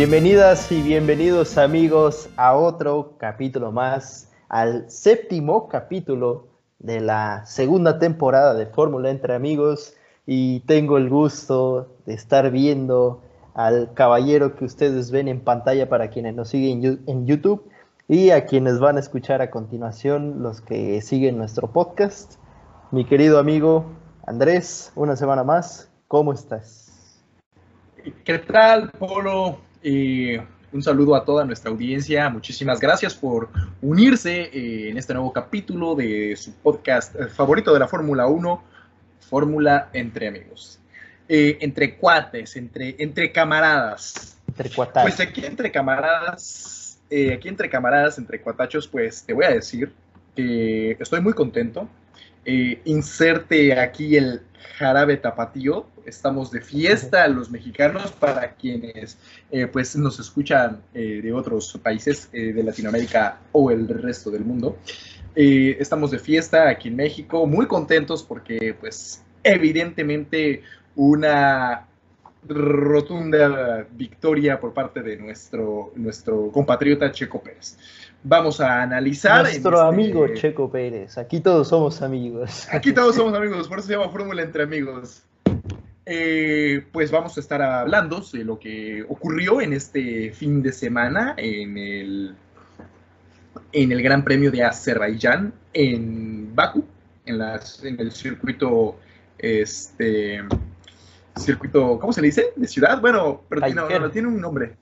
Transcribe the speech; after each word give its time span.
Bienvenidas 0.00 0.72
y 0.72 0.80
bienvenidos 0.80 1.58
amigos 1.58 2.30
a 2.38 2.56
otro 2.56 3.16
capítulo 3.18 3.70
más, 3.70 4.32
al 4.48 4.90
séptimo 4.90 5.68
capítulo 5.68 6.48
de 6.78 7.02
la 7.02 7.44
segunda 7.44 7.98
temporada 7.98 8.54
de 8.54 8.64
Fórmula 8.64 9.10
entre 9.10 9.34
amigos 9.34 9.92
y 10.24 10.60
tengo 10.60 10.96
el 10.96 11.10
gusto 11.10 11.98
de 12.06 12.14
estar 12.14 12.50
viendo 12.50 13.20
al 13.52 13.92
caballero 13.92 14.56
que 14.56 14.64
ustedes 14.64 15.10
ven 15.10 15.28
en 15.28 15.44
pantalla 15.44 15.90
para 15.90 16.08
quienes 16.08 16.34
nos 16.34 16.48
siguen 16.48 17.02
en 17.06 17.26
YouTube 17.26 17.70
y 18.08 18.30
a 18.30 18.46
quienes 18.46 18.80
van 18.80 18.96
a 18.96 19.00
escuchar 19.00 19.42
a 19.42 19.50
continuación 19.50 20.42
los 20.42 20.62
que 20.62 21.02
siguen 21.02 21.36
nuestro 21.36 21.72
podcast. 21.72 22.36
Mi 22.90 23.04
querido 23.04 23.38
amigo 23.38 23.84
Andrés, 24.26 24.92
una 24.96 25.14
semana 25.14 25.44
más, 25.44 25.92
¿cómo 26.08 26.32
estás? 26.32 27.20
¿Qué 28.24 28.38
tal, 28.38 28.90
Polo? 28.92 29.58
Un 29.82 30.82
saludo 30.82 31.14
a 31.14 31.24
toda 31.24 31.44
nuestra 31.44 31.70
audiencia. 31.70 32.28
Muchísimas 32.28 32.80
gracias 32.80 33.14
por 33.14 33.48
unirse 33.82 34.42
eh, 34.42 34.90
en 34.90 34.98
este 34.98 35.14
nuevo 35.14 35.32
capítulo 35.32 35.94
de 35.94 36.36
su 36.36 36.52
podcast 36.52 37.14
eh, 37.16 37.26
favorito 37.26 37.72
de 37.72 37.80
la 37.80 37.88
Fórmula 37.88 38.26
1, 38.26 38.62
Fórmula 39.28 39.90
entre 39.92 40.28
amigos. 40.28 40.78
Eh, 41.28 41.58
entre 41.60 41.96
cuates, 41.96 42.56
entre, 42.56 42.96
entre 42.98 43.32
camaradas. 43.32 44.36
Entre 44.48 44.70
cuatas. 44.70 45.04
Pues 45.04 45.20
aquí 45.20 45.44
entre 45.44 45.70
camaradas, 45.70 47.00
aquí 47.06 47.48
entre 47.48 47.70
camaradas, 47.70 48.18
entre 48.18 48.40
cuatachos, 48.40 48.88
pues 48.88 49.22
te 49.24 49.32
voy 49.32 49.44
a 49.44 49.50
decir 49.50 49.92
que 50.34 50.96
estoy 50.98 51.20
muy 51.20 51.32
contento 51.32 51.88
eh, 52.44 52.80
inserte 52.84 53.78
aquí 53.78 54.16
el 54.16 54.42
jarabe 54.78 55.16
tapatío. 55.16 55.86
Estamos 56.06 56.50
de 56.50 56.60
fiesta 56.60 57.28
los 57.28 57.50
mexicanos 57.50 58.12
para 58.12 58.54
quienes 58.54 59.18
eh, 59.50 59.66
pues 59.66 59.94
nos 59.96 60.18
escuchan 60.18 60.80
eh, 60.94 61.20
de 61.22 61.32
otros 61.32 61.78
países 61.82 62.30
de 62.32 62.62
Latinoamérica 62.62 63.38
o 63.52 63.70
el 63.70 63.86
resto 63.88 64.30
del 64.30 64.44
mundo. 64.44 64.78
estamos 65.34 66.10
de 66.10 66.18
fiesta 66.18 66.68
aquí 66.68 66.88
en 66.88 66.96
México, 66.96 67.46
muy 67.46 67.66
contentos 67.66 68.22
porque 68.22 68.74
pues 68.80 69.22
evidentemente 69.44 70.62
una 70.96 71.86
rotunda 72.48 73.86
victoria 73.92 74.58
por 74.58 74.72
parte 74.72 75.02
de 75.02 75.16
nuestro, 75.16 75.92
nuestro 75.94 76.50
compatriota 76.50 77.12
Checo 77.12 77.40
Pérez 77.42 77.76
vamos 78.22 78.60
a 78.60 78.82
analizar. 78.82 79.42
Nuestro 79.42 79.76
este 79.76 79.88
amigo 79.88 80.26
Checo 80.34 80.70
Pérez. 80.70 81.18
Aquí 81.18 81.40
todos 81.40 81.68
somos 81.68 82.02
amigos. 82.02 82.68
Aquí 82.70 82.92
todos 82.92 83.16
somos 83.16 83.34
amigos, 83.36 83.68
por 83.68 83.78
eso 83.78 83.88
se 83.88 83.94
llama 83.94 84.10
Fórmula 84.10 84.42
entre 84.42 84.62
amigos. 84.62 85.22
Eh, 86.06 86.84
pues 86.92 87.10
vamos 87.10 87.36
a 87.36 87.40
estar 87.40 87.62
hablando 87.62 88.20
de 88.32 88.44
lo 88.44 88.58
que 88.58 89.04
ocurrió 89.08 89.60
en 89.60 89.74
este 89.74 90.32
fin 90.32 90.62
de 90.62 90.72
semana 90.72 91.34
en 91.36 91.78
el, 91.78 92.34
en 93.72 93.92
el 93.92 94.02
Gran 94.02 94.24
Premio 94.24 94.50
de 94.50 94.64
Azerbaiyán 94.64 95.52
en 95.72 96.54
Baku, 96.54 96.84
en, 97.26 97.38
las, 97.38 97.84
en 97.84 98.00
el 98.00 98.10
circuito, 98.10 98.98
este, 99.38 100.40
circuito, 101.36 101.98
¿cómo 102.00 102.12
se 102.12 102.22
le 102.22 102.28
dice? 102.28 102.54
¿De 102.56 102.66
ciudad? 102.66 103.00
Bueno, 103.00 103.42
pero 103.48 103.62
tiene, 103.62 104.08
tiene 104.10 104.28
un 104.28 104.40
nombre. 104.40 104.72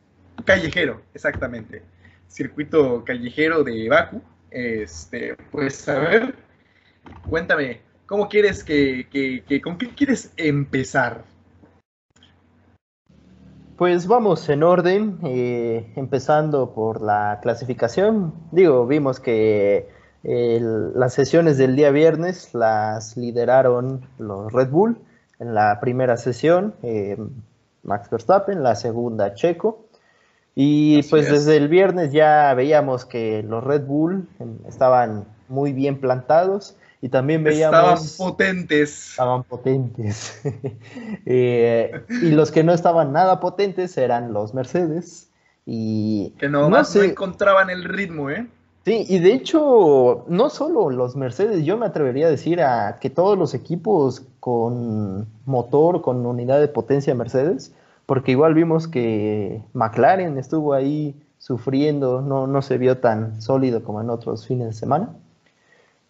Callejero, 0.47 1.03
exactamente 1.13 1.83
circuito 2.29 3.05
callejero 3.05 3.65
de 3.65 3.89
Baku. 3.89 4.23
Este, 4.51 5.37
pues 5.51 5.89
a 5.89 5.99
ver, 5.99 6.35
cuéntame, 7.29 7.81
¿cómo 8.07 8.29
quieres 8.29 8.65
que, 8.65 9.07
con 9.63 9.77
qué 9.77 9.89
quieres 9.89 10.33
empezar? 10.37 11.25
Pues 13.77 14.07
vamos 14.07 14.49
en 14.49 14.63
orden, 14.63 15.19
eh, 15.25 15.93
empezando 15.97 16.75
por 16.75 17.01
la 17.01 17.39
clasificación. 17.43 18.35
Digo, 18.51 18.87
vimos 18.87 19.21
que 19.21 19.89
las 20.23 21.15
sesiones 21.15 21.59
del 21.59 21.77
día 21.77 21.91
viernes 21.91 22.53
las 22.55 23.17
lideraron 23.17 24.07
los 24.19 24.53
Red 24.53 24.71
Bull 24.71 24.99
en 25.39 25.55
la 25.55 25.79
primera 25.81 26.17
sesión, 26.17 26.75
eh, 26.83 27.17
Max 27.83 28.11
Verstappen, 28.11 28.63
la 28.63 28.75
segunda 28.75 29.35
Checo, 29.35 29.88
y 30.61 31.05
pues 31.05 31.31
desde 31.31 31.57
el 31.57 31.69
viernes 31.69 32.11
ya 32.11 32.53
veíamos 32.53 33.05
que 33.05 33.45
los 33.45 33.63
Red 33.63 33.87
Bull 33.87 34.27
estaban 34.67 35.25
muy 35.49 35.73
bien 35.73 36.01
plantados 36.01 36.75
y 37.01 37.11
también 37.11 37.45
veíamos... 37.45 38.03
Estaban 38.03 38.33
potentes. 38.33 39.11
Estaban 39.11 39.45
potentes. 39.45 40.43
Eh, 41.27 42.03
y 42.23 42.31
los 42.31 42.51
que 42.51 42.65
no 42.65 42.73
estaban 42.73 43.13
nada 43.13 43.39
potentes 43.39 43.97
eran 43.97 44.33
los 44.33 44.53
Mercedes. 44.53 45.31
Y 45.65 46.31
que 46.41 46.49
no, 46.49 46.69
no, 46.69 46.83
no 46.83 47.03
encontraban 47.03 47.71
el 47.71 47.85
ritmo, 47.85 48.29
¿eh? 48.29 48.49
Sí, 48.85 49.07
y 49.09 49.21
de 49.21 49.35
hecho, 49.35 50.25
no 50.27 50.51
solo 50.51 50.91
los 50.91 51.15
Mercedes, 51.15 51.65
yo 51.65 51.77
me 51.77 51.87
atrevería 51.87 52.27
a 52.27 52.31
decir 52.31 52.63
a 52.63 52.99
que 53.01 53.11
todos 53.11 53.39
los 53.39 53.55
equipos 53.55 54.27
con 54.41 55.29
motor, 55.45 56.03
con 56.03 56.27
unidad 56.27 56.59
de 56.59 56.67
potencia 56.67 57.15
Mercedes, 57.15 57.73
porque 58.09 58.31
igual 58.31 58.55
vimos 58.55 58.89
que 58.89 59.63
McLaren 59.75 60.39
estuvo 60.39 60.73
ahí 60.73 61.15
sufriendo, 61.37 62.23
no, 62.23 62.47
no 62.47 62.63
se 62.63 62.79
vio 62.79 62.97
tan 62.97 63.43
sólido 63.43 63.85
como 63.85 64.01
en 64.01 64.09
otros 64.09 64.47
fines 64.47 64.69
de 64.69 64.73
semana. 64.73 65.11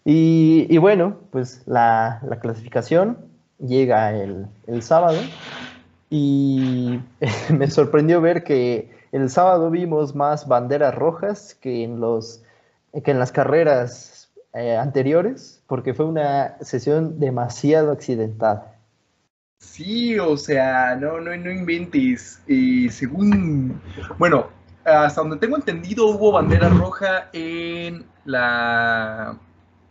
Y, 0.05 0.77
bueno, 0.77 1.17
pues 1.29 1.61
la, 1.65 2.21
clasificación 2.41 3.17
llega 3.59 4.13
el, 4.13 4.47
sábado 4.81 5.19
y 6.09 7.01
me 7.49 7.69
sorprendió 7.69 8.21
ver 8.21 8.45
que 8.45 8.89
el 9.11 9.29
sábado 9.29 9.69
vimos 9.69 10.15
más 10.15 10.47
banderas 10.47 10.95
rojas 10.95 11.53
que 11.53 11.83
en, 11.83 11.99
los, 11.99 12.41
que 13.03 13.11
en 13.11 13.19
las 13.19 13.33
carreras 13.33 14.29
eh, 14.53 14.77
anteriores, 14.77 15.61
porque 15.67 15.93
fue 15.93 16.05
una 16.05 16.55
sesión 16.61 17.19
demasiado 17.19 17.91
accidentada. 17.91 18.78
Sí, 19.59 20.17
o 20.17 20.37
sea, 20.37 20.95
no, 20.95 21.19
no, 21.19 21.35
no 21.35 21.51
inventes. 21.51 22.41
Y 22.47 22.89
según, 22.89 23.81
bueno, 24.17 24.49
hasta 24.85 25.21
donde 25.21 25.37
tengo 25.37 25.57
entendido, 25.57 26.07
hubo 26.07 26.31
bandera 26.31 26.69
roja 26.69 27.29
en 27.33 28.05
la 28.25 29.37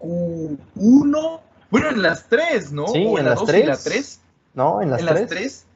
Q1. 0.01 1.41
Bueno, 1.71 1.91
en 1.91 2.03
las 2.03 2.29
tres, 2.29 2.73
¿no? 2.73 2.87
Sí, 2.89 3.03
en, 3.03 3.25
las 3.27 3.45
tres. 3.45 3.63
y 3.63 3.67
la 3.67 3.77
3. 3.77 4.21
No, 4.55 4.81
en 4.81 4.91
las, 4.91 5.01
en 5.01 5.07
las 5.07 5.27
tres. 5.27 5.67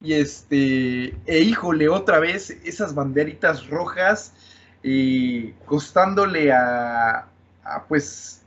Y 0.00 0.14
este, 0.14 1.14
e 1.26 1.38
híjole, 1.38 1.88
otra 1.88 2.18
vez 2.18 2.50
esas 2.64 2.94
banderitas 2.94 3.68
rojas, 3.68 4.34
y 4.82 5.52
costándole 5.64 6.52
a, 6.52 7.28
a, 7.64 7.84
pues, 7.88 8.42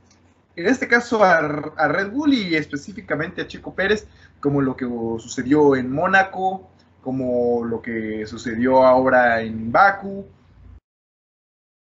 en 0.54 0.66
este 0.66 0.86
caso 0.86 1.24
a, 1.24 1.38
a 1.38 1.88
Red 1.88 2.10
Bull 2.10 2.34
y 2.34 2.54
específicamente 2.54 3.42
a 3.42 3.46
Chico 3.46 3.74
Pérez, 3.74 4.06
como 4.40 4.60
lo 4.60 4.76
que 4.76 4.86
sucedió 5.18 5.76
en 5.76 5.90
Mónaco, 5.92 6.68
como 7.02 7.64
lo 7.64 7.80
que 7.80 8.26
sucedió 8.26 8.84
ahora 8.84 9.40
en 9.40 9.72
Baku. 9.72 10.26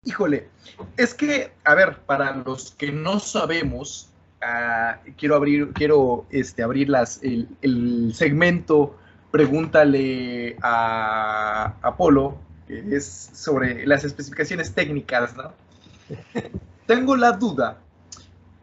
Híjole, 0.03 0.50
es 0.97 1.13
que, 1.13 1.51
a 1.63 1.75
ver, 1.75 2.00
para 2.00 2.35
los 2.35 2.72
que 2.72 2.91
no 2.91 3.19
sabemos, 3.19 4.09
ah, 4.41 5.00
quiero 5.17 5.35
abrir, 5.35 5.72
quiero 5.73 6.25
este, 6.31 6.63
abrir 6.63 6.89
las, 6.89 7.22
el, 7.22 8.12
segmento 8.13 8.97
Pregúntale 9.30 10.57
a 10.62 11.75
Apolo, 11.81 12.38
que 12.68 12.83
es 12.97 13.30
sobre 13.31 13.86
las 13.88 14.04
especificaciones 14.04 14.74
técnicas, 14.74 15.38
¿no? 15.38 15.54
Tengo 16.86 17.15
la 17.15 17.31
duda, 17.31 17.77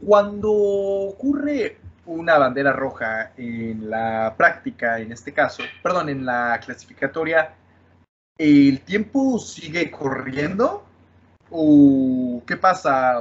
cuando 0.05 0.53
ocurre 0.53 1.79
una 2.09 2.39
bandera 2.39 2.73
roja 2.73 3.33
en 3.37 3.91
la 3.91 4.35
práctica, 4.37 4.99
en 4.99 5.13
este 5.13 5.33
caso, 5.33 5.63
perdón, 5.83 6.09
en 6.09 6.25
la 6.25 6.59
clasificatoria, 6.65 7.55
¿el 8.39 8.81
tiempo 8.81 9.39
sigue 9.39 9.91
corriendo? 9.91 10.85
¿O 11.51 12.43
qué 12.47 12.57
pasa? 12.57 13.21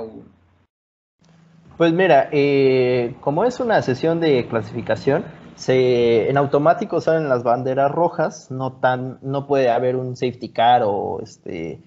Pues 1.75 1.91
mira, 1.91 2.29
eh, 2.31 3.15
como 3.19 3.43
es 3.43 3.59
una 3.59 3.81
sesión 3.81 4.21
de 4.21 4.47
clasificación, 4.47 5.25
se, 5.55 6.29
en 6.29 6.37
automático 6.37 7.01
salen 7.01 7.27
las 7.27 7.43
banderas 7.43 7.91
rojas, 7.91 8.51
no, 8.51 8.79
tan, 8.79 9.19
no 9.21 9.47
puede 9.47 9.69
haber 9.69 9.97
un 9.97 10.15
safety 10.15 10.53
car 10.53 10.83
o 10.85 11.19
este, 11.21 11.81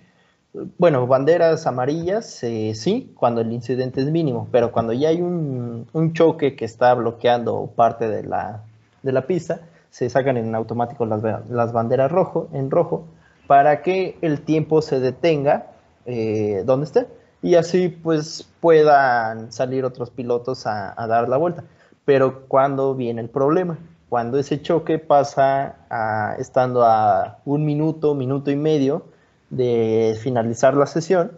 bueno, 0.52 1.06
banderas 1.06 1.66
amarillas, 1.66 2.42
eh, 2.42 2.72
sí, 2.74 3.12
cuando 3.16 3.40
el 3.40 3.52
incidente 3.52 4.00
es 4.00 4.10
mínimo, 4.10 4.48
pero 4.50 4.72
cuando 4.72 4.92
ya 4.92 5.10
hay 5.10 5.20
un, 5.20 5.86
choque 6.12 6.56
que 6.56 6.64
está 6.64 6.94
bloqueando 6.94 7.70
parte 7.76 8.08
de 8.08 8.24
la, 8.24 9.26
pista, 9.26 9.60
se 9.90 10.10
sacan 10.10 10.36
en 10.36 10.54
automático 10.54 11.06
las, 11.06 11.72
banderas 11.72 12.10
rojo, 12.10 12.48
en 12.52 12.70
rojo 12.70 13.06
para 13.46 13.82
que 13.82 14.18
el 14.22 14.42
tiempo 14.42 14.82
se 14.82 15.00
detenga 15.00 15.66
eh, 16.06 16.62
donde 16.64 16.86
esté 16.86 17.06
y 17.42 17.54
así 17.54 17.88
pues 17.88 18.48
puedan 18.60 19.52
salir 19.52 19.84
otros 19.84 20.10
pilotos 20.10 20.66
a, 20.66 20.94
dar 21.08 21.28
la 21.28 21.36
vuelta. 21.36 21.64
Pero 22.04 22.46
cuando 22.46 22.94
viene 22.94 23.20
el 23.20 23.28
problema, 23.28 23.78
cuando 24.08 24.38
ese 24.38 24.60
choque 24.60 24.98
pasa 24.98 25.76
a, 25.88 26.34
estando 26.38 26.84
a 26.84 27.38
un 27.44 27.64
minuto, 27.64 28.14
minuto 28.14 28.50
y 28.50 28.56
medio 28.56 29.04
de 29.50 30.16
finalizar 30.20 30.74
la 30.74 30.86
sesión. 30.86 31.32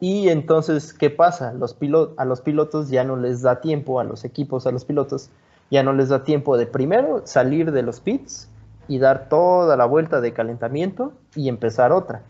Y 0.00 0.28
entonces, 0.28 0.92
¿qué 0.92 1.08
pasa? 1.08 1.52
Los 1.52 1.76
a 2.16 2.24
los 2.24 2.40
pilotos 2.40 2.90
ya 2.90 3.04
no 3.04 3.16
les 3.16 3.42
da 3.42 3.60
tiempo, 3.60 4.00
a 4.00 4.04
los 4.04 4.24
equipos, 4.24 4.66
a 4.66 4.72
los 4.72 4.84
pilotos, 4.84 5.30
ya 5.70 5.82
no 5.82 5.92
les 5.92 6.10
da 6.10 6.24
tiempo 6.24 6.56
de 6.58 6.66
primero 6.66 7.22
salir 7.24 7.72
de 7.72 7.82
los 7.82 8.00
pits 8.00 8.50
y 8.86 8.98
dar 8.98 9.28
toda 9.28 9.76
la 9.76 9.86
vuelta 9.86 10.20
de 10.20 10.32
calentamiento 10.32 11.12
y 11.34 11.48
empezar 11.48 11.92
otra. 11.92 12.22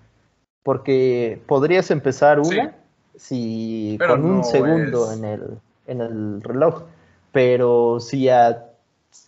Porque 0.63 1.43
podrías 1.47 1.91
empezar 1.91 2.39
una 2.39 2.77
si 3.17 3.99
con 4.07 4.25
un 4.25 4.45
segundo 4.45 5.13
en, 5.13 5.25
el, 5.25 5.59
en 5.87 6.01
el 6.01 6.43
reloj, 6.43 6.83
pero 7.33 8.01
si 8.01 8.29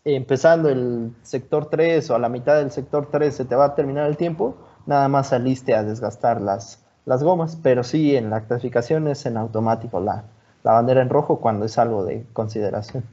empezando 0.04 0.68
el 0.68 1.12
sector 1.22 1.68
3 1.70 2.10
o 2.10 2.14
a 2.14 2.18
la 2.18 2.28
mitad 2.28 2.56
del 2.56 2.70
sector 2.70 3.08
3 3.10 3.34
se 3.34 3.44
te 3.44 3.54
va 3.54 3.66
a 3.66 3.74
terminar 3.74 4.08
el 4.08 4.16
tiempo, 4.16 4.56
nada 4.86 5.08
más 5.08 5.28
saliste 5.28 5.74
a 5.74 5.82
desgastar 5.82 6.40
las, 6.40 6.84
las 7.04 7.22
gomas, 7.22 7.58
pero 7.62 7.84
sí 7.84 8.16
en 8.16 8.30
la 8.30 8.42
clasificación 8.42 9.08
es 9.08 9.26
en 9.26 9.36
automático 9.36 10.00
la, 10.00 10.24
la 10.62 10.72
bandera 10.72 11.02
en 11.02 11.08
rojo 11.08 11.40
cuando 11.40 11.66
es 11.66 11.78
algo 11.78 12.04
de 12.04 12.24
consideración. 12.32 13.04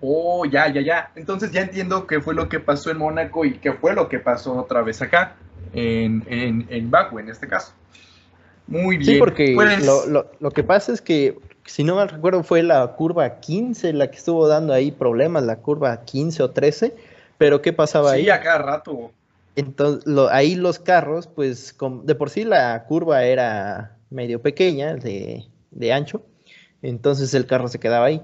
Oh, 0.00 0.44
ya, 0.44 0.68
ya, 0.68 0.82
ya. 0.82 1.10
Entonces 1.14 1.50
ya 1.50 1.62
entiendo 1.62 2.06
qué 2.06 2.20
fue 2.20 2.34
lo 2.34 2.48
que 2.48 2.60
pasó 2.60 2.90
en 2.90 2.98
Mónaco 2.98 3.44
y 3.44 3.54
qué 3.54 3.72
fue 3.72 3.94
lo 3.94 4.08
que 4.08 4.18
pasó 4.18 4.54
otra 4.54 4.82
vez 4.82 5.00
acá, 5.00 5.34
en, 5.72 6.22
en, 6.28 6.66
en 6.68 6.90
Baku 6.90 7.18
en 7.18 7.30
este 7.30 7.48
caso. 7.48 7.72
Muy 8.66 8.98
bien. 8.98 9.14
Sí, 9.14 9.18
porque 9.18 9.52
pues 9.54 9.84
lo, 9.84 10.30
lo, 10.38 10.50
que 10.50 10.62
pasa 10.62 10.92
es 10.92 11.00
que, 11.00 11.38
si 11.64 11.84
no 11.84 11.96
mal 11.96 12.08
recuerdo, 12.08 12.42
fue 12.42 12.62
la 12.62 12.86
curva 12.88 13.40
15 13.40 13.92
la 13.92 14.10
que 14.10 14.16
estuvo 14.16 14.46
dando 14.46 14.72
ahí 14.72 14.90
problemas, 14.92 15.44
la 15.44 15.56
curva 15.56 16.04
15 16.04 16.42
o 16.42 16.50
13, 16.50 16.94
pero 17.38 17.62
¿qué 17.62 17.72
pasaba 17.72 18.12
ahí? 18.12 18.24
Sí, 18.24 18.30
a 18.30 18.40
cada 18.40 18.58
rato. 18.58 19.10
Entonces, 19.56 20.04
ahí 20.30 20.54
los 20.56 20.78
carros, 20.78 21.26
pues 21.26 21.76
de 22.04 22.14
por 22.14 22.30
sí 22.30 22.44
la 22.44 22.84
curva 22.86 23.24
era 23.24 23.98
medio 24.10 24.42
pequeña, 24.42 24.94
de, 24.96 25.44
de 25.70 25.92
ancho, 25.92 26.24
entonces 26.82 27.32
el 27.34 27.46
carro 27.46 27.68
se 27.68 27.78
quedaba 27.78 28.06
ahí 28.06 28.20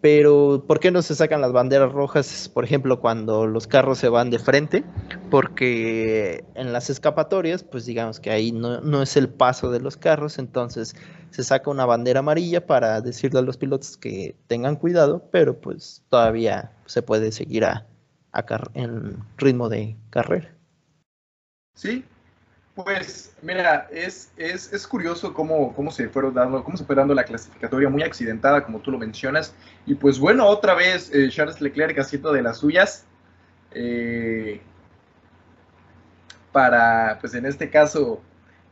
pero 0.00 0.64
¿por 0.66 0.78
qué 0.78 0.92
no 0.92 1.02
se 1.02 1.16
sacan 1.16 1.40
las 1.40 1.50
banderas 1.50 1.90
rojas, 1.90 2.48
por 2.48 2.64
ejemplo, 2.64 3.00
cuando 3.00 3.46
los 3.46 3.66
carros 3.66 3.98
se 3.98 4.08
van 4.08 4.30
de 4.30 4.38
frente? 4.38 4.84
Porque 5.30 6.44
en 6.54 6.72
las 6.72 6.90
escapatorias, 6.90 7.64
pues 7.64 7.86
digamos 7.86 8.20
que 8.20 8.30
ahí 8.30 8.52
no, 8.52 9.02
es 9.02 9.16
el 9.16 9.28
paso 9.28 9.70
de 9.70 9.80
los 9.80 9.96
carros, 9.96 10.38
entonces 10.38 10.94
se 11.30 11.42
saca 11.42 11.70
una 11.70 11.86
bandera 11.86 12.20
amarilla 12.20 12.66
para 12.66 13.00
decirle 13.00 13.40
a 13.40 13.42
los 13.42 13.56
pilotos 13.56 13.96
que 13.96 14.36
tengan 14.46 14.76
cuidado, 14.76 15.28
pero 15.32 15.60
pues 15.60 16.04
todavía 16.08 16.72
se 16.84 17.02
puede 17.02 17.32
seguir 17.32 17.64
a, 17.64 17.86
en 18.74 19.16
ritmo 19.38 19.68
de 19.68 19.96
carrera. 20.10 20.55
Sí, 21.76 22.04
pues 22.74 23.36
mira, 23.42 23.86
es, 23.92 24.32
es, 24.36 24.72
es 24.72 24.86
curioso 24.86 25.32
cómo, 25.34 25.74
cómo, 25.74 25.90
se 25.90 26.08
fueron 26.08 26.32
dando, 26.34 26.64
cómo 26.64 26.76
se 26.76 26.84
fue 26.84 26.96
dando 26.96 27.14
la 27.14 27.24
clasificatoria 27.24 27.90
muy 27.90 28.02
accidentada, 28.02 28.64
como 28.64 28.80
tú 28.80 28.90
lo 28.90 28.98
mencionas. 28.98 29.54
Y 29.84 29.94
pues 29.94 30.18
bueno, 30.18 30.46
otra 30.46 30.74
vez 30.74 31.10
eh, 31.14 31.28
Charles 31.30 31.60
Leclerc 31.60 31.98
haciendo 31.98 32.32
de 32.32 32.42
las 32.42 32.58
suyas. 32.58 33.04
Eh, 33.72 34.60
para, 36.50 37.18
pues 37.20 37.34
en 37.34 37.44
este 37.44 37.68
caso, 37.68 38.22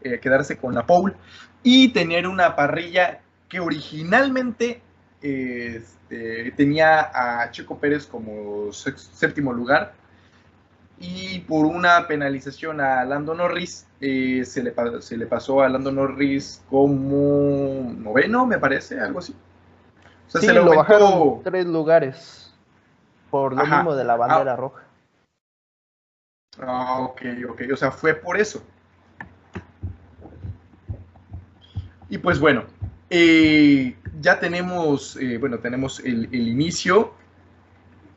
eh, 0.00 0.18
quedarse 0.18 0.56
con 0.56 0.74
la 0.74 0.86
pole 0.86 1.14
y 1.62 1.88
tener 1.88 2.26
una 2.26 2.56
parrilla 2.56 3.20
que 3.50 3.60
originalmente 3.60 4.80
este, 5.20 6.52
tenía 6.52 7.10
a 7.42 7.50
Checo 7.50 7.78
Pérez 7.78 8.06
como 8.06 8.72
séptimo 8.72 9.52
lugar 9.52 9.94
y 11.06 11.40
por 11.40 11.66
una 11.66 12.06
penalización 12.06 12.80
a 12.80 13.04
Lando 13.04 13.34
Norris 13.34 13.86
eh, 14.00 14.42
se, 14.44 14.62
le, 14.62 14.74
se 15.00 15.16
le 15.18 15.26
pasó 15.26 15.60
a 15.60 15.68
Lando 15.68 15.92
Norris 15.92 16.62
como 16.70 17.92
noveno, 17.98 18.46
me 18.46 18.58
parece, 18.58 18.98
algo 18.98 19.18
así. 19.18 19.34
O 20.26 20.30
sea, 20.30 20.40
se 20.40 20.52
lo 20.52 20.74
bajaron 20.74 21.42
tres 21.42 21.66
lugares 21.66 22.54
por 23.30 23.54
lo 23.54 23.66
mismo 23.66 23.94
de 23.94 24.04
la 24.04 24.16
bandera 24.16 24.54
ah. 24.54 24.56
roja. 24.56 24.82
Ah, 26.60 27.00
ok, 27.00 27.22
ok, 27.50 27.62
o 27.72 27.76
sea, 27.76 27.90
fue 27.90 28.14
por 28.14 28.38
eso. 28.38 28.62
Y 32.08 32.16
pues 32.18 32.40
bueno, 32.40 32.64
eh, 33.10 33.96
ya 34.20 34.40
tenemos, 34.40 35.16
eh, 35.16 35.36
bueno, 35.36 35.58
tenemos 35.58 36.00
el, 36.00 36.26
el 36.32 36.48
inicio 36.48 37.12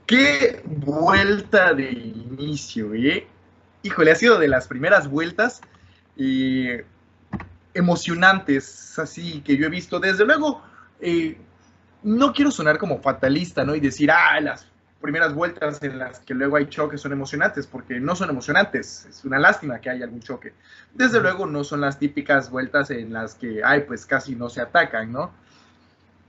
Qué 0.08 0.62
vuelta 0.66 1.74
de 1.74 1.92
inicio, 1.92 2.94
¿eh? 2.94 3.28
Híjole, 3.84 4.12
ha 4.12 4.16
sido 4.16 4.40
de 4.40 4.48
las 4.48 4.66
primeras 4.66 5.10
vueltas 5.10 5.60
eh, 6.16 6.86
emocionantes, 7.74 8.98
así 8.98 9.42
que 9.42 9.58
yo 9.58 9.66
he 9.66 9.70
visto. 9.70 10.00
Desde 10.00 10.24
luego, 10.26 10.64
eh, 11.02 11.38
no 12.04 12.32
quiero 12.32 12.52
sonar 12.52 12.78
como 12.78 13.02
fatalista, 13.02 13.66
¿no? 13.66 13.76
Y 13.76 13.82
decir, 13.82 14.10
ah, 14.10 14.40
las 14.40 14.66
primeras 15.02 15.34
vueltas 15.34 15.84
en 15.84 16.00
las 16.00 16.22
que 16.22 16.34
luego 16.34 16.56
hay 16.56 16.68
choques 16.68 17.02
son 17.02 17.12
emocionantes, 17.12 17.68
porque 17.68 18.00
no 18.00 18.16
son 18.16 18.30
emocionantes, 18.30 19.08
es 19.10 19.26
una 19.26 19.40
lástima 19.40 19.82
que 19.82 19.90
haya 19.90 20.06
algún 20.06 20.22
choque. 20.22 20.54
Desde 20.94 21.20
luego 21.20 21.46
no 21.46 21.66
son 21.66 21.82
las 21.82 22.00
típicas 22.00 22.50
vueltas 22.50 22.92
en 22.92 23.12
las 23.12 23.36
que, 23.36 23.62
ay, 23.62 23.82
pues 23.82 24.06
casi 24.06 24.36
no 24.36 24.48
se 24.48 24.62
atacan, 24.62 25.12
¿no? 25.12 25.32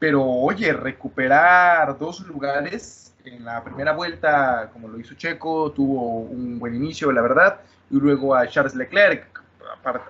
Pero 0.01 0.25
oye, 0.25 0.73
recuperar 0.73 1.97
dos 1.97 2.21
lugares 2.27 3.09
en 3.35 3.45
la 3.45 3.63
primera 3.63 3.93
vuelta, 3.93 4.71
como 4.73 4.89
lo 4.89 4.99
hizo 4.99 5.15
Checo, 5.15 5.73
tuvo 5.73 6.21
un 6.21 6.59
buen 6.59 6.75
inicio, 6.75 7.13
la 7.13 7.23
verdad, 7.23 7.61
y 7.91 7.97
luego 7.97 8.35
a 8.35 8.47
Charles 8.49 8.75
Leclerc, 8.75 9.41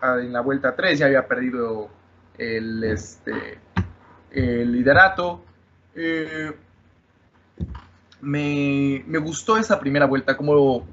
en 0.03 0.33
la 0.33 0.41
vuelta 0.41 0.75
3 0.75 0.99
ya 0.99 1.07
había 1.07 1.27
perdido 1.27 1.89
el, 2.37 2.83
este, 2.85 3.59
el 4.31 4.73
liderato. 4.73 5.43
Eh, 5.95 6.53
me, 8.21 9.05
me, 9.07 9.19
gustó 9.19 9.57
esa 9.57 9.79
primera 9.79 10.07
vuelta, 10.07 10.37
como 10.37 10.87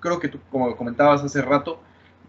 creo 0.00 0.18
que 0.18 0.28
tú 0.28 0.38
como 0.50 0.76
comentabas 0.76 1.22
hace 1.22 1.42
rato, 1.42 1.80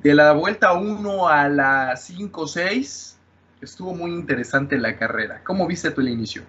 de 0.02 0.14
la 0.14 0.34
vuelta 0.34 0.74
1 0.74 1.28
a 1.28 1.50
la 1.50 1.94
5-6, 1.94 3.16
estuvo 3.62 3.94
muy 3.94 4.12
interesante 4.12 4.78
la 4.78 4.96
carrera. 4.98 5.42
¿Cómo 5.44 5.68
viste 5.68 5.92
tú 5.92 6.02
el 6.02 6.10
inicio? 6.10 6.44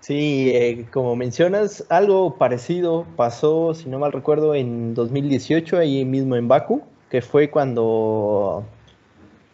Sí, 0.00 0.50
eh, 0.54 0.86
como 0.90 1.14
mencionas, 1.14 1.84
algo 1.90 2.36
parecido 2.36 3.06
pasó, 3.16 3.74
si 3.74 3.88
no 3.88 3.98
mal 3.98 4.12
recuerdo, 4.12 4.54
en 4.54 4.94
2018, 4.94 5.76
ahí 5.76 6.04
mismo 6.04 6.36
en 6.36 6.48
Baku, 6.48 6.82
que 7.10 7.20
fue 7.20 7.50
cuando 7.50 8.64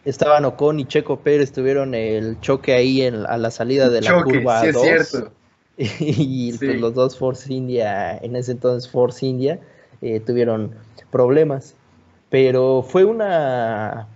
estaban 0.05 0.45
Ocon 0.45 0.79
y 0.79 0.85
Checo 0.85 1.19
Pérez 1.19 1.51
tuvieron 1.51 1.93
el 1.93 2.39
choque 2.39 2.73
ahí 2.73 3.01
en, 3.01 3.25
a 3.25 3.37
la 3.37 3.51
salida 3.51 3.89
de 3.89 4.01
la 4.01 4.23
curva 4.23 4.61
sí 4.61 4.71
2. 4.71 4.85
Es 4.85 5.09
cierto. 5.09 5.31
y 5.77 6.57
pues, 6.57 6.79
los 6.79 6.93
dos 6.93 7.17
Force 7.17 7.53
India, 7.53 8.17
en 8.17 8.35
ese 8.35 8.53
entonces 8.53 8.89
Force 8.89 9.25
India, 9.25 9.59
eh, 10.01 10.21
tuvieron 10.21 10.71
problemas. 11.11 11.75
Pero 12.29 12.83
fue 12.83 13.03
una 13.03 14.07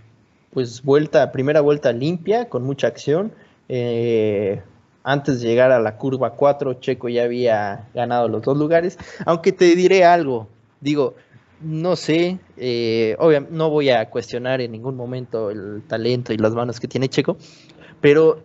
pues 0.51 0.81
vuelta, 0.83 1.31
primera 1.31 1.61
vuelta 1.61 1.91
limpia, 1.91 2.49
con 2.49 2.63
mucha 2.63 2.87
acción. 2.87 3.33
Eh, 3.69 4.61
antes 5.03 5.41
de 5.41 5.47
llegar 5.47 5.71
a 5.71 5.79
la 5.79 5.97
curva 5.97 6.31
4, 6.31 6.75
Checo 6.75 7.09
ya 7.09 7.23
había 7.23 7.87
ganado 7.93 8.27
los 8.27 8.41
dos 8.41 8.57
lugares. 8.57 8.97
Aunque 9.25 9.51
te 9.51 9.75
diré 9.75 10.05
algo, 10.05 10.47
digo, 10.79 11.15
no 11.61 11.95
sé, 11.95 12.39
eh, 12.57 13.15
obviamente 13.19 13.55
no 13.55 13.69
voy 13.69 13.89
a 13.89 14.09
cuestionar 14.09 14.61
en 14.61 14.71
ningún 14.71 14.95
momento 14.95 15.51
el 15.51 15.83
talento 15.87 16.33
y 16.33 16.37
las 16.37 16.53
manos 16.53 16.79
que 16.79 16.87
tiene 16.87 17.09
Checo, 17.09 17.37
pero 18.01 18.41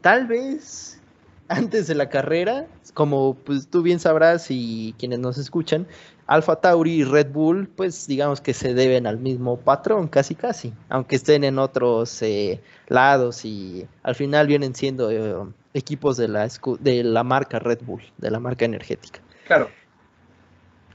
tal 0.00 0.26
vez 0.26 1.00
antes 1.48 1.86
de 1.86 1.94
la 1.94 2.08
carrera, 2.08 2.66
como 2.94 3.34
pues 3.34 3.68
tú 3.68 3.82
bien 3.82 3.98
sabrás 3.98 4.46
y 4.50 4.94
quienes 4.98 5.18
nos 5.18 5.38
escuchan, 5.38 5.86
Alfa 6.26 6.56
Tauri 6.56 6.92
y 6.92 7.04
Red 7.04 7.32
Bull, 7.32 7.68
pues 7.68 8.06
digamos 8.06 8.40
que 8.40 8.54
se 8.54 8.72
deben 8.72 9.08
al 9.08 9.18
mismo 9.18 9.56
patrón, 9.56 10.06
casi 10.06 10.36
casi, 10.36 10.72
aunque 10.88 11.16
estén 11.16 11.42
en 11.42 11.58
otros 11.58 12.22
eh, 12.22 12.60
lados 12.86 13.44
y 13.44 13.88
al 14.04 14.14
final 14.14 14.46
vienen 14.46 14.76
siendo 14.76 15.10
eh, 15.10 15.34
equipos 15.74 16.16
de 16.16 16.28
la, 16.28 16.48
de 16.80 17.04
la 17.04 17.24
marca 17.24 17.58
Red 17.58 17.80
Bull, 17.82 18.02
de 18.18 18.30
la 18.30 18.40
marca 18.40 18.64
energética. 18.64 19.20
Claro. 19.46 19.68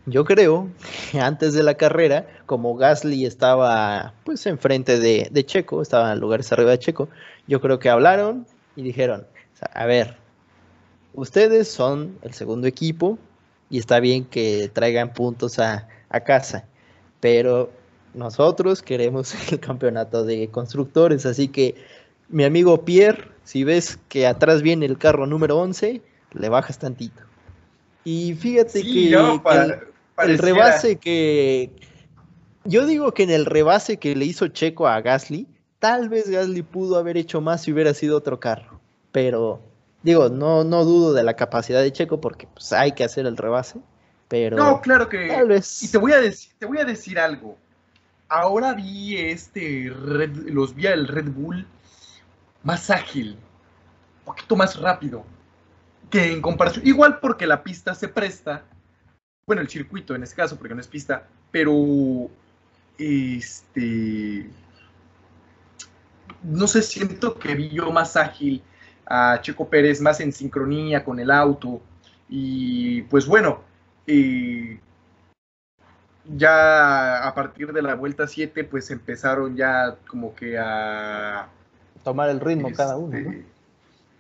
Yo 0.08 0.24
creo 0.24 0.70
que 1.12 1.20
antes 1.20 1.54
de 1.54 1.64
la 1.64 1.74
carrera, 1.76 2.28
como 2.46 2.76
Gasly 2.76 3.26
estaba 3.26 4.14
pues 4.24 4.46
enfrente 4.46 5.00
de, 5.00 5.30
de 5.32 5.46
Checo, 5.46 5.82
estaba 5.82 6.14
en 6.14 6.20
lugares 6.20 6.52
arriba 6.52 6.72
de 6.72 6.80
Checo, 6.80 7.10
yo 7.48 7.60
creo 7.60 7.80
que 7.80 7.90
hablaron 7.90 8.46
y 8.76 8.84
dijeron, 8.84 9.26
a 9.74 9.86
ver, 9.86 10.18
ustedes 11.14 11.70
son 11.70 12.20
el 12.22 12.34
segundo 12.34 12.68
equipo 12.68 13.18
y 13.70 13.80
está 13.80 14.00
bien 14.00 14.26
que 14.26 14.70
traigan 14.72 15.12
puntos 15.12 15.58
a, 15.58 15.88
a 16.10 16.20
casa, 16.20 16.66
pero 17.20 17.72
nosotros 18.14 18.84
queremos 18.84 19.34
el 19.52 19.60
campeonato 19.60 20.24
de 20.24 20.50
constructores, 20.50 21.26
así 21.26 21.48
que 21.48 21.76
mi 22.30 22.44
amigo 22.44 22.86
Pierre, 22.86 23.35
si 23.46 23.64
ves 23.64 23.98
que 24.10 24.28
atrás 24.28 24.62
viene 24.62 24.86
el 24.86 24.98
carro 24.98 25.26
número 25.28 25.58
11, 25.60 26.02
le 26.34 26.50
bajas 26.50 26.80
tantito. 26.80 27.22
Y 28.04 28.34
fíjate 28.34 28.82
que, 28.82 29.14
el, 30.24 30.38
rebase 30.38 30.98
que... 30.98 31.72
Yo 32.66 32.86
digo 32.86 33.14
que 33.14 33.24
en 33.24 33.30
el 33.30 33.46
rebase 33.46 33.98
que 33.98 34.16
le 34.16 34.26
hizo 34.26 34.48
Checo 34.48 34.88
a 34.88 35.00
Gasly, 35.02 35.48
tal 35.80 36.10
vez 36.10 36.30
Gasly 36.30 36.64
pudo 36.64 36.98
haber 36.98 37.16
hecho 37.18 37.40
más 37.40 37.64
si 37.64 37.72
hubiera 37.72 37.94
sido 37.94 38.18
otro 38.18 38.40
carro. 38.40 38.80
Pero 39.12 39.62
digo, 40.02 40.30
no, 40.30 40.64
no 40.64 40.84
dudo 40.84 41.14
de 41.14 41.24
la 41.24 41.36
capacidad 41.36 41.82
de 41.82 41.92
Checo 41.92 42.20
porque 42.20 42.48
pues, 42.48 42.74
hay 42.74 42.94
que 42.94 43.04
hacer 43.04 43.28
el 43.28 43.38
rebase. 43.38 43.80
Pero 44.28 44.58
no, 44.58 44.82
claro 44.82 45.08
que. 45.08 45.28
Y 45.82 45.88
te 45.88 45.98
voy 46.00 46.14
a 46.14 46.20
decir, 46.20 46.52
te 46.58 46.66
voy 46.66 46.80
a 46.80 46.86
decir 46.86 47.20
algo. 47.20 47.56
Ahora 48.28 48.74
vi 48.74 49.18
este 49.18 49.84
los 49.86 50.74
vi 50.74 50.88
el 50.88 51.08
Red 51.08 51.30
Bull 51.30 51.68
más 52.66 52.90
ágil, 52.90 53.38
un 54.20 54.26
poquito 54.26 54.56
más 54.58 54.78
rápido 54.78 55.24
que 56.10 56.34
en 56.34 56.42
comparación. 56.42 56.86
Igual 56.86 57.20
porque 57.20 57.48
la 57.48 57.64
pista 57.64 57.96
se 57.96 58.10
presta. 58.10 58.64
Bueno, 59.48 59.62
el 59.62 59.70
circuito 59.70 60.16
en 60.16 60.24
este 60.24 60.36
caso, 60.36 60.58
porque 60.58 60.74
no 60.74 60.82
es 60.82 60.88
pista, 60.88 61.28
pero 61.52 62.30
este 62.98 64.50
no 66.44 66.68
sé, 66.68 66.82
siento 66.82 67.38
que 67.38 67.56
vi 67.56 67.70
yo 67.70 67.92
más 67.92 68.16
ágil 68.16 68.64
a 69.06 69.40
Checo 69.42 69.70
Pérez, 69.70 70.02
más 70.02 70.20
en 70.20 70.32
sincronía 70.32 71.04
con 71.04 71.20
el 71.20 71.32
auto. 71.32 71.82
Y 72.30 73.04
pues 73.04 73.28
bueno, 73.28 73.62
y 74.08 74.80
ya 76.26 77.28
a 77.28 77.36
partir 77.36 77.72
de 77.74 77.82
la 77.82 77.96
vuelta 77.96 78.28
7, 78.28 78.64
pues 78.64 78.90
empezaron 78.92 79.56
ya 79.56 79.98
como 80.08 80.36
que 80.36 80.58
a 80.58 81.48
tomar 82.06 82.30
el 82.30 82.40
ritmo 82.40 82.72
cada 82.72 82.96
uno. 82.98 83.18
Este, 83.18 83.46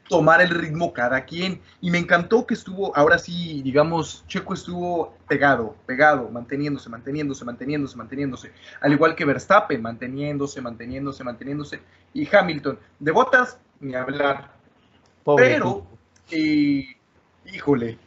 tomar 0.09 0.41
el 0.41 0.49
ritmo 0.49 0.91
cada 0.91 1.23
quien. 1.23 1.61
Y 1.81 1.91
me 1.91 1.99
encantó 1.99 2.45
que 2.45 2.55
estuvo, 2.55 2.95
ahora 2.97 3.17
sí, 3.17 3.61
digamos, 3.61 4.25
Checo 4.27 4.55
estuvo 4.55 5.13
pegado, 5.27 5.75
pegado, 5.85 6.29
manteniéndose, 6.29 6.89
manteniéndose, 6.89 7.45
manteniéndose, 7.45 7.95
manteniéndose. 7.95 8.51
Al 8.81 8.91
igual 8.91 9.15
que 9.15 9.23
Verstappen, 9.23 9.81
manteniéndose, 9.81 10.61
manteniéndose, 10.61 11.23
manteniéndose. 11.23 11.79
Y 12.13 12.27
Hamilton, 12.35 12.79
de 12.99 13.11
botas, 13.11 13.59
ni 13.79 13.95
hablar. 13.95 14.51
Pero, 15.37 15.85
eh, 16.31 16.85
híjole, 17.45 17.97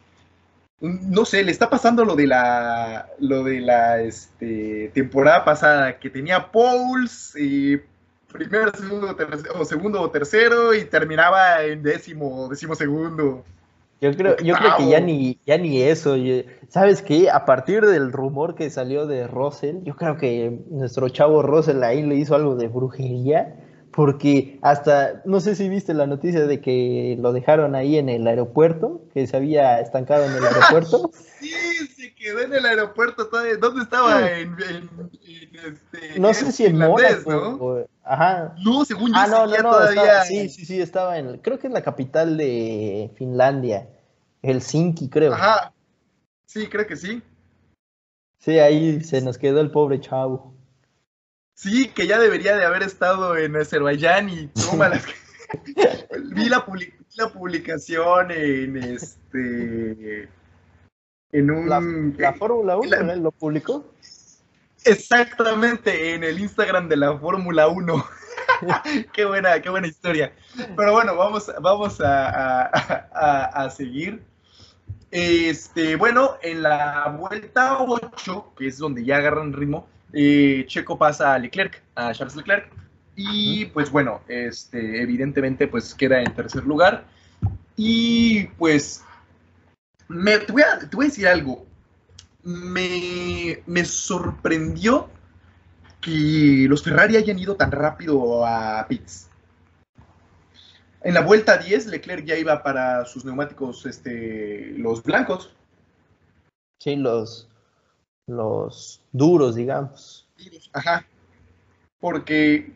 no 0.80 1.25
sé, 1.25 1.42
le 1.44 1.52
está 1.52 1.70
pasando 1.70 2.04
lo 2.04 2.14
de 2.14 2.26
la 2.28 3.08
lo 3.18 3.42
de 3.42 3.61
la 3.61 4.00
este, 4.00 4.90
temporada 4.94 5.44
pasada 5.44 5.99
que 5.99 6.11
tenía 6.11 6.52
Pauls 6.52 7.35
y 7.37 7.80
primero, 8.32 8.73
segundo, 8.75 9.14
tercero, 9.14 9.61
o 9.61 9.64
segundo 9.64 10.02
o 10.02 10.11
tercero 10.11 10.75
y 10.75 10.85
terminaba 10.85 11.64
en 11.64 11.82
décimo, 11.82 12.49
décimo 12.49 12.75
segundo. 12.75 13.44
Yo 14.00 14.14
creo, 14.14 14.37
yo 14.37 14.54
creo 14.54 14.76
que 14.76 14.88
ya 14.88 15.00
ni, 15.00 15.38
ya 15.44 15.58
ni 15.58 15.82
eso. 15.82 16.14
¿Sabes 16.68 17.02
qué? 17.02 17.30
A 17.30 17.44
partir 17.44 17.85
del 17.85 18.12
rumor 18.12 18.54
que 18.54 18.70
salió 18.70 19.06
de 19.06 19.26
Russell, 19.26 19.82
yo 19.82 19.97
creo 19.97 20.16
que 20.16 20.61
nuestro 20.70 21.08
chavo 21.08 21.42
Russell 21.42 21.82
ahí 21.82 22.02
le 22.02 22.14
hizo 22.14 22.37
algo 22.37 22.54
de 22.54 22.68
brujería 22.68 23.56
porque 23.90 24.61
hasta, 24.62 25.23
no 25.25 25.40
sé 25.40 25.56
si 25.56 25.68
viste 25.68 25.92
la 25.92 26.06
noticia 26.06 26.47
de 26.47 26.61
que 26.61 27.16
lo 27.18 27.32
dejaron 27.32 27.75
ahí 27.75 27.99
en 27.99 28.08
el 28.08 28.28
aeropuerto, 28.28 29.00
que 29.12 29.26
se 29.26 29.37
había 29.37 29.80
estancado 29.80 30.25
en 30.25 30.37
el 30.37 30.44
aeropuerto. 30.47 31.11
sí, 31.40 31.50
quedó 32.18 32.40
en 32.40 32.52
el 32.52 32.66
aeropuerto 32.66 33.28
todavía. 33.28 33.56
¿Dónde 33.56 33.82
estaba? 33.82 34.30
En, 34.30 34.56
este, 35.52 36.18
no 36.18 36.34
sé 36.34 36.52
si 36.52 36.66
en 36.66 36.78
Mónaco. 36.78 37.30
¿no? 37.30 37.87
ajá. 38.04 38.54
No, 38.58 38.84
según 38.84 39.10
yo 39.10 39.16
ah, 39.16 39.26
no, 39.26 39.46
no, 39.46 39.56
no, 39.56 39.70
todavía. 39.70 40.25
sí, 40.25 40.48
sí, 40.48 40.64
sí, 40.64 40.80
estaba 40.80 41.18
en, 41.18 41.38
creo 41.38 41.58
que 41.58 41.66
en 41.68 41.75
la 41.75 41.82
capital 41.82 42.37
de 42.37 43.10
Finlandia, 43.16 43.88
Helsinki, 44.42 45.08
creo. 45.08 45.34
Ajá. 45.34 45.72
Sí, 46.46 46.66
creo 46.68 46.87
que 46.87 46.96
sí. 46.96 47.22
Sí, 48.38 48.58
ahí 48.58 49.02
se 49.02 49.20
nos 49.20 49.38
quedó 49.38 49.60
el 49.60 49.70
pobre 49.70 50.00
chavo. 50.00 50.54
Sí, 51.54 51.88
que 51.88 52.06
ya 52.06 52.18
debería 52.18 52.56
de 52.56 52.64
haber 52.64 52.84
estado 52.84 53.37
en 53.37 53.56
Azerbaiyán 53.56 54.30
y 54.30 54.46
toma 54.48 54.88
las... 54.88 55.04
Vi 56.34 56.48
la, 56.48 56.64
publicación 57.32 58.30
en 58.30 58.76
este... 58.76 60.28
En 61.32 61.50
un... 61.50 61.68
La, 61.68 62.32
Fórmula 62.32 62.76
1 62.76 63.16
lo 63.16 63.30
publicó. 63.30 63.85
Exactamente, 64.85 66.14
en 66.14 66.25
el 66.25 66.38
Instagram 66.38 66.88
de 66.88 66.97
la 66.97 67.18
Fórmula 67.18 67.68
1. 67.68 68.04
qué 69.12 69.25
buena, 69.25 69.61
qué 69.61 69.68
buena 69.68 69.87
historia. 69.87 70.32
Pero 70.76 70.92
bueno, 70.92 71.16
vamos, 71.16 71.52
vamos 71.61 72.00
a, 72.00 72.62
a, 72.62 73.70
seguir. 73.70 74.23
Este, 75.11 75.97
bueno, 75.97 76.37
en 76.42 76.62
la 76.62 77.14
vuelta 77.18 77.78
8, 77.82 78.52
que 78.56 78.68
es 78.68 78.78
donde 78.78 79.04
ya 79.04 79.16
agarran 79.16 79.52
ritmo, 79.52 79.87
Checo 80.12 80.99
pasa 80.99 81.35
a 81.35 81.38
Leclerc, 81.38 81.82
a 81.94 82.12
Charles 82.12 82.37
Leclerc, 82.37 82.70
y 83.16 83.66
pues 83.66 83.90
bueno, 83.90 84.20
este, 84.28 85.02
evidentemente 85.02 85.66
pues 85.66 85.94
queda 85.94 86.23
en 86.23 86.32
tercer 86.35 86.64
lugar. 86.64 87.04
Y 87.76 88.44
pues, 88.58 89.04
me, 90.08 90.38
te, 90.38 90.52
voy 90.52 90.62
a, 90.62 90.78
decir 91.04 91.28
algo, 91.28 91.66
me, 92.42 93.62
me 93.66 93.84
sorprendió 93.84 95.08
que 96.00 96.66
los 96.68 96.82
Ferrari 96.82 97.16
hayan 97.16 97.38
ido 97.38 97.56
tan 97.56 97.70
rápido 97.70 98.44
a 98.46 98.86
pits. 98.88 99.28
En 101.02 101.14
la 101.14 101.20
vuelta 101.20 101.58
10, 101.58 101.86
Leclerc 101.86 102.24
ya 102.24 102.36
iba 102.36 102.62
para 102.62 103.04
sus 103.04 103.24
neumáticos, 103.24 103.86
este, 103.86 104.72
los 104.76 105.02
blancos. 105.02 105.54
Sí, 106.80 106.96
los, 106.96 107.48
los 108.26 109.00
duros, 109.12 109.54
digamos. 109.54 110.28
Ajá. 110.72 111.06
Porque, 112.00 112.72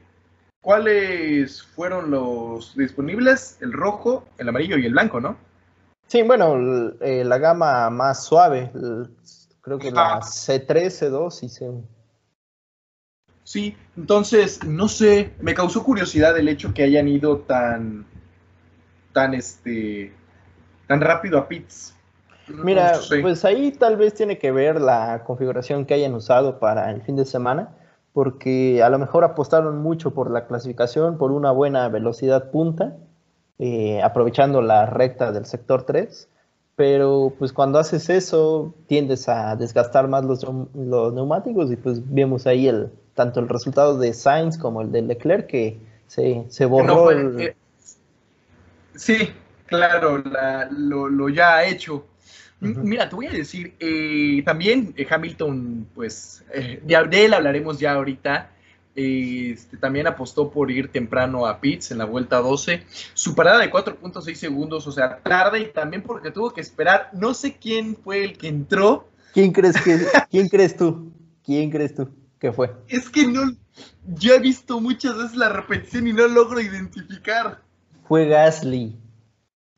¿cuáles 0.60 1.62
fueron 1.62 2.10
los 2.10 2.76
disponibles? 2.76 3.58
El 3.60 3.72
rojo, 3.72 4.26
el 4.38 4.48
amarillo 4.48 4.76
y 4.76 4.86
el 4.86 4.92
blanco, 4.92 5.20
¿no? 5.20 5.36
Sí, 6.12 6.20
bueno, 6.20 6.92
eh, 7.00 7.24
la 7.24 7.38
gama 7.38 7.88
más 7.88 8.22
suave, 8.22 8.70
creo 9.62 9.78
que 9.78 9.90
la 9.90 10.20
C3, 10.20 10.90
C2 10.90 11.42
y 11.42 11.46
C1. 11.48 11.82
Sí, 13.44 13.74
entonces, 13.96 14.62
no 14.62 14.88
sé, 14.88 15.32
me 15.40 15.54
causó 15.54 15.82
curiosidad 15.82 16.36
el 16.36 16.50
hecho 16.50 16.74
que 16.74 16.82
hayan 16.82 17.08
ido 17.08 17.38
tan, 17.38 18.04
tan, 19.14 19.32
este, 19.32 20.12
tan 20.86 21.00
rápido 21.00 21.38
a 21.38 21.48
pits. 21.48 21.96
Mira, 22.46 22.92
pues 23.22 23.46
ahí 23.46 23.72
tal 23.72 23.96
vez 23.96 24.12
tiene 24.12 24.36
que 24.36 24.52
ver 24.52 24.82
la 24.82 25.24
configuración 25.24 25.86
que 25.86 25.94
hayan 25.94 26.12
usado 26.14 26.58
para 26.58 26.90
el 26.90 27.00
fin 27.00 27.16
de 27.16 27.24
semana, 27.24 27.70
porque 28.12 28.82
a 28.82 28.90
lo 28.90 28.98
mejor 28.98 29.24
apostaron 29.24 29.78
mucho 29.78 30.12
por 30.12 30.30
la 30.30 30.46
clasificación, 30.46 31.16
por 31.16 31.32
una 31.32 31.52
buena 31.52 31.88
velocidad 31.88 32.50
punta, 32.50 32.98
eh, 33.64 34.02
aprovechando 34.02 34.60
la 34.60 34.86
recta 34.86 35.30
del 35.30 35.46
sector 35.46 35.84
3, 35.84 36.28
pero 36.74 37.32
pues 37.38 37.52
cuando 37.52 37.78
haces 37.78 38.08
eso 38.10 38.74
tiendes 38.86 39.28
a 39.28 39.54
desgastar 39.56 40.08
más 40.08 40.24
los, 40.24 40.44
neumáticos 40.74 41.70
y 41.70 41.76
pues 41.76 42.02
vemos 42.12 42.46
ahí 42.46 42.66
el 42.66 42.90
tanto 43.14 43.40
el 43.40 43.48
resultado 43.48 43.98
de 43.98 44.14
Sainz 44.14 44.58
como 44.58 44.82
el 44.82 44.90
de 44.90 45.02
Leclerc 45.02 45.46
que 45.46 45.78
se, 46.06 46.44
se 46.48 46.64
borró 46.64 47.10
el... 47.10 47.40
Eh, 47.40 47.56
sí, 48.96 49.30
claro, 49.66 50.22
lo, 50.70 51.08
lo 51.08 51.28
ya 51.28 51.56
ha 51.56 51.64
hecho 51.64 52.06
Mira, 52.62 53.08
te 53.08 53.16
voy 53.16 53.26
a 53.26 53.32
decir, 53.32 53.74
eh, 53.80 54.40
también 54.44 54.94
eh, 54.96 55.04
Hamilton, 55.10 55.88
pues, 55.96 56.44
eh, 56.54 56.80
de, 56.84 57.24
él 57.24 57.34
hablaremos 57.34 57.80
ya 57.80 57.94
ahorita. 57.94 58.51
Este, 58.94 59.76
también 59.78 60.06
apostó 60.06 60.50
por 60.50 60.70
ir 60.70 60.92
temprano 60.92 61.46
a 61.46 61.60
Pitts 61.60 61.92
en 61.92 61.98
la 61.98 62.04
vuelta 62.04 62.38
12. 62.38 62.84
Su 63.14 63.34
parada 63.34 63.60
de 63.60 63.70
4.6 63.70 64.34
segundos, 64.34 64.86
o 64.86 64.92
sea, 64.92 65.18
tarde 65.18 65.60
y 65.60 65.72
también 65.72 66.02
porque 66.02 66.30
tuvo 66.30 66.52
que 66.52 66.60
esperar. 66.60 67.10
No 67.12 67.34
sé 67.34 67.56
quién 67.56 67.96
fue 67.96 68.24
el 68.24 68.38
que 68.38 68.48
entró. 68.48 69.08
¿Quién 69.32 69.52
crees 69.52 69.80
que 69.80 69.98
quién 70.30 70.48
crees 70.48 70.76
tú? 70.76 71.12
¿Quién 71.42 71.70
crees 71.70 71.94
tú 71.94 72.10
que 72.38 72.52
fue? 72.52 72.70
Es 72.88 73.08
que 73.08 73.26
no 73.26 73.56
yo 74.06 74.34
he 74.34 74.38
visto 74.38 74.80
muchas 74.80 75.16
veces 75.16 75.36
la 75.36 75.48
repetición 75.48 76.06
y 76.06 76.12
no 76.12 76.26
logro 76.26 76.60
identificar. 76.60 77.62
Fue 78.06 78.26
Gasly. 78.26 78.98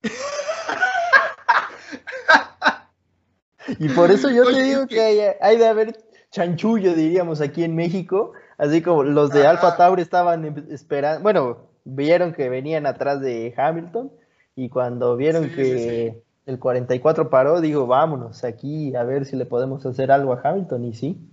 Y 3.78 3.88
por 3.88 4.11
eso 4.11 4.30
yo 4.30 4.44
te 4.44 4.62
digo 4.62 4.87
que 4.87 5.37
hay, 5.40 5.56
de 5.56 5.66
haber 5.66 5.99
chanchullo, 6.30 6.94
diríamos, 6.94 7.40
aquí 7.40 7.64
en 7.64 7.75
México, 7.75 8.33
así 8.58 8.82
como 8.82 9.02
los 9.02 9.30
de 9.30 9.46
Alfa 9.46 9.76
Tauri 9.76 10.02
estaban 10.02 10.44
em, 10.44 10.66
esperando, 10.70 11.23
bueno, 11.23 11.58
vieron 11.84 12.32
que 12.32 12.49
venían 12.49 12.87
atrás 12.87 13.20
de 13.20 13.54
Hamilton 13.56 14.12
y 14.56 14.68
cuando 14.68 15.16
vieron 15.16 15.50
que 15.50 16.23
el 16.46 16.58
44 16.58 17.30
paró, 17.30 17.61
digo, 17.61 17.87
vámonos 17.87 18.44
aquí 18.44 18.94
a 18.94 19.02
ver 19.04 19.26
si 19.26 19.37
le 19.37 19.46
podemos 19.46 19.84
hacer 19.87 20.12
algo 20.12 20.32
a 20.32 20.40
Hamilton 20.42 20.84
y 20.84 20.92
sí. 20.94 21.30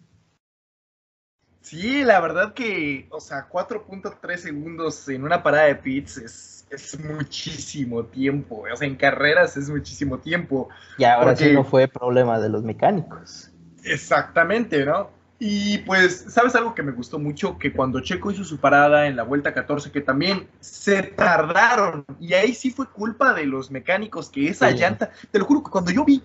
Sí, 1.61 2.03
la 2.03 2.19
verdad 2.19 2.53
que, 2.53 3.07
o 3.11 3.19
sea, 3.19 3.47
4.3 3.47 4.37
segundos 4.37 5.07
en 5.09 5.23
una 5.23 5.43
parada 5.43 5.65
de 5.65 5.75
pits 5.75 6.17
es 6.17 6.61
es 6.71 6.99
muchísimo 6.99 8.05
tiempo. 8.05 8.63
O 8.71 8.75
sea, 8.75 8.87
en 8.87 8.95
carreras 8.95 9.57
es 9.57 9.69
muchísimo 9.69 10.19
tiempo. 10.19 10.69
Y 10.97 11.03
ahora 11.03 11.35
sí 11.35 11.51
no 11.53 11.63
fue 11.63 11.87
problema 11.87 12.39
de 12.39 12.49
los 12.49 12.63
mecánicos. 12.63 13.51
Exactamente, 13.83 14.85
¿no? 14.85 15.09
Y 15.43 15.79
pues, 15.79 16.25
¿sabes 16.29 16.53
algo 16.53 16.75
que 16.75 16.83
me 16.83 16.91
gustó 16.91 17.17
mucho? 17.17 17.57
Que 17.57 17.74
cuando 17.74 18.00
Checo 18.01 18.29
hizo 18.29 18.43
su 18.43 18.60
parada 18.60 19.07
en 19.07 19.15
la 19.15 19.24
vuelta 19.24 19.55
14, 19.55 19.91
que 19.91 20.01
también 20.01 20.48
se 20.60 21.01
tardaron, 21.01 22.05
y 22.19 22.36
ahí 22.36 22.53
sí 22.53 22.69
fue 22.69 22.88
culpa 22.88 23.33
de 23.33 23.48
los 23.48 23.71
mecánicos, 23.71 24.29
que 24.29 24.50
esa 24.50 24.69
llanta, 24.69 25.10
te 25.31 25.39
lo 25.39 25.45
juro 25.45 25.63
que 25.63 25.71
cuando 25.71 25.89
yo 25.89 26.05
vi, 26.05 26.21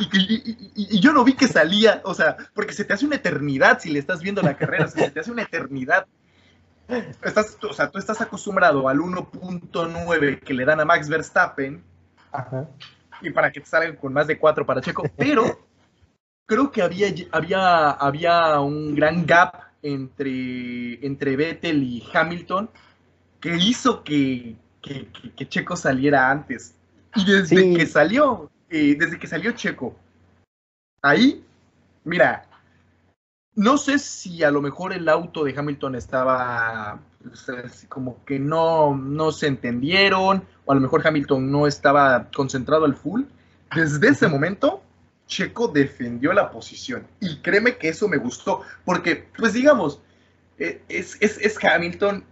y, 0.00 0.98
yo 0.98 1.12
no 1.12 1.22
vi 1.22 1.34
que 1.34 1.46
salía, 1.46 2.00
o 2.02 2.12
sea, 2.12 2.36
porque 2.54 2.72
se 2.72 2.84
te 2.84 2.92
hace 2.92 3.06
una 3.06 3.14
eternidad 3.14 3.78
si 3.78 3.90
le 3.90 4.00
estás 4.00 4.20
viendo 4.20 4.42
la 4.42 4.56
carrera, 4.56 4.88
se 4.88 5.12
te 5.12 5.20
hace 5.20 5.30
una 5.30 5.42
eternidad. 5.42 6.08
Estás, 7.22 7.56
o 7.62 7.72
sea, 7.72 7.88
tú 7.92 8.00
estás 8.00 8.20
acostumbrado 8.20 8.88
al 8.88 8.98
1.9 8.98 10.40
que 10.40 10.54
le 10.54 10.64
dan 10.64 10.80
a 10.80 10.84
Max 10.84 11.08
Verstappen, 11.08 11.84
y 13.22 13.30
para 13.30 13.52
que 13.52 13.60
te 13.60 13.66
salgan 13.66 13.94
con 13.94 14.12
más 14.12 14.26
de 14.26 14.36
4 14.40 14.66
para 14.66 14.80
Checo, 14.80 15.08
pero 15.16 15.65
creo 16.46 16.70
que 16.70 16.82
había, 16.82 17.08
había, 17.32 17.90
había 17.90 18.60
un 18.60 18.94
gran 18.94 19.26
gap 19.26 19.54
entre, 19.82 21.04
entre 21.04 21.36
Vettel 21.36 21.82
y 21.82 22.02
Hamilton 22.12 22.70
que 23.40 23.56
hizo 23.56 24.02
que, 24.02 24.56
Checo 25.48 25.76
saliera 25.76 26.30
antes. 26.30 26.74
Y 27.14 27.24
desde 27.24 27.74
que 27.74 27.86
salió, 27.86 28.50
eh, 28.70 28.96
desde 28.98 29.18
que 29.18 29.26
salió 29.26 29.52
Checo, 29.52 29.96
ahí, 31.02 31.44
mira, 32.04 32.46
no 33.54 33.78
sé 33.78 33.98
si 33.98 34.42
a 34.42 34.50
lo 34.50 34.60
mejor 34.60 34.92
el 34.92 35.08
auto 35.08 35.44
de 35.44 35.54
Hamilton 35.56 35.96
estaba 35.96 37.00
pues, 37.22 37.86
como 37.88 38.24
que 38.24 38.38
no, 38.38 38.96
no 38.96 39.32
se 39.32 39.46
entendieron, 39.46 40.44
o 40.64 40.72
a 40.72 40.74
lo 40.74 40.80
mejor 40.80 41.06
Hamilton 41.06 41.50
no 41.50 41.66
estaba 41.66 42.28
concentrado 42.34 42.84
al 42.84 42.94
full. 42.94 43.22
Desde 43.74 44.08
ese 44.08 44.28
momento, 44.28 44.82
Checo 45.26 45.68
defendió 45.68 46.32
la 46.32 46.50
posición. 46.50 47.06
Y 47.20 47.38
créeme 47.38 47.76
que 47.76 47.88
eso 47.88 48.08
me 48.08 48.16
gustó, 48.16 48.62
porque, 48.84 49.28
pues 49.36 49.52
digamos, 49.52 50.00
eh, 50.58 50.82
es, 50.88 51.16
es, 51.20 51.58
Hamilton 51.62 52.24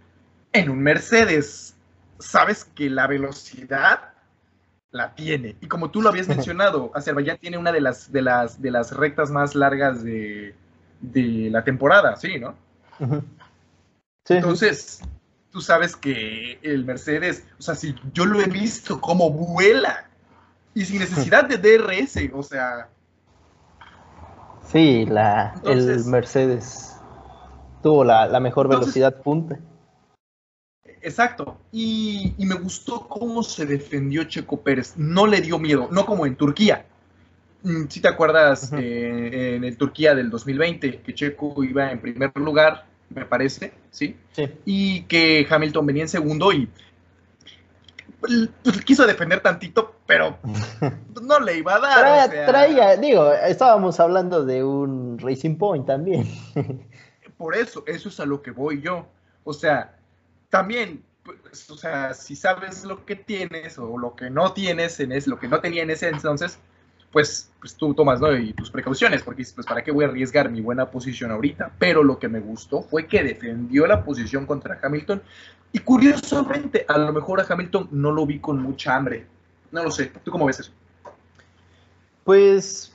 en 0.53 0.69
un 0.69 0.79
Mercedes. 0.79 1.75
Sabes 2.19 2.63
que 2.63 2.89
la 2.89 3.07
velocidad 3.07 4.13
la 4.91 5.13
tiene. 5.13 5.57
Y 5.59 5.67
como 5.67 5.91
tú 5.91 6.01
lo 6.01 6.09
habías 6.09 6.27
mencionado, 6.29 6.91
Azerbaiyán 6.95 7.37
tiene 7.37 7.57
una 7.57 7.71
de 7.71 7.81
las, 7.81 8.11
de 8.11 8.21
las, 8.21 8.61
de 8.61 8.71
las 8.71 8.91
rectas 8.95 9.29
más 9.29 9.55
largas 9.55 10.03
de, 10.03 10.55
de 11.01 11.49
la 11.51 11.63
temporada, 11.63 12.15
¿sí, 12.15 12.39
no? 12.39 12.55
Entonces, 14.27 15.01
tú 15.51 15.61
sabes 15.61 15.95
que 15.95 16.59
el 16.61 16.85
Mercedes, 16.85 17.45
o 17.59 17.61
sea, 17.61 17.75
si 17.75 17.93
yo 18.13 18.25
lo 18.25 18.41
he 18.41 18.47
visto 18.47 18.99
como 19.01 19.29
vuela 19.29 20.04
y 20.75 20.85
sin 20.85 20.99
necesidad 20.99 21.45
de 21.45 21.57
DRS, 21.57 22.29
o 22.33 22.43
sea. 22.43 22.89
Sí, 24.71 25.05
la, 25.05 25.55
el 25.63 26.03
Mercedes 26.05 26.97
tuvo 27.81 28.03
la, 28.03 28.39
mejor 28.39 28.67
velocidad 28.67 29.21
punta. 29.21 29.57
Exacto, 31.01 31.57
y, 31.71 32.33
me 32.39 32.55
gustó 32.55 33.07
cómo 33.07 33.41
se 33.41 33.65
defendió 33.65 34.25
Checo 34.25 34.61
Pérez, 34.61 34.95
no 34.97 35.27
le 35.27 35.39
dio 35.39 35.59
miedo, 35.59 35.87
no 35.91 36.05
como 36.05 36.25
en 36.25 36.35
Turquía. 36.35 36.85
Mm, 37.63 37.85
si 37.87 38.01
te 38.01 38.07
acuerdas 38.07 38.73
eh, 38.73 39.55
en 39.55 39.63
el 39.63 39.77
Turquía 39.77 40.13
del 40.13 40.29
2020, 40.29 41.01
que 41.01 41.13
Checo 41.13 41.63
iba 41.63 41.91
en 41.91 42.01
primer 42.01 42.31
lugar, 42.35 42.85
me 43.09 43.25
parece, 43.25 43.71
¿sí? 43.91 44.17
Sí. 44.31 44.49
Y 44.65 45.01
que 45.03 45.47
Hamilton 45.49 45.85
venía 45.85 46.03
en 46.03 46.09
segundo 46.09 46.51
y 46.51 46.67
quiso 48.85 49.05
defender 49.05 49.41
tantito, 49.41 49.95
pero 50.05 50.37
no 51.21 51.39
le 51.39 51.57
iba 51.57 51.75
a 51.75 51.79
dar. 51.79 52.29
Traía, 52.45 52.97
digo, 52.97 53.31
estábamos 53.33 53.99
hablando 53.99 54.45
de 54.45 54.63
un 54.63 55.17
Racing 55.19 55.57
Point 55.57 55.85
también. 55.85 56.27
Por 57.37 57.55
eso, 57.55 57.83
eso 57.87 58.09
es 58.09 58.19
a 58.19 58.25
lo 58.25 58.41
que 58.41 58.51
voy 58.51 58.81
yo. 58.81 59.07
O 59.43 59.53
sea, 59.53 59.95
también, 60.49 61.03
pues, 61.23 61.69
o 61.69 61.77
sea, 61.77 62.13
si 62.13 62.35
sabes 62.35 62.85
lo 62.85 63.05
que 63.05 63.15
tienes 63.15 63.77
o 63.77 63.97
lo 63.97 64.15
que 64.15 64.29
no 64.29 64.53
tienes, 64.53 64.99
en 64.99 65.11
es, 65.11 65.27
lo 65.27 65.39
que 65.39 65.47
no 65.47 65.59
tenía 65.59 65.83
en 65.83 65.89
ese 65.89 66.07
entonces, 66.07 66.59
pues, 67.15 67.49
pues 67.61 67.77
tú 67.77 67.93
tomas 67.93 68.19
¿no? 68.19 68.35
y 68.35 68.51
tus 68.51 68.69
precauciones, 68.69 69.23
porque 69.23 69.45
pues 69.55 69.65
para 69.65 69.81
qué 69.81 69.89
voy 69.89 70.03
a 70.03 70.09
arriesgar 70.09 70.49
mi 70.49 70.59
buena 70.59 70.91
posición 70.91 71.31
ahorita. 71.31 71.71
Pero 71.79 72.03
lo 72.03 72.19
que 72.19 72.27
me 72.27 72.41
gustó 72.41 72.81
fue 72.81 73.07
que 73.07 73.23
defendió 73.23 73.87
la 73.87 74.03
posición 74.03 74.45
contra 74.45 74.77
Hamilton 74.83 75.21
y 75.71 75.79
curiosamente, 75.79 76.83
a 76.89 76.97
lo 76.97 77.13
mejor 77.13 77.39
a 77.39 77.45
Hamilton 77.47 77.87
no 77.91 78.11
lo 78.11 78.25
vi 78.25 78.39
con 78.39 78.61
mucha 78.61 78.97
hambre. 78.97 79.27
No 79.71 79.83
lo 79.83 79.91
sé. 79.91 80.11
¿Tú 80.25 80.29
cómo 80.29 80.45
ves 80.45 80.59
eso? 80.59 80.73
Pues, 82.25 82.93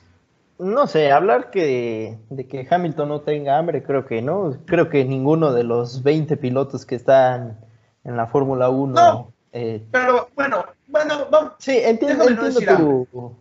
no 0.59 0.85
sé, 0.85 1.11
hablar 1.11 1.49
que, 1.49 2.19
de 2.29 2.47
que 2.47 2.67
Hamilton 2.69 3.09
no 3.09 3.21
tenga 3.21 3.57
hambre, 3.57 3.81
creo 3.81 4.05
que 4.05 4.21
no. 4.21 4.55
Creo 4.67 4.87
que 4.89 5.03
ninguno 5.03 5.51
de 5.51 5.63
los 5.63 6.03
20 6.03 6.37
pilotos 6.37 6.85
que 6.85 6.93
están 6.93 7.57
en 8.03 8.17
la 8.17 8.27
Fórmula 8.27 8.69
1. 8.69 8.93
No, 8.93 9.33
eh, 9.51 9.83
pero 9.89 10.29
bueno, 10.35 10.63
bueno, 10.85 11.25
vamos. 11.31 11.53
Sí, 11.57 11.79
entiendo, 11.83 12.27
entiendo 12.27 13.07
tu, 13.11 13.35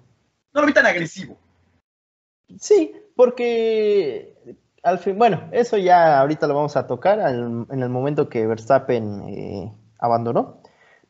no 0.53 0.61
lo 0.61 0.67
vi 0.67 0.73
tan 0.73 0.87
agresivo. 0.87 1.37
Sí, 2.59 2.93
porque 3.15 4.35
al 4.83 4.99
fin, 4.99 5.19
bueno, 5.19 5.43
eso 5.53 5.77
ya 5.77 6.21
ahorita 6.21 6.47
lo 6.47 6.55
vamos 6.55 6.77
a 6.77 6.87
tocar 6.87 7.19
en 7.21 7.83
el 7.83 7.89
momento 7.89 8.29
que 8.29 8.47
Verstappen 8.47 9.29
eh, 9.29 9.73
abandonó. 9.99 10.61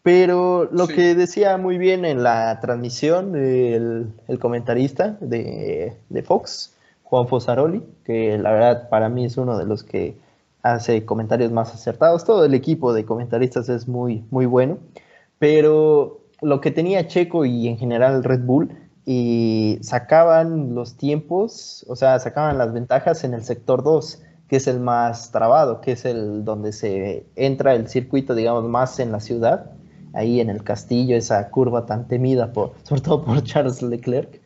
Pero 0.03 0.69
lo 0.73 0.89
que 0.89 1.15
decía 1.15 1.59
muy 1.59 1.77
bien 1.77 2.07
en 2.07 2.23
la 2.23 2.59
transmisión 2.61 3.37
el, 3.37 4.39
comentarista 4.39 5.19
de, 5.21 5.95
Fox, 6.25 6.75
Juan 7.05 7.29
Fosaroli, 7.29 7.83
que 8.05 8.39
la 8.39 8.51
verdad 8.51 8.89
para 8.89 9.11
mí 9.11 9.27
es 9.27 9.37
uno 9.37 9.59
de 9.59 9.67
los 9.67 9.85
que 9.85 10.17
hace 10.63 11.05
comentarios 11.05 11.53
más 11.53 11.75
acertados. 11.75 12.25
Todo 12.25 12.47
el 12.47 12.55
equipo 12.55 12.95
de 12.95 13.05
comentaristas 13.05 13.69
es 13.69 13.89
muy, 13.89 14.25
muy 14.31 14.47
bueno. 14.47 14.79
Pero 15.39 16.21
lo 16.41 16.63
que 16.63 16.71
tenía 16.71 17.07
Checo 17.07 17.45
y 17.45 17.69
en 17.69 17.77
general 17.77 18.25
Red 18.25 18.41
Bull 18.41 18.75
y 19.07 19.79
sacaban 19.83 20.75
los 20.75 20.97
tiempos, 20.97 21.85
o 21.89 21.97
sea, 21.97 22.19
sacaban 22.19 22.59
las 22.59 22.73
ventajas 22.73 23.25
en 23.25 23.35
el 23.35 23.43
sector 23.43 23.83
2, 23.83 24.23
que 24.49 24.57
es 24.57 24.67
el 24.67 24.81
más 24.81 25.31
trabado, 25.31 25.81
que 25.81 25.93
es 25.93 26.05
el 26.05 26.45
donde 26.45 26.73
se 26.73 27.27
entra 27.37 27.75
el 27.75 27.89
circuito, 27.89 28.35
digamos, 28.35 28.65
más 28.65 28.99
en 29.01 29.13
la 29.13 29.21
ciudad, 29.21 29.71
ahí 30.13 30.41
en 30.41 30.51
el 30.51 30.65
castillo, 30.65 31.17
esa 31.17 31.51
curva 31.51 31.87
tan 31.87 32.09
temida, 32.09 32.53
por, 32.53 32.75
sobre 32.83 33.01
todo 33.01 33.25
por 33.25 33.43
Charles 33.45 33.83
Leclerc. 33.83 34.41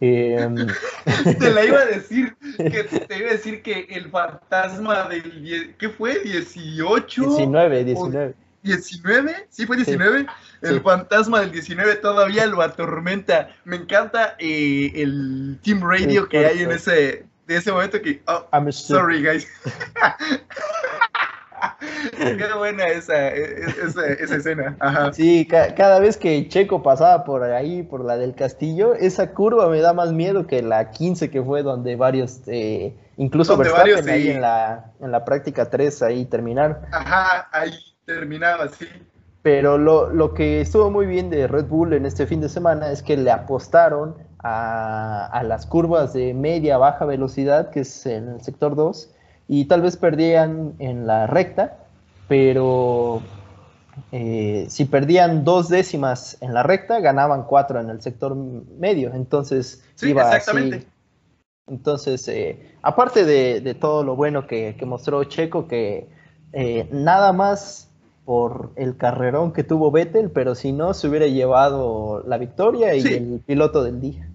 Em, 0.00 0.54
te 1.38 1.50
la 1.50 1.64
iba 1.64 1.80
a 1.80 1.86
decir, 1.86 2.36
que 2.56 2.84
te 2.84 3.18
iba 3.18 3.30
a 3.30 3.32
decir 3.32 3.62
que 3.62 3.86
el 3.90 4.10
fantasma 4.10 5.08
del, 5.08 5.74
¿qué 5.76 5.88
fue? 5.88 6.20
18. 6.20 7.22
19, 7.22 7.84
19. 7.84 8.34
19, 8.68 9.46
sí 9.50 9.66
fue 9.66 9.76
19. 9.76 10.26
el 10.62 10.80
fantasma 10.82 11.40
del 11.40 11.52
19 11.52 11.96
todavía 11.96 12.46
lo 12.46 12.62
atormenta. 12.62 13.48
Me 13.64 13.76
encanta 13.76 14.36
eh, 14.38 14.92
el 14.94 15.58
Team 15.62 15.80
Radio 15.82 16.28
que 16.28 16.46
hay 16.46 16.62
en 16.62 16.70
ese, 16.70 17.26
de 17.46 17.56
ese 17.56 17.72
momento 17.72 18.00
que. 18.00 18.22
Oh, 18.26 18.70
sorry, 18.70 19.24
guys. 19.24 19.46
Qué 22.16 22.54
buena 22.56 22.86
esa, 22.86 23.28
esa, 23.28 24.06
esa 24.06 24.36
escena. 24.36 24.76
Ajá. 24.80 25.12
Sí, 25.12 25.46
cada 25.46 25.98
vez 25.98 26.16
que 26.16 26.48
Checo 26.48 26.82
pasaba 26.82 27.24
por 27.24 27.42
ahí, 27.42 27.82
por 27.82 28.04
la 28.04 28.16
del 28.16 28.34
castillo, 28.34 28.94
esa 28.94 29.32
curva 29.32 29.68
me 29.68 29.80
da 29.80 29.92
más 29.92 30.12
miedo 30.12 30.46
que 30.46 30.62
la 30.62 30.90
15 30.90 31.30
que 31.30 31.42
fue 31.42 31.62
donde 31.62 31.96
varios, 31.96 32.42
eh, 32.46 32.94
incluso 33.16 33.56
Verstappen 33.56 34.08
ahí 34.08 34.28
en, 34.28 34.40
la, 34.40 34.92
en 35.00 35.10
la 35.10 35.24
práctica 35.24 35.68
3 35.68 36.02
ahí 36.02 36.24
terminaron. 36.26 36.78
Ajá, 36.92 37.48
ahí 37.52 37.72
terminaba 38.08 38.64
así. 38.64 38.86
Pero 39.42 39.78
lo, 39.78 40.34
que 40.34 40.60
estuvo 40.60 40.90
muy 40.90 41.06
bien 41.06 41.30
de 41.30 41.46
Red 41.46 41.66
Bull 41.66 41.92
en 41.92 42.06
este 42.06 42.26
fin 42.26 42.40
de 42.40 42.48
semana 42.48 42.90
es 42.90 43.02
que 43.02 43.16
le 43.16 43.30
apostaron 43.30 44.16
a, 44.40 45.42
las 45.44 45.66
curvas 45.66 46.12
de 46.12 46.34
media 46.34 46.76
baja 46.76 47.04
velocidad, 47.04 47.70
que 47.70 47.80
es 47.80 48.06
en 48.06 48.28
el 48.28 48.40
sector 48.40 48.74
2, 48.74 49.10
y 49.46 49.66
tal 49.66 49.82
vez 49.82 49.96
perdían 49.96 50.74
en 50.80 51.06
la 51.06 51.26
recta, 51.26 51.78
pero 52.26 53.22
eh, 54.12 54.66
si 54.68 54.84
perdían 54.84 55.44
dos 55.44 55.68
décimas 55.68 56.36
en 56.40 56.52
la 56.52 56.62
recta, 56.62 57.00
ganaban 57.00 57.44
cuatro 57.44 57.80
en 57.80 57.90
el 57.90 58.02
sector 58.02 58.34
medio. 58.34 59.14
Entonces 59.14 59.82
iba 60.02 60.22
exactamente. 60.22 60.86
Entonces, 61.68 62.26
eh, 62.28 62.74
aparte 62.82 63.24
de, 63.24 63.74
todo 63.74 64.02
lo 64.02 64.16
bueno 64.16 64.46
que, 64.46 64.76
mostró 64.84 65.24
Checo, 65.24 65.68
que 65.68 66.08
eh, 66.52 66.88
nada 66.90 67.32
más 67.32 67.87
por 68.28 68.72
el 68.76 68.98
carrerón 68.98 69.54
que 69.54 69.64
tuvo 69.64 69.90
Vettel, 69.90 70.30
pero 70.30 70.54
si 70.54 70.70
no, 70.70 70.92
se 70.92 71.08
hubiera 71.08 71.26
llevado 71.26 72.22
la 72.26 72.36
victoria 72.36 72.94
y 72.94 73.00
el 73.00 73.40
piloto 73.46 73.82
del 73.82 74.02
día. 74.02 74.28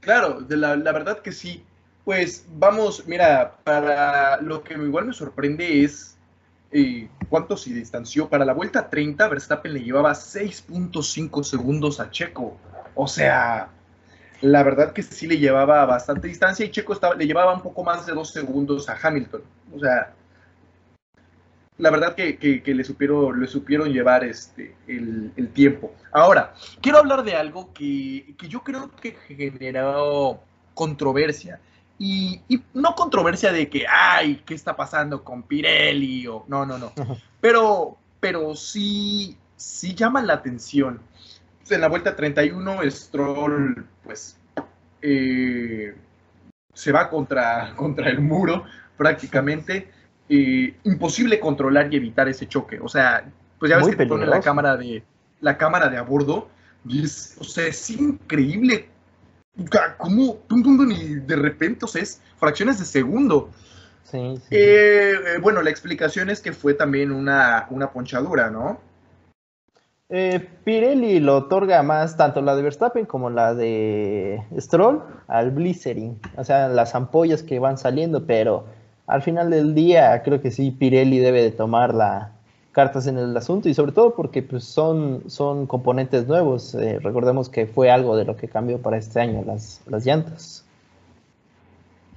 Claro, 0.00 0.40
de 0.40 0.56
la, 0.56 0.74
verdad 0.74 1.20
que 1.20 1.30
sí. 1.30 1.62
Pues 2.04 2.44
vamos, 2.52 3.06
mira, 3.06 3.58
para 3.62 4.40
lo 4.40 4.64
que 4.64 4.74
igual 4.74 5.04
me 5.06 5.12
sorprende 5.12 5.84
es 5.84 6.16
eh, 6.72 7.08
¿cuánto 7.28 7.56
se 7.56 7.72
distanció? 7.72 8.28
Para 8.28 8.44
la 8.44 8.54
vuelta 8.54 8.90
30, 8.90 9.28
Verstappen 9.28 9.72
le 9.72 9.84
llevaba 9.84 10.10
6.5 10.10 11.44
segundos 11.44 12.00
a 12.00 12.10
Checo. 12.10 12.56
O 12.96 13.06
sea, 13.06 13.68
la 14.40 14.64
verdad 14.64 14.92
que 14.92 15.04
sí 15.04 15.28
le 15.28 15.38
llevaba 15.38 15.86
bastante 15.86 16.26
distancia 16.26 16.66
y 16.66 16.72
Checo 16.72 16.92
estaba, 16.94 17.14
le 17.14 17.28
llevaba 17.28 17.54
un 17.54 17.62
poco 17.62 17.84
más 17.84 18.04
de 18.04 18.14
dos 18.14 18.32
segundos 18.32 18.88
a 18.88 18.98
Hamilton. 19.00 19.42
O 19.72 19.78
sea, 19.78 20.12
la 21.80 21.90
verdad 21.90 22.14
que, 22.14 22.62
le, 22.64 22.84
supieron, 22.84 23.40
le 23.40 23.46
supieron 23.46 23.92
llevar 23.92 24.24
este, 24.24 24.74
el, 24.86 25.48
tiempo. 25.52 25.92
Ahora, 26.12 26.54
quiero 26.80 26.98
hablar 26.98 27.24
de 27.24 27.34
algo 27.34 27.72
que, 27.72 28.34
yo 28.48 28.62
creo 28.62 28.90
que 28.96 29.16
generó 29.26 30.40
controversia. 30.74 31.60
Y, 31.98 32.40
no 32.72 32.94
controversia 32.94 33.52
de 33.52 33.68
que, 33.68 33.84
ay, 33.88 34.42
¿qué 34.46 34.54
está 34.54 34.76
pasando 34.76 35.22
con 35.22 35.42
Pirelli? 35.42 36.26
O, 36.26 36.44
no, 36.48 36.64
no, 36.64 36.78
no. 36.78 36.92
Pero, 37.40 37.96
pero 38.20 38.54
sí, 38.54 39.36
sí 39.56 39.94
llama 39.94 40.22
la 40.22 40.34
atención 40.34 41.00
en 41.74 41.80
la 41.80 41.88
vuelta 41.88 42.16
31, 42.16 42.80
Stroll, 42.90 43.86
pues, 44.04 44.38
eh, 45.02 45.94
se 46.72 46.92
va 46.92 47.08
contra, 47.08 47.72
contra 47.76 48.10
el 48.10 48.20
muro 48.20 48.64
prácticamente. 48.96 49.90
Eh, 50.32 50.76
imposible 50.84 51.40
controlar 51.40 51.92
y 51.92 51.96
evitar 51.96 52.28
ese 52.28 52.46
choque. 52.46 52.78
O 52.80 52.88
sea, 52.88 53.28
pues 53.58 53.68
ya 53.68 53.78
ves 53.78 53.88
que 53.88 53.96
te 53.96 54.06
ponen 54.06 54.30
la 54.30 54.40
cámara 54.40 54.76
de 54.76 55.02
la 55.40 55.58
cámara 55.58 55.88
de 55.88 55.96
a 55.96 56.02
bordo 56.02 56.48
y 56.86 57.02
es, 57.02 57.36
o 57.40 57.44
sea, 57.44 57.66
es 57.66 57.90
increíble 57.90 58.88
cómo 59.98 60.38
de 60.48 61.36
repente, 61.36 61.84
o 61.84 61.88
sea, 61.88 62.02
es 62.02 62.22
fracciones 62.38 62.78
de 62.78 62.84
segundo. 62.84 63.50
Eh, 64.12 65.14
bueno, 65.42 65.62
la 65.62 65.70
explicación 65.70 66.30
es 66.30 66.40
que 66.40 66.52
fue 66.52 66.74
también 66.74 67.10
una, 67.10 67.66
una 67.70 67.90
ponchadura, 67.90 68.50
¿no? 68.50 68.78
Eh, 70.08 70.48
Pirelli 70.64 71.18
lo 71.18 71.38
otorga 71.38 71.82
más 71.82 72.16
tanto 72.16 72.40
la 72.40 72.54
de 72.54 72.62
Verstappen 72.62 73.06
como 73.06 73.30
la 73.30 73.54
de 73.54 74.44
Stroll 74.58 75.02
al 75.26 75.50
Blizzering, 75.50 76.20
o 76.36 76.44
sea, 76.44 76.68
las 76.68 76.94
ampollas 76.94 77.42
que 77.42 77.58
van 77.58 77.78
saliendo, 77.78 78.26
pero 78.26 78.66
al 79.10 79.22
final 79.22 79.50
del 79.50 79.74
día 79.74 80.22
creo 80.22 80.40
que 80.40 80.50
sí 80.50 80.70
Pirelli 80.70 81.18
debe 81.18 81.42
de 81.42 81.50
tomar 81.50 81.92
las 81.94 82.28
cartas 82.72 83.08
en 83.08 83.18
el 83.18 83.36
asunto 83.36 83.68
y 83.68 83.74
sobre 83.74 83.92
todo 83.92 84.14
porque 84.14 84.42
pues, 84.42 84.64
son, 84.64 85.24
son 85.26 85.66
componentes 85.66 86.26
nuevos. 86.26 86.74
Eh, 86.74 86.98
recordemos 87.02 87.48
que 87.48 87.66
fue 87.66 87.90
algo 87.90 88.16
de 88.16 88.24
lo 88.24 88.36
que 88.36 88.48
cambió 88.48 88.80
para 88.80 88.96
este 88.96 89.20
año 89.20 89.42
las, 89.44 89.80
las 89.86 90.06
llantas. 90.06 90.64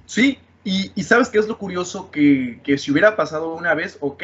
Sí, 0.06 0.38
y, 0.62 0.92
y, 0.94 1.02
sabes 1.02 1.28
qué 1.28 1.38
es 1.38 1.48
lo 1.48 1.58
curioso 1.58 2.10
que, 2.10 2.60
que 2.62 2.78
si 2.78 2.92
hubiera 2.92 3.16
pasado 3.16 3.54
una 3.54 3.74
vez, 3.74 3.98
ok, 4.00 4.22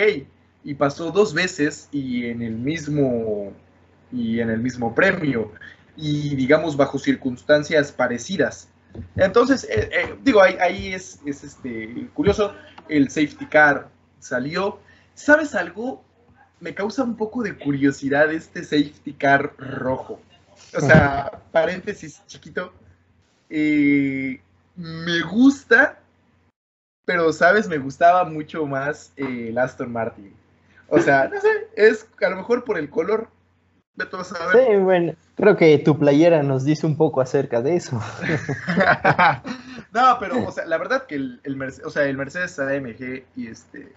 y 0.63 0.75
pasó 0.75 1.11
dos 1.11 1.35
veces 1.35 1.89
y 1.91 2.27
en 2.27 2.43
el 2.43 2.55
mismo 2.55 3.53
y 4.13 4.41
en 4.41 4.51
el 4.51 4.61
mismo 4.61 4.95
premio 4.95 5.53
y 5.97 6.35
digamos 6.37 6.77
bajo 6.77 6.99
circunstancias 6.99 7.93
parecidas. 7.93 8.69
Entonces, 9.17 9.65
eh, 9.65 9.91
eh, 9.93 10.17
digo, 10.23 10.43
ahí, 10.43 10.57
ahí 10.61 10.95
es, 10.95 11.21
es, 11.25 11.45
este, 11.45 12.09
curioso, 12.15 12.55
el 12.89 13.11
safety 13.11 13.47
car 13.47 13.89
salió. 14.19 14.81
¿Sabes 15.15 15.55
algo? 15.55 16.05
Me 16.61 16.75
causa 16.75 17.03
un 17.03 17.17
poco 17.17 17.43
de 17.43 17.57
curiosidad 17.57 18.33
este 18.33 18.63
safety 18.65 19.13
car 19.15 19.55
rojo. 19.59 20.21
O 20.77 20.81
sea, 20.81 21.41
paréntesis 21.53 22.23
chiquito. 22.27 22.73
Eh, 23.49 24.41
me 24.77 25.21
gusta, 25.23 25.99
pero, 27.05 27.33
¿sabes? 27.33 27.69
Me 27.69 27.79
gustaba 27.79 28.25
mucho 28.25 28.67
más 28.67 29.13
el 29.17 29.57
Aston 29.59 29.93
Martin. 29.93 30.35
O 30.89 30.99
sea, 30.99 31.29
no 31.29 31.41
sé, 31.41 31.69
es 31.77 32.07
a 32.21 32.29
lo 32.29 32.37
mejor 32.37 32.65
por 32.65 32.79
el 32.79 32.91
color. 32.91 33.29
Sí, 33.97 34.77
bueno, 34.79 35.15
creo 35.35 35.57
que 35.57 35.77
tu 35.79 35.99
playera 35.99 36.43
nos 36.43 36.65
dice 36.65 36.87
un 36.87 36.97
poco 36.97 37.21
acerca 37.21 37.61
de 37.61 37.77
eso. 37.77 38.01
no, 39.93 40.17
pero, 40.19 40.47
o 40.47 40.53
sea, 40.53 40.65
la 40.67 40.79
verdad 40.79 41.07
que 41.07 41.17
el, 41.17 41.41
el, 41.45 41.57
Mercedes, 41.57 41.87
o 41.87 41.91
sea, 41.91 42.05
el 42.05 42.17
Mercedes 42.17 42.59
AMG 42.59 43.25
y 43.37 43.49
este, 43.49 43.93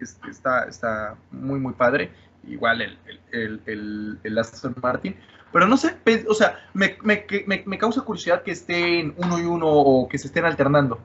este, 0.00 0.30
está, 0.30 0.64
está 0.64 1.16
muy, 1.30 1.60
muy 1.60 1.74
padre. 1.74 2.10
Igual 2.46 2.82
el, 2.82 2.98
el, 3.32 4.18
el, 4.22 4.38
Aston 4.38 4.74
Martin. 4.82 5.16
Pero 5.52 5.66
no 5.66 5.76
sé, 5.76 5.94
o 6.28 6.34
sea, 6.34 6.58
me, 6.74 6.96
me, 7.02 7.26
me, 7.46 7.62
me 7.64 7.78
causa 7.78 8.02
curiosidad 8.02 8.42
que 8.42 8.50
estén 8.50 9.14
uno 9.16 9.38
y 9.38 9.44
uno 9.44 9.66
o 9.66 10.08
que 10.08 10.18
se 10.18 10.26
estén 10.26 10.44
alternando. 10.44 11.00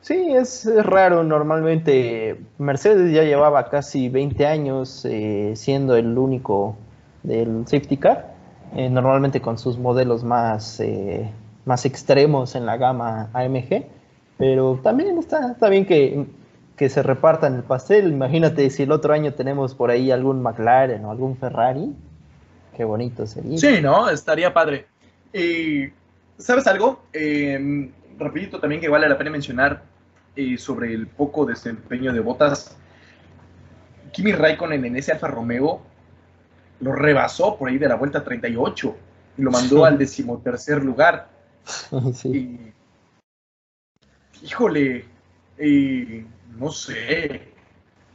Sí, 0.00 0.32
es, 0.32 0.68
raro. 0.84 1.24
Normalmente 1.24 2.40
Mercedes 2.58 3.12
ya 3.12 3.24
llevaba 3.24 3.68
casi 3.68 4.08
20 4.08 4.46
años 4.46 5.04
eh, 5.04 5.52
siendo 5.56 5.96
el 5.96 6.16
único 6.16 6.76
del 7.22 7.66
safety 7.66 7.96
car, 7.96 8.34
eh, 8.76 8.88
normalmente 8.88 9.40
con 9.40 9.58
sus 9.58 9.78
modelos 9.78 10.24
más, 10.24 10.80
eh, 10.80 11.30
más 11.64 11.84
extremos 11.84 12.54
en 12.54 12.66
la 12.66 12.76
gama 12.76 13.30
AMG, 13.32 13.86
pero 14.36 14.80
también 14.82 15.18
está, 15.18 15.52
está 15.52 15.68
bien 15.68 15.84
que, 15.84 16.26
que 16.76 16.88
se 16.88 17.02
repartan 17.02 17.54
el 17.54 17.62
pastel. 17.62 18.12
Imagínate 18.12 18.70
si 18.70 18.84
el 18.84 18.92
otro 18.92 19.12
año 19.12 19.34
tenemos 19.34 19.74
por 19.74 19.90
ahí 19.90 20.10
algún 20.10 20.42
McLaren 20.42 21.04
o 21.04 21.10
algún 21.10 21.36
Ferrari, 21.36 21.94
qué 22.76 22.84
bonito 22.84 23.26
sería. 23.26 23.58
Sí, 23.58 23.80
¿no? 23.82 24.08
Estaría 24.08 24.52
padre. 24.52 24.86
Y, 25.32 25.88
¿sabes 26.38 26.66
algo? 26.66 27.02
rapidito 28.18 28.58
también 28.58 28.80
que 28.80 28.88
vale 28.88 29.08
la 29.08 29.16
pena 29.16 29.30
mencionar, 29.30 29.82
sobre 30.56 30.94
el 30.94 31.08
poco 31.08 31.44
desempeño 31.44 32.12
de 32.12 32.20
Botas, 32.20 32.76
Kimi 34.12 34.32
Raikkonen 34.32 34.84
en 34.84 34.96
ese 34.96 35.12
Alfa 35.12 35.28
Romeo 35.28 35.82
lo 36.80 36.92
rebasó 36.92 37.56
por 37.56 37.68
ahí 37.68 37.78
de 37.78 37.88
la 37.88 37.96
vuelta 37.96 38.22
38 38.22 38.96
y 39.36 39.42
lo 39.42 39.50
mandó 39.50 39.84
al 39.84 39.98
decimotercer 39.98 40.84
lugar. 40.84 41.28
híjole, 44.42 45.04
no 46.58 46.70
sé. 46.70 47.48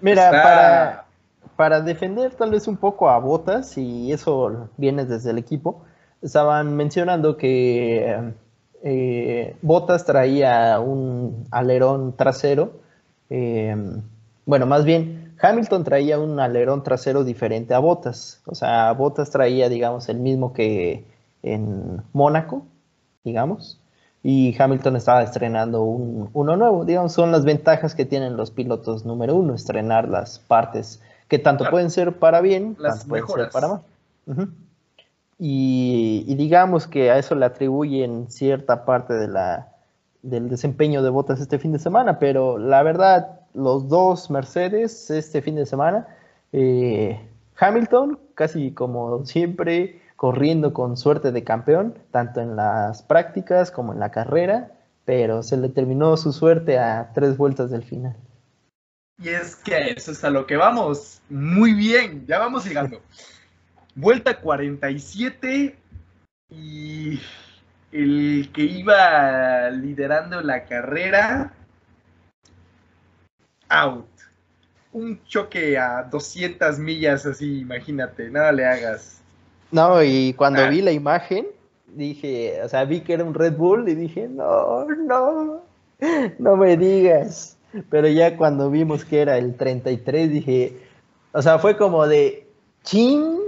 Mira, 0.02 0.32
para, 0.32 1.06
para 1.56 1.82
defender 1.82 2.34
tal 2.36 2.52
vez 2.52 2.68
un 2.68 2.78
poco 2.78 3.10
a 3.10 3.18
Botas, 3.20 3.78
y 3.78 4.12
eso 4.12 4.70
viene 4.78 5.06
desde 5.06 5.32
el 5.32 5.38
equipo, 5.38 5.86
estaban 6.22 6.76
mencionando 6.76 7.38
que 7.38 8.34
eh, 8.84 9.56
Botas 9.62 10.06
traía 10.06 10.80
un 10.80 11.48
alerón 11.52 12.16
trasero, 12.16 12.74
eh, 13.30 13.76
bueno, 14.46 14.66
más 14.66 14.84
bien 14.84 15.23
Hamilton 15.44 15.84
traía 15.84 16.20
un 16.20 16.40
alerón 16.40 16.84
trasero 16.84 17.26
diferente 17.26 17.74
a 17.74 17.80
Botas, 17.80 18.42
o 18.46 18.56
sea, 18.56 18.92
Botas 18.94 19.30
traía, 19.30 19.68
digamos, 19.68 20.08
el 20.08 20.20
mismo 20.20 20.54
que 20.54 21.06
en 21.44 22.02
Mónaco, 22.14 22.66
digamos, 23.26 23.80
y 24.24 24.56
Hamilton 24.58 24.96
estaba 24.96 25.22
estrenando 25.22 25.84
uno 25.84 26.56
nuevo, 26.56 26.86
digamos, 26.86 27.12
son 27.12 27.34
las 27.34 27.44
ventajas 27.44 27.94
que 27.94 28.06
tienen 28.06 28.38
los 28.38 28.52
pilotos 28.52 29.04
número 29.04 29.36
uno, 29.36 29.54
estrenar 29.54 30.08
las 30.08 30.40
partes 30.40 31.02
que 31.28 31.40
tanto 31.40 31.70
pueden 31.70 31.90
ser 31.90 32.20
para 32.20 32.40
bien, 32.40 32.78
las 32.80 33.04
pueden 33.06 33.28
ser 33.28 33.50
para 33.50 33.68
mal. 33.68 33.82
Y, 35.40 36.34
digamos 36.36 36.88
que 36.88 37.12
a 37.12 37.18
eso 37.18 37.36
le 37.36 37.46
atribuyen 37.46 38.30
cierta 38.30 38.86
parte 38.86 39.14
de 39.14 39.28
la, 39.28 39.74
del 40.22 40.48
desempeño 40.48 41.04
de 41.04 41.10
Botas 41.10 41.42
este 41.42 41.60
fin 41.60 41.74
de 41.74 41.80
semana, 41.80 42.18
pero 42.18 42.58
la 42.58 42.82
verdad, 42.82 43.42
los 43.54 43.88
dos 43.88 44.30
Mercedes 44.30 45.10
este 45.10 45.42
fin 45.42 45.56
de 45.56 45.66
semana, 45.66 46.08
eh, 46.52 47.20
Hamilton, 47.58 48.20
casi 48.36 48.72
como 48.72 49.26
siempre, 49.26 50.02
corriendo 50.16 50.74
con 50.74 50.98
suerte 50.98 51.32
de 51.32 51.44
campeón, 51.44 51.98
tanto 52.12 52.42
en 52.42 52.56
las 52.56 53.04
prácticas 53.04 53.72
como 53.72 53.94
en 53.94 54.00
la 54.00 54.12
carrera, 54.12 54.72
pero 55.06 55.44
se 55.44 55.58
le 55.58 55.70
terminó 55.70 56.16
su 56.18 56.32
suerte 56.32 56.80
a 56.80 57.12
tres 57.14 57.38
vueltas 57.38 57.70
del 57.70 57.84
final. 57.84 58.16
Y 59.22 59.30
es 59.30 59.56
que 59.56 59.90
eso 59.90 60.12
es 60.12 60.24
a 60.24 60.30
lo 60.30 60.48
que 60.48 60.58
vamos. 60.58 61.22
Muy 61.30 61.74
bien, 61.74 62.26
ya 62.26 62.40
vamos 62.40 62.66
llegando. 62.66 63.02
Vuelta 63.96 64.40
47 64.40 65.76
y 66.50 67.20
el 67.92 68.50
que 68.54 68.64
iba 68.64 69.70
liderando 69.70 70.42
la 70.42 70.66
carrera, 70.66 71.54
out. 73.74 74.06
Un 74.92 75.20
choque 75.26 75.78
a 75.78 76.04
200 76.04 76.78
millas 76.78 77.26
así, 77.26 77.62
imagínate, 77.62 78.30
nada 78.30 78.52
le 78.52 78.66
hagas. 78.66 79.22
No, 79.72 80.04
y 80.04 80.34
cuando 80.34 80.62
ah. 80.62 80.68
vi 80.70 80.82
la 80.82 80.92
imagen, 80.92 81.48
dije, 81.88 82.62
o 82.64 82.70
sea, 82.70 82.86
vi 82.86 83.02
que 83.02 83.14
era 83.14 83.24
un 83.24 83.34
Red 83.34 83.54
Bull 83.54 83.90
y 83.90 83.96
dije, 83.96 84.28
no, 84.28 84.86
no, 84.86 85.64
no 86.38 86.56
me 86.56 86.78
digas. 86.78 87.58
Pero 87.90 88.08
ya 88.08 88.38
cuando 88.38 88.70
vimos 88.70 89.04
que 89.04 89.22
era 89.22 89.38
el 89.38 89.56
33, 89.56 90.30
dije, 90.30 90.78
o 91.32 91.42
sea, 91.42 91.58
fue 91.58 91.76
como 91.76 92.06
de, 92.06 92.48
ching, 92.84 93.40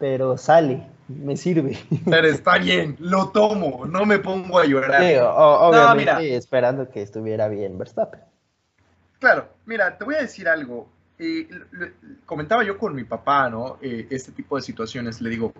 pero 0.00 0.36
sale, 0.36 0.84
me 1.06 1.36
sirve. 1.36 1.78
Pero 2.04 2.26
está 2.26 2.58
bien, 2.58 2.96
lo 2.98 3.28
tomo, 3.28 3.86
no 3.86 4.04
me 4.06 4.18
pongo 4.18 4.58
a 4.58 4.66
llorar. 4.66 5.02
obviamente 5.36 6.34
esperando 6.34 6.88
que 6.90 7.02
estuviera 7.02 7.46
bien 7.46 7.78
Verstappen. 7.78 8.20
Claro, 9.24 9.48
mira, 9.64 9.96
te 9.96 10.04
voy 10.04 10.16
a 10.16 10.20
decir 10.20 10.46
algo. 10.46 10.86
comentaba 12.26 12.62
yo 12.62 12.76
con 12.76 12.94
mi 12.94 13.04
papá, 13.04 13.48
¿no? 13.48 13.78
Eh, 13.80 14.06
este 14.10 14.32
tipo 14.32 14.54
de 14.56 14.60
situaciones, 14.60 15.22
le 15.22 15.30
digo, 15.30 15.54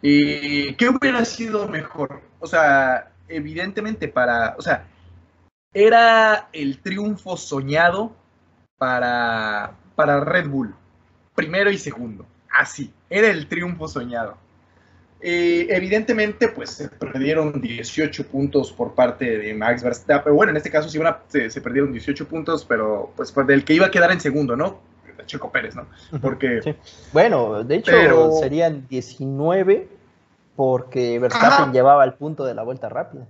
¿qué 0.00 0.88
hubiera 0.88 1.24
sido 1.24 1.66
mejor? 1.66 2.22
O 2.38 2.46
sea, 2.46 3.10
evidentemente 3.26 4.06
para, 4.06 4.54
o 4.56 4.62
sea, 4.62 4.86
era 5.74 6.48
el 6.52 6.78
triunfo 6.78 7.36
soñado 7.36 8.14
para, 8.76 9.72
para 9.96 10.20
Red 10.20 10.48
Bull, 10.48 10.72
primero 11.34 11.72
y 11.72 11.78
segundo, 11.78 12.24
así, 12.52 12.94
era 13.10 13.26
el 13.26 13.48
triunfo 13.48 13.88
soñado. 13.88 14.38
Eh, 15.20 15.66
evidentemente, 15.70 16.48
pues 16.48 16.70
se 16.70 16.88
perdieron 16.88 17.60
18 17.60 18.26
puntos 18.26 18.70
por 18.72 18.94
parte 18.94 19.38
de 19.38 19.54
Max 19.54 19.82
Verstappen. 19.82 20.34
Bueno, 20.34 20.50
en 20.50 20.56
este 20.56 20.70
caso 20.70 20.88
sí 20.88 20.98
se, 21.28 21.60
perdieron 21.60 21.92
18 21.92 22.28
puntos, 22.28 22.64
pero 22.64 23.12
pues 23.16 23.34
del 23.46 23.64
que 23.64 23.74
iba 23.74 23.86
a 23.86 23.90
quedar 23.90 24.12
en 24.12 24.20
segundo, 24.20 24.56
¿no? 24.56 24.78
Checo 25.26 25.50
Pérez, 25.52 25.74
¿no? 25.74 25.86
Porque. 26.20 26.76
Bueno, 27.12 27.62
de 27.62 27.76
hecho 27.76 27.92
serían 28.40 28.86
19 28.88 29.88
porque 30.56 31.18
Verstappen 31.20 31.72
llevaba 31.72 32.04
el 32.04 32.14
punto 32.14 32.44
de 32.44 32.54
la 32.54 32.64
vuelta 32.64 32.88
rápida. 32.88 33.28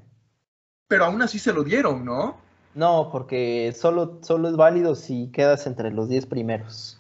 Pero 0.89 1.05
aún 1.05 1.21
así 1.21 1.39
se 1.39 1.53
lo 1.53 1.63
dieron, 1.63 2.05
¿no? 2.05 2.37
No, 2.75 3.11
porque 3.13 3.75
solo, 3.77 4.19
solo 4.23 4.49
es 4.49 4.57
válido 4.57 4.95
si 4.95 5.29
quedas 5.33 5.67
entre 5.67 5.91
los 5.91 6.09
10 6.09 6.27
primeros. 6.27 6.99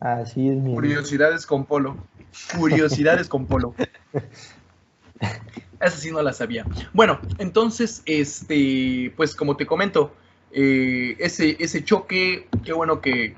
Así 0.00 0.48
es, 0.48 0.56
mi 0.56 0.74
Curiosidades 0.74 1.46
con 1.46 1.64
Polo. 1.64 1.96
Curiosidades 2.58 3.28
con 3.28 3.46
Polo. 3.46 3.74
Esa 5.80 5.96
sí 5.96 6.10
no 6.10 6.22
la 6.22 6.32
sabía. 6.32 6.66
Bueno, 6.92 7.20
entonces, 7.38 8.02
este, 8.06 9.12
pues 9.16 9.34
como 9.34 9.56
te 9.56 9.66
comento, 9.66 10.14
eh, 10.52 11.16
ese, 11.18 11.56
ese 11.58 11.84
choque, 11.84 12.48
qué 12.64 12.72
bueno 12.72 13.00
que, 13.00 13.36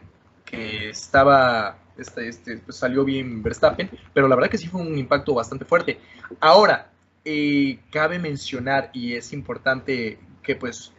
estaba, 0.50 1.78
este, 1.98 2.28
este, 2.28 2.56
pues 2.58 2.78
salió 2.78 3.04
bien 3.04 3.42
Verstappen, 3.42 3.90
pero 4.14 4.28
la 4.28 4.34
verdad 4.34 4.50
que 4.50 4.58
sí 4.58 4.66
fue 4.66 4.80
un 4.80 4.96
impacto 4.96 5.34
bastante 5.34 5.64
fuerte. 5.64 6.00
Ahora, 6.40 6.90
eh, 7.24 7.78
cabe 7.90 8.18
mencionar, 8.18 8.90
y 8.92 9.14
es 9.14 9.32
importante 9.32 10.18
que 10.42 10.56
pues, 10.56 10.92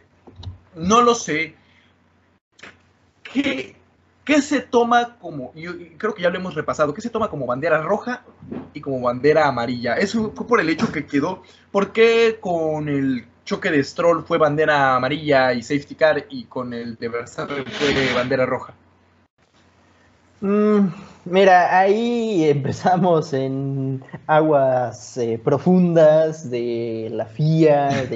no 0.74 1.02
lo 1.02 1.14
sé, 1.14 1.54
que 3.24 3.79
¿Qué 4.24 4.42
se 4.42 4.60
toma 4.60 5.16
como, 5.18 5.52
yo 5.54 5.72
creo 5.96 6.14
que 6.14 6.22
ya 6.22 6.30
lo 6.30 6.38
hemos 6.38 6.54
repasado, 6.54 6.94
qué 6.94 7.00
se 7.00 7.10
toma 7.10 7.28
como 7.28 7.46
bandera 7.46 7.82
roja 7.82 8.22
y 8.74 8.80
como 8.80 9.00
bandera 9.00 9.48
amarilla? 9.48 9.94
Eso 9.94 10.32
fue 10.34 10.46
por 10.46 10.60
el 10.60 10.68
hecho 10.68 10.92
que 10.92 11.06
quedó. 11.06 11.42
¿Por 11.72 11.92
qué 11.92 12.38
con 12.40 12.88
el 12.88 13.24
choque 13.44 13.70
de 13.70 13.82
Stroll 13.82 14.24
fue 14.24 14.38
bandera 14.38 14.94
amarilla 14.94 15.52
y 15.54 15.62
safety 15.62 15.94
car 15.94 16.26
y 16.28 16.44
con 16.44 16.72
el 16.72 16.96
de 16.96 17.08
Verstappen 17.08 17.64
fue 17.64 18.14
bandera 18.14 18.46
roja? 18.46 18.74
Mm, 20.40 20.88
mira, 21.24 21.78
ahí 21.78 22.44
empezamos 22.48 23.32
en 23.32 24.02
aguas 24.26 25.16
eh, 25.18 25.40
profundas 25.42 26.50
de 26.50 27.08
la 27.12 27.26
FIA, 27.26 28.08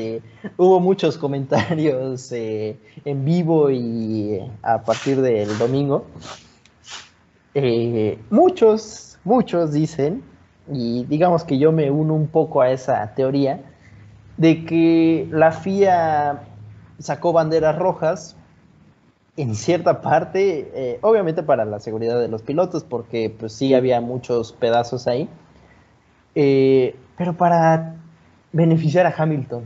hubo 0.57 0.81
muchos 0.81 1.19
comentarios 1.19 2.33
eh, 2.33 2.77
en 3.05 3.25
vivo 3.25 3.71
y 3.71 4.41
a 4.63 4.83
partir 4.83 5.21
del 5.21 5.57
domingo. 5.59 6.07
Eh, 7.55 8.19
muchos, 8.31 9.19
muchos 9.25 9.73
dicen, 9.73 10.23
y 10.73 11.05
digamos 11.05 11.45
que 11.45 11.59
yo 11.59 11.73
me 11.73 11.91
uno 11.91 12.15
un 12.15 12.29
poco 12.29 12.63
a 12.63 12.71
esa 12.71 13.15
teoría, 13.15 13.61
de 14.37 14.65
que 14.65 15.29
la 15.31 15.53
FIA 15.53 16.43
sacó 16.99 17.33
banderas 17.33 17.77
rojas 17.77 18.37
en 19.37 19.55
cierta 19.55 20.01
parte, 20.01 20.71
eh, 20.75 20.99
obviamente 21.01 21.43
para 21.43 21.65
la 21.65 21.81
seguridad 21.81 22.21
de 22.21 22.29
los 22.29 22.43
pilotos, 22.43 22.85
porque 22.85 23.35
pues 23.37 23.53
sí 23.53 23.75
había 23.75 24.01
muchos 24.01 24.53
pedazos 24.53 25.07
ahí, 25.07 25.29
eh, 26.35 26.97
pero 27.17 27.35
para 27.35 27.97
beneficiar 28.53 29.07
a 29.07 29.15
Hamilton, 29.17 29.65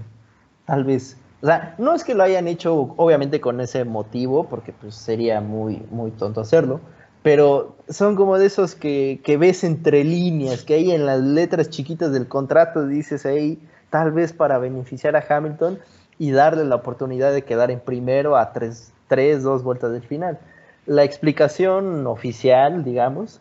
tal 0.65 0.85
vez. 0.85 1.17
O 1.43 1.47
sea, 1.47 1.75
no 1.79 1.95
es 1.95 2.03
que 2.03 2.15
lo 2.15 2.23
hayan 2.23 2.49
hecho 2.49 2.95
obviamente 2.97 3.41
con 3.41 3.61
ese 3.61 3.85
motivo, 3.85 4.49
porque 4.49 4.73
pues 4.73 4.95
sería 4.95 5.41
muy, 5.41 5.83
muy 5.91 6.11
tonto 6.13 6.41
hacerlo, 6.41 6.81
pero 7.23 7.77
son 7.89 8.17
como 8.17 8.39
de 8.39 8.47
esos 8.47 8.75
que, 8.75 9.21
que 9.23 9.37
ves 9.37 9.65
entre 9.65 10.03
líneas, 10.03 10.65
que 10.65 10.75
hay 10.75 10.93
en 10.93 11.05
las 11.05 11.21
letras 11.21 11.69
chiquitas 11.69 12.11
del 12.13 12.27
contrato 12.27 12.87
dices 12.87 13.27
ahí, 13.27 13.59
tal 13.91 14.13
vez 14.13 14.33
para 14.33 14.59
beneficiar 14.59 15.15
a 15.15 15.25
Hamilton 15.29 15.79
y 16.19 16.31
darle 16.31 16.65
la 16.65 16.77
oportunidad 16.77 17.33
de 17.33 17.43
quedar 17.43 17.71
en 17.71 17.81
primero 17.81 18.37
a 18.37 18.53
tres, 18.53 18.93
tres, 19.09 19.43
dos 19.43 19.63
vueltas 19.63 19.93
del 19.93 20.03
final. 20.03 20.39
La 20.87 21.05
explicación 21.05 22.07
oficial, 22.07 22.85
digamos, 22.85 23.41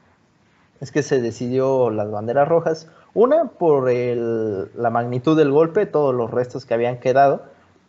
es 0.81 0.91
que 0.91 1.03
se 1.03 1.21
decidió 1.21 1.89
las 1.89 2.11
banderas 2.11 2.47
rojas. 2.47 2.89
Una, 3.13 3.45
por 3.45 3.89
la 3.91 4.89
magnitud 4.89 5.37
del 5.37 5.51
golpe, 5.51 5.85
todos 5.85 6.13
los 6.13 6.29
restos 6.29 6.65
que 6.65 6.73
habían 6.73 6.99
quedado. 6.99 7.45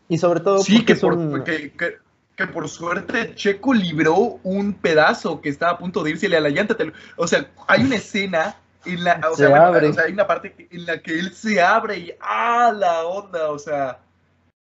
Y 0.08 0.18
sobre 0.18 0.40
todo 0.40 0.60
sí, 0.60 0.84
que, 0.84 0.94
por, 0.94 1.44
que, 1.44 2.46
por 2.46 2.68
suerte 2.68 3.34
Checo 3.34 3.74
libró 3.74 4.38
un 4.42 4.72
pedazo 4.74 5.40
que 5.40 5.50
estaba 5.50 5.72
a 5.72 5.78
punto 5.78 6.02
de 6.02 6.10
irse 6.10 6.34
a 6.34 6.40
la 6.40 6.48
llanta. 6.48 6.76
O 7.16 7.26
sea, 7.26 7.50
hay 7.66 7.82
una 7.82 7.96
escena 7.96 8.56
en 8.86 9.04
la, 9.04 9.20
o 9.30 9.34
sea, 9.34 9.72
hay 10.06 10.12
una 10.12 10.26
parte 10.26 10.68
en 10.70 10.86
la 10.86 10.98
que 11.02 11.18
él 11.18 11.34
se 11.34 11.60
abre 11.60 11.98
y 11.98 12.12
¡ah, 12.20 12.72
la 12.74 13.04
onda! 13.04 13.50
O 13.50 13.58
sea, 13.58 13.98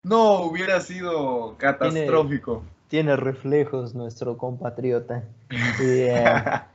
no 0.01 0.39
hubiera 0.41 0.79
sido 0.81 1.57
catastrófico 1.57 2.63
tiene 2.87 3.15
reflejos 3.15 3.95
nuestro 3.95 4.37
compatriota. 4.37 5.23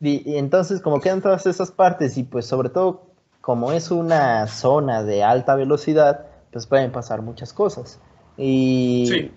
Y, 0.00 0.36
entonces, 0.36 0.80
como 0.80 1.00
quedan 1.00 1.22
todas 1.22 1.44
esas 1.46 1.72
partes, 1.72 2.16
y 2.18 2.22
pues 2.22 2.46
sobre 2.46 2.68
todo, 2.68 3.02
como 3.40 3.72
es 3.72 3.90
una 3.90 4.46
zona 4.46 5.02
de 5.02 5.24
alta 5.24 5.56
velocidad, 5.56 6.26
pues 6.52 6.68
pueden 6.68 6.92
pasar 6.92 7.20
muchas 7.20 7.52
cosas. 7.52 7.98
Y, 8.36 9.32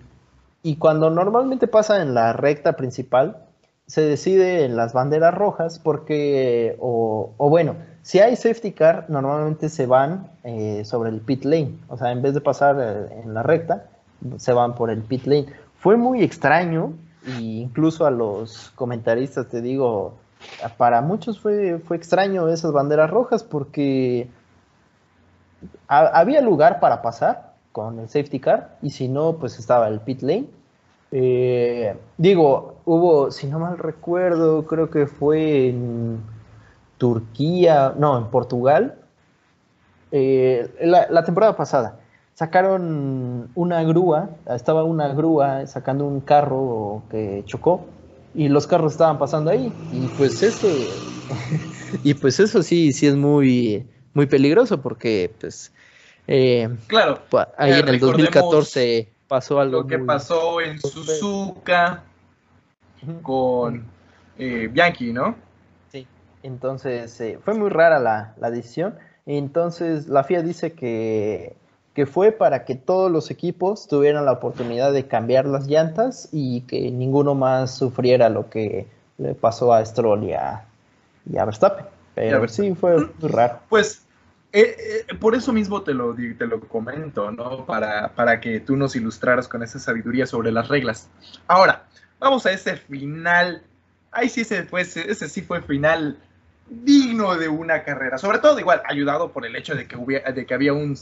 y 0.62 0.76
cuando 0.76 1.10
normalmente 1.10 1.66
pasa 1.66 2.00
en 2.00 2.14
la 2.14 2.32
recta 2.32 2.74
principal, 2.76 3.44
se 3.86 4.02
decide 4.02 4.64
en 4.64 4.76
las 4.76 4.92
banderas 4.92 5.34
rojas 5.34 5.78
porque, 5.78 6.76
o, 6.80 7.34
bueno, 7.38 7.74
si 8.02 8.20
hay 8.20 8.36
safety 8.36 8.72
car, 8.72 9.06
normalmente 9.08 9.68
se 9.68 9.86
van 9.86 10.30
eh, 10.44 10.84
sobre 10.84 11.10
el 11.10 11.20
pit 11.20 11.44
lane. 11.44 11.74
O 11.88 11.96
sea, 11.96 12.12
en 12.12 12.22
vez 12.22 12.34
de 12.34 12.40
pasar 12.40 12.76
eh, 12.80 13.20
en 13.22 13.34
la 13.34 13.42
recta, 13.42 13.88
se 14.36 14.52
van 14.52 14.74
por 14.74 14.90
el 14.90 15.02
pit 15.02 15.26
lane 15.26 15.46
fue 15.82 15.96
muy 15.96 16.22
extraño 16.22 16.92
e 17.26 17.40
incluso 17.40 18.06
a 18.06 18.10
los 18.12 18.70
comentaristas 18.76 19.48
te 19.48 19.60
digo, 19.60 20.14
para 20.76 21.02
muchos 21.02 21.40
fue, 21.40 21.80
fue 21.80 21.96
extraño 21.96 22.48
esas 22.48 22.70
banderas 22.70 23.10
rojas 23.10 23.42
porque 23.42 24.28
había 25.88 26.40
lugar 26.40 26.78
para 26.78 27.02
pasar 27.02 27.54
con 27.72 27.98
el 27.98 28.08
safety 28.08 28.38
car 28.38 28.76
y 28.80 28.90
si 28.90 29.08
no, 29.08 29.38
pues 29.38 29.58
estaba 29.58 29.88
el 29.88 29.98
pit 30.00 30.22
lane. 30.22 30.46
Eh, 31.10 31.96
digo, 32.16 32.76
hubo, 32.84 33.32
si 33.32 33.48
no 33.48 33.58
mal 33.58 33.76
recuerdo, 33.76 34.64
creo 34.66 34.88
que 34.88 35.08
fue 35.08 35.68
en 35.68 36.20
Turquía, 36.96 37.92
no, 37.98 38.18
en 38.18 38.26
Portugal, 38.26 38.94
eh, 40.12 40.70
la 40.80 41.24
temporada 41.24 41.56
pasada 41.56 42.01
sacaron 42.34 43.50
una 43.54 43.82
grúa, 43.82 44.30
estaba 44.48 44.84
una 44.84 45.08
grúa 45.08 45.66
sacando 45.66 46.06
un 46.06 46.20
carro 46.20 47.02
que 47.10 47.42
chocó 47.46 47.86
y 48.34 48.48
los 48.48 48.66
carros 48.66 48.92
estaban 48.92 49.18
pasando 49.18 49.50
ahí. 49.50 49.72
Y 49.92 50.06
pues 50.16 50.42
eso 50.42 50.68
y 52.02 52.14
pues 52.14 52.40
eso 52.40 52.62
sí 52.62 52.92
sí 52.92 53.06
es 53.06 53.16
muy 53.16 53.86
muy 54.14 54.26
peligroso 54.26 54.80
porque 54.80 55.30
pues 55.40 55.72
eh, 56.26 56.68
claro 56.86 57.20
ahí 57.56 57.72
en 57.72 57.88
el 57.88 57.98
2014 58.00 59.12
pasó 59.28 59.60
algo 59.60 59.82
lo 59.82 59.86
que 59.86 59.98
pasó 59.98 60.60
en 60.60 60.80
Suzuka 60.80 62.04
con 63.22 63.84
eh, 64.38 64.68
Bianchi 64.70 65.12
no 65.12 65.34
sí 65.90 66.06
entonces 66.42 67.20
eh, 67.20 67.38
fue 67.42 67.54
muy 67.54 67.70
rara 67.70 67.98
la, 67.98 68.34
la 68.38 68.50
decisión. 68.50 68.98
Entonces 69.26 70.08
la 70.08 70.24
FIA 70.24 70.42
dice 70.42 70.72
que 70.72 71.56
que 71.94 72.06
fue 72.06 72.32
para 72.32 72.64
que 72.64 72.74
todos 72.74 73.10
los 73.10 73.30
equipos 73.30 73.86
tuvieran 73.86 74.24
la 74.24 74.32
oportunidad 74.32 74.92
de 74.92 75.06
cambiar 75.06 75.46
las 75.46 75.66
llantas 75.66 76.28
y 76.32 76.62
que 76.62 76.90
ninguno 76.90 77.34
más 77.34 77.76
sufriera 77.76 78.28
lo 78.30 78.48
que 78.48 78.86
le 79.18 79.34
pasó 79.34 79.74
a 79.74 79.84
Stroll 79.84 80.24
y 80.24 80.32
a, 80.32 80.64
Verstappen. 81.24 81.86
Pero 82.14 82.40
ver, 82.40 82.50
sí, 82.50 82.74
fue 82.74 83.08
raro. 83.20 83.60
Pues 83.68 84.02
eh, 84.52 85.04
eh, 85.08 85.14
por 85.14 85.34
eso 85.34 85.52
mismo 85.52 85.82
te 85.82 85.94
lo, 85.94 86.14
te 86.14 86.46
lo 86.46 86.60
comento, 86.60 87.30
¿no? 87.30 87.64
Para, 87.64 88.08
para 88.08 88.40
que 88.40 88.60
tú 88.60 88.76
nos 88.76 88.96
ilustraras 88.96 89.48
con 89.48 89.62
esa 89.62 89.78
sabiduría 89.78 90.26
sobre 90.26 90.52
las 90.52 90.68
reglas. 90.68 91.08
Ahora, 91.46 91.84
vamos 92.18 92.44
a 92.46 92.52
ese 92.52 92.76
final. 92.76 93.62
Ahí 94.10 94.28
sí 94.28 94.42
ese, 94.42 94.64
fue, 94.64 94.82
ese 94.82 95.28
sí 95.28 95.40
fue 95.40 95.62
final 95.62 96.18
digno 96.68 97.36
de 97.36 97.48
una 97.48 97.82
carrera. 97.82 98.18
Sobre 98.18 98.38
todo, 98.38 98.58
igual, 98.58 98.82
ayudado 98.86 99.32
por 99.32 99.46
el 99.46 99.56
hecho 99.56 99.74
de 99.74 99.86
que, 99.86 99.96
hubiera, 99.96 100.32
de 100.32 100.46
que 100.46 100.54
había 100.54 100.72
un, 100.72 100.96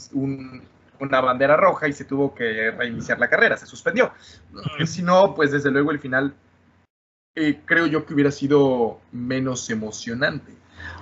una 1.01 1.19
bandera 1.19 1.57
roja 1.57 1.87
y 1.87 1.93
se 1.93 2.05
tuvo 2.05 2.33
que 2.33 2.71
reiniciar 2.71 3.19
la 3.19 3.29
carrera, 3.29 3.57
se 3.57 3.65
suspendió. 3.65 4.11
Si 4.85 5.01
no, 5.01 5.33
pues 5.33 5.51
desde 5.51 5.71
luego 5.71 5.91
el 5.91 5.99
final 5.99 6.33
eh, 7.35 7.61
creo 7.65 7.87
yo 7.87 8.05
que 8.05 8.13
hubiera 8.13 8.31
sido 8.31 8.99
menos 9.11 9.69
emocionante. 9.69 10.53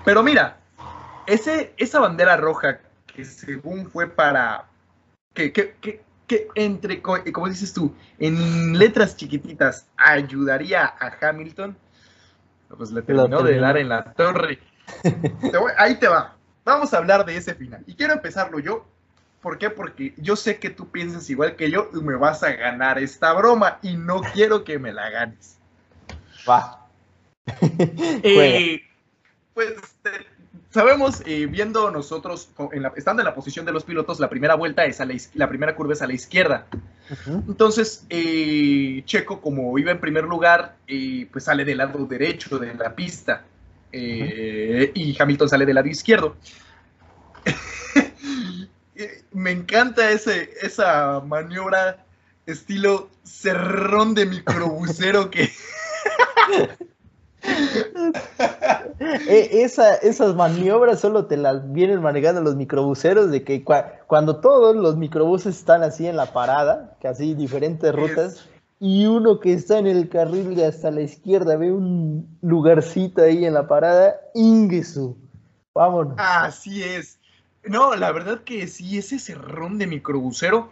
Pero 0.05 0.23
mira, 0.23 0.57
ese, 1.27 1.73
esa 1.77 1.99
bandera 1.99 2.37
roja 2.37 2.79
que 3.05 3.25
según 3.25 3.89
fue 3.89 4.07
para 4.07 4.65
que, 5.33 5.51
que, 5.51 5.75
que, 5.81 6.01
que 6.27 6.47
entre, 6.55 7.01
como 7.01 7.47
dices 7.47 7.73
tú, 7.73 7.93
en 8.19 8.77
letras 8.77 9.17
chiquititas 9.17 9.87
ayudaría 9.97 10.85
a 10.85 11.11
Hamilton, 11.21 11.75
pues 12.77 12.91
le 12.91 13.01
terminó 13.01 13.41
de 13.43 13.59
dar 13.59 13.77
en 13.77 13.89
la 13.89 14.13
torre. 14.13 14.59
Ahí 15.77 15.95
te 15.95 16.07
va. 16.07 16.35
Vamos 16.63 16.93
a 16.93 16.97
hablar 16.97 17.25
de 17.25 17.35
ese 17.35 17.55
final. 17.55 17.83
Y 17.87 17.95
quiero 17.95 18.13
empezarlo 18.13 18.59
yo. 18.59 18.85
¿Por 19.41 19.57
qué? 19.57 19.69
Porque 19.69 20.13
yo 20.17 20.35
sé 20.35 20.59
que 20.59 20.69
tú 20.69 20.89
piensas 20.89 21.29
igual 21.29 21.55
que 21.55 21.71
yo 21.71 21.89
y 21.93 22.03
me 22.03 22.15
vas 22.15 22.43
a 22.43 22.51
ganar 22.51 22.99
esta 22.99 23.33
broma 23.33 23.79
y 23.81 23.95
no 23.95 24.21
quiero 24.33 24.63
que 24.63 24.79
me 24.79 24.91
la 24.91 25.09
ganes. 25.09 25.57
Va. 26.47 26.87
eh, 28.23 28.81
pues 29.53 29.73
sabemos, 30.69 31.21
eh, 31.25 31.47
viendo 31.47 31.89
nosotros, 31.91 32.49
estando 32.95 33.21
en 33.21 33.25
la 33.25 33.35
posición 33.35 33.65
de 33.65 33.71
los 33.71 33.83
pilotos, 33.83 34.19
la 34.19 34.29
primera 34.29 34.55
vuelta 34.55 34.85
es 34.85 35.01
a 35.01 35.05
la, 35.05 35.15
la 35.33 35.49
primera 35.49 35.75
curva 35.75 35.93
es 35.93 36.01
a 36.01 36.07
la 36.07 36.13
izquierda. 36.13 36.67
Entonces, 37.25 38.05
eh, 38.09 39.01
Checo, 39.05 39.41
como 39.41 39.77
iba 39.79 39.91
en 39.91 39.99
primer 39.99 40.25
lugar, 40.25 40.75
eh, 40.87 41.27
pues 41.31 41.45
sale 41.45 41.65
del 41.65 41.77
lado 41.79 42.05
derecho 42.05 42.59
de 42.59 42.73
la 42.75 42.95
pista 42.95 43.43
y 43.91 45.17
Hamilton 45.19 45.49
sale 45.49 45.65
del 45.65 45.75
lado 45.75 45.87
izquierdo. 45.87 46.35
Me 49.31 49.51
encanta 49.51 50.09
ese, 50.09 50.49
esa 50.61 51.21
maniobra 51.21 52.05
estilo 52.45 53.09
cerrón 53.23 54.13
de 54.15 54.25
microbusero 54.25 55.29
que... 55.29 55.49
E, 58.99 59.63
esa, 59.63 59.95
esas 59.95 60.35
maniobras 60.35 60.99
solo 60.99 61.25
te 61.25 61.37
las 61.37 61.71
vienen 61.71 62.01
manejando 62.01 62.41
los 62.41 62.55
microbuseros, 62.55 63.31
de 63.31 63.43
que 63.43 63.63
cuando 64.07 64.37
todos 64.37 64.75
los 64.75 64.97
microbuses 64.97 65.57
están 65.57 65.83
así 65.83 66.05
en 66.07 66.17
la 66.17 66.27
parada, 66.27 66.97
que 66.99 67.07
así 67.07 67.33
diferentes 67.33 67.95
rutas, 67.95 68.49
y 68.79 69.05
uno 69.05 69.39
que 69.39 69.53
está 69.53 69.79
en 69.79 69.87
el 69.87 70.09
carril 70.09 70.55
de 70.55 70.65
hasta 70.65 70.91
la 70.91 71.01
izquierda 71.01 71.55
ve 71.57 71.71
un 71.71 72.37
lugarcito 72.41 73.21
ahí 73.21 73.45
en 73.45 73.53
la 73.53 73.67
parada, 73.67 74.15
Ingesu. 74.33 75.17
Vámonos. 75.73 76.15
Así 76.17 76.83
es. 76.83 77.18
No, 77.63 77.95
la 77.95 78.11
verdad 78.11 78.41
que 78.43 78.67
sí, 78.67 78.97
ese 78.97 79.19
cerrón 79.19 79.77
de 79.77 79.87
microbusero 79.87 80.71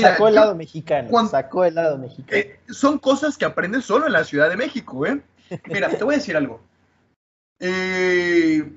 sacó 0.00 0.28
el 0.28 0.34
lado 0.34 0.54
mexicano. 0.54 1.28
sacó 1.28 1.64
el 1.64 1.74
lado 1.74 1.98
mexicano. 1.98 2.38
Eh, 2.40 2.60
son 2.68 2.98
cosas 2.98 3.36
que 3.36 3.44
aprendes 3.44 3.84
solo 3.84 4.06
en 4.06 4.12
la 4.12 4.24
Ciudad 4.24 4.48
de 4.48 4.56
México, 4.56 5.06
¿eh? 5.06 5.20
Mira, 5.66 5.88
te 5.88 6.04
voy 6.04 6.14
a 6.14 6.18
decir 6.18 6.36
algo. 6.36 6.60
Eh, 7.60 8.70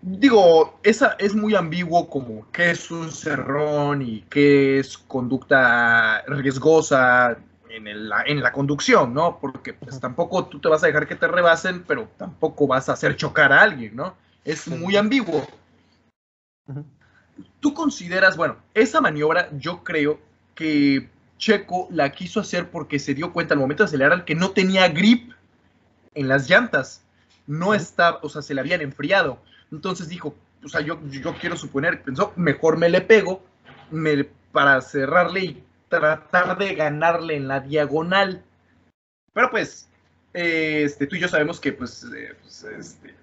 digo, 0.00 0.78
esa 0.82 1.16
es 1.18 1.34
muy 1.34 1.56
ambiguo 1.56 2.08
como 2.08 2.46
qué 2.52 2.70
es 2.70 2.90
un 2.90 3.10
cerrón 3.10 4.02
y 4.02 4.22
qué 4.30 4.78
es 4.78 4.96
conducta 4.96 6.22
riesgosa 6.28 7.36
en, 7.70 7.88
en 7.88 8.42
la 8.42 8.52
conducción, 8.52 9.12
¿no? 9.12 9.38
Porque 9.40 9.72
pues 9.72 9.98
tampoco 9.98 10.46
tú 10.46 10.60
te 10.60 10.68
vas 10.68 10.84
a 10.84 10.86
dejar 10.86 11.08
que 11.08 11.16
te 11.16 11.26
rebasen, 11.26 11.82
pero 11.84 12.08
tampoco 12.16 12.68
vas 12.68 12.88
a 12.88 12.92
hacer 12.92 13.16
chocar 13.16 13.52
a 13.52 13.62
alguien, 13.62 13.96
¿no? 13.96 14.14
Es 14.48 14.66
muy 14.66 14.96
ambiguo 14.96 15.46
tú 17.60 17.74
consideras, 17.74 18.36
bueno, 18.36 18.56
esa 18.74 19.00
maniobra 19.00 19.48
yo 19.58 19.84
creo 19.84 20.20
que 20.54 21.08
Checo 21.38 21.88
la 21.90 22.10
quiso 22.10 22.40
hacer 22.40 22.70
porque 22.70 22.98
se 22.98 23.14
dio 23.14 23.32
cuenta 23.32 23.54
al 23.54 23.60
momento 23.60 23.82
de 23.82 23.88
acelerar 23.88 24.24
que 24.24 24.34
no 24.34 24.50
tenía 24.50 24.88
grip 24.88 25.32
en 26.14 26.28
las 26.28 26.48
llantas. 26.48 27.02
No 27.46 27.74
estaba, 27.74 28.18
o 28.22 28.28
sea, 28.28 28.42
se 28.42 28.54
le 28.54 28.60
habían 28.60 28.80
enfriado. 28.80 29.40
Entonces 29.70 30.08
dijo, 30.08 30.34
o 30.64 30.68
sea, 30.68 30.80
yo, 30.80 31.00
yo 31.10 31.34
quiero 31.38 31.56
suponer, 31.56 32.02
pensó, 32.02 32.32
mejor 32.36 32.76
me 32.76 32.88
le 32.88 33.00
pego 33.00 33.42
me, 33.90 34.24
para 34.52 34.80
cerrarle 34.80 35.40
y 35.40 35.64
tratar 35.88 36.58
de 36.58 36.74
ganarle 36.74 37.36
en 37.36 37.48
la 37.48 37.60
diagonal. 37.60 38.42
Pero 39.32 39.50
pues, 39.50 39.88
este, 40.32 41.06
tú 41.06 41.16
y 41.16 41.20
yo 41.20 41.28
sabemos 41.28 41.60
que 41.60 41.72
pues, 41.72 42.04
eh, 42.14 42.34
pues 42.42 42.64
este, 42.64 43.14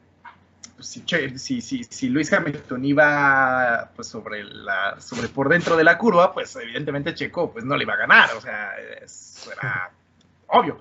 pues, 0.75 0.87
si, 0.87 1.61
si, 1.61 1.83
si, 1.83 2.09
Luis 2.09 2.31
Hamilton 2.31 2.85
iba 2.85 3.91
pues, 3.95 4.07
sobre, 4.07 4.43
la, 4.43 4.99
sobre 4.99 5.29
por 5.29 5.49
dentro 5.49 5.75
de 5.77 5.83
la 5.83 5.97
curva, 5.97 6.33
pues 6.33 6.55
evidentemente 6.55 7.13
Checo 7.13 7.51
pues, 7.51 7.63
no 7.65 7.75
le 7.75 7.83
iba 7.83 7.93
a 7.93 7.97
ganar, 7.97 8.33
o 8.35 8.41
sea, 8.41 8.75
eso 9.01 9.51
era 9.51 9.91
obvio. 10.47 10.79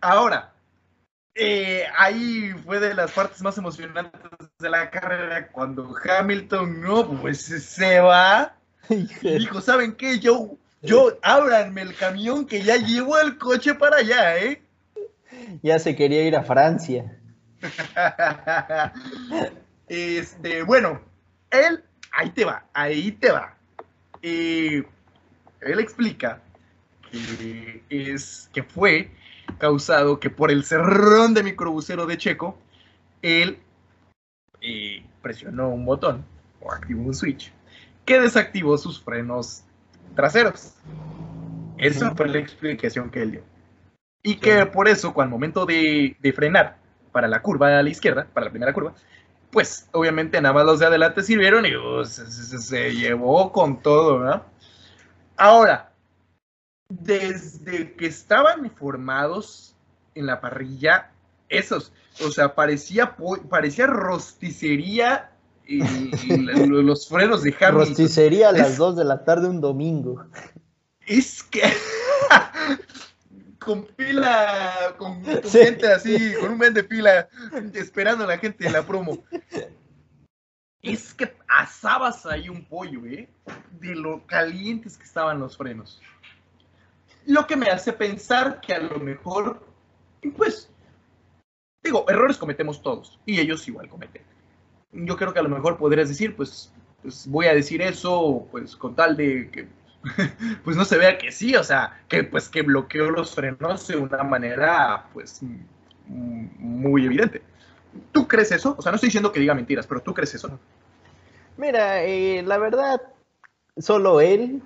Ahora, 0.00 0.52
eh, 1.34 1.84
ahí 1.96 2.52
fue 2.64 2.80
de 2.80 2.94
las 2.94 3.12
partes 3.12 3.42
más 3.42 3.58
emocionantes 3.58 4.20
de 4.58 4.70
la 4.70 4.90
carrera 4.90 5.48
cuando 5.48 5.94
Hamilton 6.04 6.80
no, 6.80 7.08
pues 7.20 7.40
se 7.40 8.00
va 8.00 8.56
dijo, 9.22 9.60
¿saben 9.60 9.94
qué? 9.96 10.18
Yo, 10.18 10.56
yo, 10.82 11.18
ábranme 11.22 11.82
el 11.82 11.94
camión 11.94 12.46
que 12.46 12.62
ya 12.62 12.76
llevo 12.76 13.18
el 13.18 13.38
coche 13.38 13.74
para 13.74 13.98
allá, 13.98 14.38
¿eh? 14.38 14.62
Ya 15.62 15.78
se 15.78 15.96
quería 15.96 16.22
ir 16.22 16.36
a 16.36 16.44
Francia. 16.44 17.18
este, 19.88 20.62
bueno, 20.62 21.00
él, 21.50 21.82
ahí 22.12 22.30
te 22.30 22.44
va, 22.44 22.66
ahí 22.72 23.12
te 23.12 23.30
va. 23.30 23.56
él 24.22 24.84
explica 25.60 26.42
que, 27.10 27.82
es, 27.88 28.50
que 28.52 28.62
fue 28.62 29.10
causado 29.58 30.20
que 30.20 30.30
por 30.30 30.50
el 30.50 30.64
cerrón 30.64 31.34
de 31.34 31.42
microbusero 31.42 32.06
de 32.06 32.18
Checo, 32.18 32.58
él 33.22 33.58
eh, 34.60 35.04
presionó 35.22 35.68
un 35.68 35.84
botón 35.84 36.24
o 36.60 36.72
activó 36.72 37.02
un 37.02 37.14
switch 37.14 37.52
que 38.04 38.20
desactivó 38.20 38.78
sus 38.78 39.02
frenos 39.02 39.64
traseros. 40.14 40.74
Esa 41.78 42.14
fue 42.14 42.28
la 42.28 42.38
explicación 42.38 43.10
que 43.10 43.22
él 43.22 43.32
dio. 43.32 43.42
Y 44.22 44.36
que 44.36 44.66
por 44.66 44.88
eso, 44.88 45.12
cuando 45.12 45.34
al 45.34 45.40
momento 45.40 45.66
de, 45.66 46.16
de 46.18 46.32
frenar, 46.32 46.78
para 47.16 47.28
la 47.28 47.40
curva 47.40 47.78
a 47.78 47.82
la 47.82 47.88
izquierda, 47.88 48.28
para 48.30 48.44
la 48.44 48.50
primera 48.50 48.74
curva, 48.74 48.92
pues 49.50 49.88
obviamente 49.92 50.38
nada 50.38 50.52
más 50.52 50.66
los 50.66 50.80
de 50.80 50.84
adelante 50.84 51.22
sirvieron 51.22 51.64
y 51.64 51.74
uh, 51.74 52.04
se, 52.04 52.92
llevó 52.92 53.52
con 53.52 53.80
todo, 53.80 54.18
¿no? 54.18 54.44
Ahora, 55.38 55.94
desde 56.90 57.94
que 57.94 58.04
estaban 58.04 58.70
formados 58.70 59.74
en 60.14 60.26
la 60.26 60.42
parrilla, 60.42 61.10
esos, 61.48 61.90
o 62.22 62.30
sea, 62.30 62.54
parecía, 62.54 63.16
parecía 63.48 63.86
rosticería 63.86 65.30
y, 65.66 65.78
los 66.66 67.08
frenos 67.08 67.42
de 67.42 67.48
Hamilton. 67.58 67.74
Rosticería 67.76 68.50
a 68.50 68.52
las 68.52 68.76
2 68.76 68.94
de 68.94 69.04
la 69.06 69.24
tarde 69.24 69.48
un 69.48 69.62
domingo. 69.62 70.26
Es 71.06 71.42
que 71.42 71.62
con 73.66 73.82
pila, 73.84 74.94
con, 74.96 75.24
gente 75.24 75.92
así, 75.92 76.34
con 76.40 76.52
un 76.52 76.58
men 76.58 76.72
de 76.72 76.84
pila, 76.84 77.28
esperando 77.74 78.22
a 78.22 78.28
la 78.28 78.38
gente 78.38 78.62
de 78.62 78.70
la 78.70 78.86
promo. 78.86 79.24
Es 80.80 81.12
que 81.12 81.34
asabas 81.48 82.24
ahí 82.26 82.48
un 82.48 82.64
pollo, 82.64 83.04
¿eh? 83.06 83.28
De 83.80 83.96
lo 83.96 84.24
calientes 84.24 84.96
que 84.96 85.02
estaban 85.02 85.40
los 85.40 85.56
frenos. 85.56 86.00
Lo 87.26 87.44
que 87.48 87.56
me 87.56 87.66
hace 87.66 87.92
pensar 87.92 88.60
que 88.60 88.72
a 88.72 88.78
lo 88.78 89.00
mejor, 89.00 89.66
pues, 90.36 90.70
digo, 91.82 92.04
errores 92.08 92.36
cometemos 92.36 92.80
todos, 92.80 93.18
y 93.26 93.40
ellos 93.40 93.66
igual 93.66 93.88
cometen. 93.88 94.22
Yo 94.92 95.16
creo 95.16 95.32
que 95.32 95.40
a 95.40 95.42
lo 95.42 95.48
mejor 95.48 95.76
podrías 95.76 96.08
decir, 96.08 96.36
pues, 96.36 96.72
pues 97.02 97.26
voy 97.26 97.46
a 97.46 97.54
decir 97.54 97.82
eso, 97.82 98.46
pues, 98.52 98.76
con 98.76 98.94
tal 98.94 99.16
de 99.16 99.50
que 99.50 99.68
pues 100.64 100.76
no 100.76 100.84
se 100.84 100.98
vea 100.98 101.18
que 101.18 101.32
sí, 101.32 101.54
o 101.56 101.64
sea, 101.64 102.00
que 102.08 102.24
pues 102.24 102.48
que 102.48 102.62
bloqueó 102.62 103.10
los 103.10 103.34
frenos 103.34 103.86
de 103.88 103.96
una 103.96 104.22
manera 104.22 105.06
pues 105.12 105.40
muy 106.08 107.06
evidente. 107.06 107.42
¿Tú 108.12 108.28
crees 108.28 108.52
eso? 108.52 108.74
O 108.78 108.82
sea, 108.82 108.92
no 108.92 108.96
estoy 108.96 109.08
diciendo 109.08 109.32
que 109.32 109.40
diga 109.40 109.54
mentiras, 109.54 109.86
pero 109.86 110.00
¿tú 110.00 110.14
crees 110.14 110.34
eso? 110.34 110.58
Mira, 111.56 112.02
eh, 112.02 112.42
la 112.42 112.58
verdad, 112.58 113.00
solo 113.78 114.20
él 114.20 114.62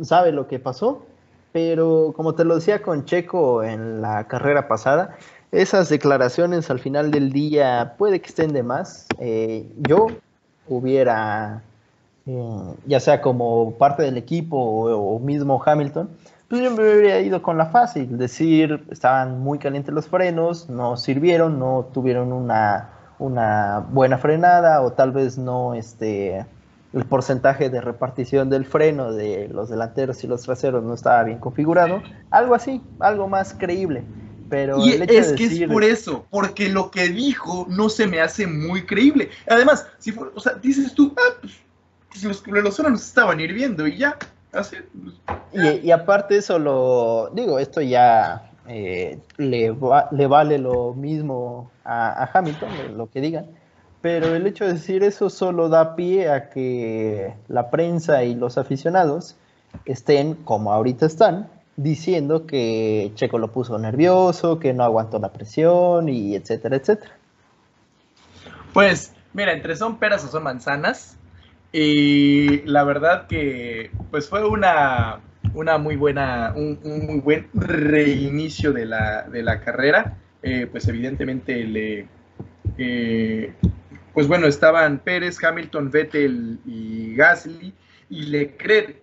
sabe 0.00 0.32
lo 0.32 0.46
que 0.46 0.58
pasó, 0.58 1.04
pero 1.52 2.12
como 2.16 2.34
te 2.34 2.44
lo 2.44 2.54
decía 2.54 2.82
con 2.82 3.04
Checo 3.04 3.64
en 3.64 4.00
la 4.00 4.28
carrera 4.28 4.68
pasada, 4.68 5.16
esas 5.50 5.88
declaraciones 5.88 6.70
al 6.70 6.78
final 6.78 7.10
del 7.10 7.32
día 7.32 7.94
puede 7.98 8.20
que 8.20 8.28
estén 8.28 8.52
de 8.52 8.62
más. 8.62 9.06
Eh, 9.18 9.70
yo 9.76 10.06
hubiera 10.68 11.62
eh, 12.26 12.74
ya 12.86 13.00
sea 13.00 13.20
como 13.20 13.72
parte 13.74 14.02
del 14.02 14.16
equipo 14.16 14.56
o, 14.56 15.18
mismo 15.18 15.62
Hamilton, 15.64 16.08
pues 16.48 16.62
yo 16.62 16.70
me 16.70 16.82
hubiera 16.82 17.18
ido 17.20 17.42
con 17.42 17.56
la 17.56 17.66
fácil, 17.66 18.18
decir, 18.18 18.84
estaban 18.90 19.40
muy 19.40 19.58
calientes 19.58 19.94
los 19.94 20.06
frenos, 20.06 20.68
no 20.68 20.96
sirvieron, 20.96 21.58
no 21.58 21.88
tuvieron 21.92 22.32
una, 22.32 22.90
una 23.18 23.86
buena 23.90 24.18
frenada 24.18 24.82
o 24.82 24.92
tal 24.92 25.12
vez 25.12 25.38
no 25.38 25.74
este 25.74 26.44
el 26.92 27.06
porcentaje 27.06 27.70
de 27.70 27.80
repartición 27.80 28.50
del 28.50 28.66
freno 28.66 29.12
de 29.12 29.48
los 29.48 29.70
delanteros 29.70 30.22
y 30.24 30.26
los 30.26 30.42
traseros 30.42 30.84
no 30.84 30.94
estaba 30.94 31.24
bien 31.24 31.38
configurado, 31.38 32.02
algo 32.30 32.54
así, 32.54 32.82
algo 33.00 33.28
más 33.28 33.54
creíble. 33.54 34.04
Pero 34.50 34.84
y 34.84 34.90
es 35.08 35.32
que 35.32 35.44
es 35.44 35.66
por 35.70 35.82
eso, 35.82 36.26
porque 36.28 36.68
lo 36.68 36.90
que 36.90 37.08
dijo 37.08 37.66
no 37.70 37.88
se 37.88 38.06
me 38.06 38.20
hace 38.20 38.46
muy 38.46 38.84
creíble. 38.84 39.30
Además, 39.48 39.86
si 39.98 40.10
o 40.12 40.38
sea, 40.38 40.52
dices 40.60 40.94
tú, 40.94 41.14
ah, 41.16 41.38
pues, 41.40 41.54
pues 42.12 42.24
los, 42.24 42.46
los 42.46 42.78
nos 42.80 43.06
estaban 43.06 43.40
hirviendo 43.40 43.86
y 43.86 43.96
ya, 43.98 44.16
así. 44.52 44.76
Y, 45.52 45.86
y 45.86 45.90
aparte 45.90 46.36
eso 46.36 46.58
lo, 46.58 47.30
digo, 47.34 47.58
esto 47.58 47.80
ya 47.80 48.50
eh, 48.68 49.18
le, 49.38 49.74
le, 50.12 50.26
vale 50.26 50.58
lo 50.58 50.94
mismo 50.94 51.70
a, 51.84 52.30
Hamilton, 52.32 52.96
lo 52.96 53.10
que 53.10 53.20
digan, 53.20 53.46
pero 54.02 54.34
el 54.34 54.46
hecho 54.46 54.66
de 54.66 54.74
decir 54.74 55.02
eso 55.02 55.30
solo 55.30 55.68
da 55.68 55.96
pie 55.96 56.30
a 56.30 56.50
que 56.50 57.34
la 57.48 57.70
prensa 57.70 58.24
y 58.24 58.34
los 58.34 58.58
aficionados 58.58 59.36
estén, 59.86 60.34
como 60.34 60.72
ahorita 60.72 61.06
están, 61.06 61.48
diciendo 61.76 62.46
que 62.46 63.10
Checo 63.14 63.38
lo 63.38 63.50
puso 63.52 63.78
nervioso, 63.78 64.58
que 64.58 64.74
no 64.74 64.84
aguantó 64.84 65.18
la 65.18 65.32
presión 65.32 66.08
y 66.08 66.34
etcétera, 66.36 66.76
etcétera. 66.76 67.16
Pues, 68.72 69.12
mira, 69.32 69.52
entre 69.52 69.76
son 69.76 69.98
peras 69.98 70.24
o 70.24 70.28
son 70.28 70.42
manzanas, 70.44 71.16
y 71.72 72.62
la 72.62 72.84
verdad 72.84 73.26
que 73.26 73.90
pues 74.10 74.28
fue 74.28 74.46
una 74.46 75.20
una 75.54 75.78
muy 75.78 75.96
buena, 75.96 76.52
un, 76.56 76.78
muy 76.82 77.20
buen 77.20 77.48
reinicio 77.52 78.72
de 78.72 78.86
la, 78.86 79.22
de 79.22 79.42
la 79.42 79.60
carrera. 79.60 80.18
Eh, 80.42 80.66
pues 80.70 80.88
evidentemente 80.88 81.64
le, 81.64 82.06
eh, 82.78 83.52
pues 84.12 84.26
bueno, 84.26 84.46
estaban 84.46 84.98
Pérez, 84.98 85.42
Hamilton, 85.42 85.90
Vettel 85.90 86.58
y 86.66 87.14
Gasly 87.14 87.72
y 88.10 88.22
Leclerc. 88.24 88.96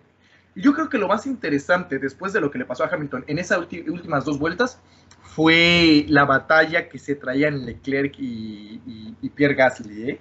Yo 0.54 0.74
creo 0.74 0.88
que 0.88 0.98
lo 0.98 1.08
más 1.08 1.26
interesante 1.26 1.98
después 1.98 2.32
de 2.32 2.40
lo 2.40 2.50
que 2.50 2.58
le 2.58 2.64
pasó 2.64 2.84
a 2.84 2.88
Hamilton 2.88 3.24
en 3.28 3.38
esas 3.38 3.58
últimas 3.58 4.24
dos 4.24 4.38
vueltas 4.38 4.80
fue 5.22 6.04
la 6.08 6.24
batalla 6.24 6.88
que 6.88 6.98
se 6.98 7.14
traían 7.14 7.64
Leclerc 7.64 8.18
y, 8.18 9.14
y 9.22 9.28
Pierre 9.30 9.54
Gasly. 9.54 10.10
¿eh? 10.10 10.20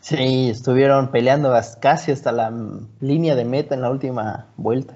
Sí, 0.00 0.50
estuvieron 0.50 1.10
peleando 1.12 1.54
casi 1.80 2.10
hasta 2.10 2.32
la 2.32 2.52
línea 3.00 3.36
de 3.36 3.44
meta 3.44 3.74
en 3.74 3.82
la 3.82 3.90
última 3.90 4.46
vuelta. 4.56 4.94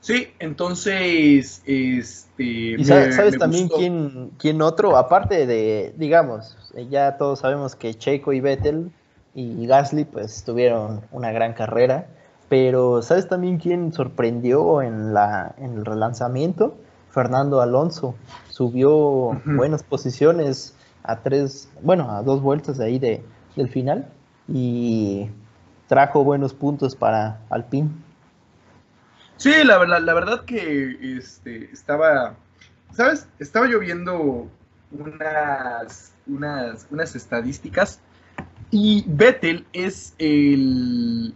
Sí, 0.00 0.28
entonces, 0.40 1.62
este... 1.64 2.42
¿Y 2.42 2.84
sabes, 2.84 3.38
también 3.38 3.68
quién, 3.68 4.30
quién, 4.38 4.62
otro? 4.62 4.96
Aparte 4.96 5.46
de, 5.46 5.94
digamos, 5.96 6.56
ya 6.90 7.16
todos 7.18 7.40
sabemos 7.40 7.76
que 7.76 7.94
Checo 7.94 8.32
y 8.32 8.40
Vettel 8.40 8.90
y 9.34 9.66
Gasly 9.66 10.04
pues 10.04 10.42
tuvieron 10.44 11.02
una 11.12 11.30
gran 11.30 11.52
carrera, 11.52 12.08
pero 12.48 13.00
¿sabes 13.02 13.28
también 13.28 13.58
quién 13.58 13.92
sorprendió 13.92 14.82
en, 14.82 15.14
la, 15.14 15.54
en 15.58 15.74
el 15.74 15.84
relanzamiento? 15.84 16.74
Fernando 17.10 17.60
Alonso. 17.60 18.14
Subió 18.48 19.40
buenas 19.44 19.82
posiciones 19.82 20.74
a 21.04 21.20
tres, 21.20 21.70
bueno, 21.82 22.10
a 22.10 22.22
dos 22.22 22.40
vueltas 22.40 22.78
de 22.78 22.84
ahí 22.84 22.98
de, 22.98 23.22
del 23.56 23.68
final 23.68 24.08
y 24.48 25.28
trajo 25.88 26.24
buenos 26.24 26.54
puntos 26.54 26.96
para 26.96 27.40
Alpine. 27.50 27.90
Sí, 29.36 29.52
la, 29.64 29.84
la 29.84 30.14
verdad 30.14 30.44
que 30.44 31.16
este, 31.18 31.70
estaba, 31.72 32.34
¿sabes? 32.92 33.26
Estaba 33.38 33.66
lloviendo 33.66 34.48
unas, 34.92 36.14
unas, 36.26 36.86
unas 36.90 37.16
estadísticas 37.16 38.00
y 38.70 39.04
Vettel 39.06 39.66
es 39.72 40.14
el, 40.18 41.34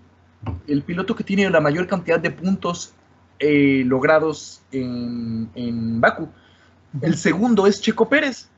el, 0.67 0.83
piloto 0.83 1.15
que 1.17 1.25
tiene 1.25 1.51
la 1.51 1.61
mayor 1.61 1.87
cantidad 1.87 2.21
de 2.21 2.31
puntos 2.31 2.95
eh, 3.39 3.83
logrados 3.85 4.63
en, 4.73 5.51
en 5.55 6.01
Baku. 6.01 6.29
El 7.03 7.17
segundo 7.17 7.67
es 7.67 7.81
Checo 7.81 8.09
Pérez. 8.09 8.49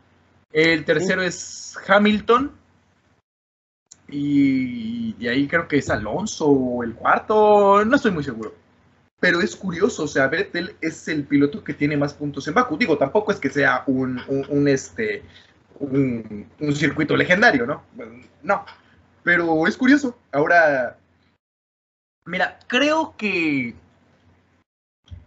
El 0.53 0.85
tercero 0.85 1.23
es 1.23 1.77
Hamilton. 1.87 2.53
Y, 4.09 5.15
y, 5.19 5.29
ahí 5.29 5.47
creo 5.47 5.69
que 5.69 5.79
es 5.79 5.91
Alonso 5.91 6.83
el 6.83 6.95
cuarto. 6.95 7.85
No 7.85 7.97
estoy 7.97 8.11
muy 8.11 8.25
seguro. 8.25 8.55
Pero 9.21 9.41
es 9.41 9.57
curioso, 9.57 10.05
o 10.05 10.09
sea, 10.09 10.29
Vettel 10.29 10.77
es 10.81 11.09
el 11.09 11.25
piloto 11.25 11.65
que 11.65 11.75
tiene 11.75 11.97
más 11.97 12.15
puntos 12.15 12.47
en 12.47 12.55
Baku. 12.55 12.77
Digo, 12.79 12.97
tampoco 12.97 13.33
es 13.33 13.41
que 13.41 13.51
sea 13.51 13.83
un, 13.87 14.21
un, 14.49 14.69
este, 14.69 15.25
un, 15.81 16.47
circuito 16.73 17.17
legendario, 17.17 17.67
¿no? 17.67 17.83
No, 18.45 18.65
pero 19.25 19.67
es 19.67 19.77
curioso. 19.77 20.17
Ahora, 20.31 20.99
mira, 22.27 22.61
creo 22.69 23.17
que 23.17 23.75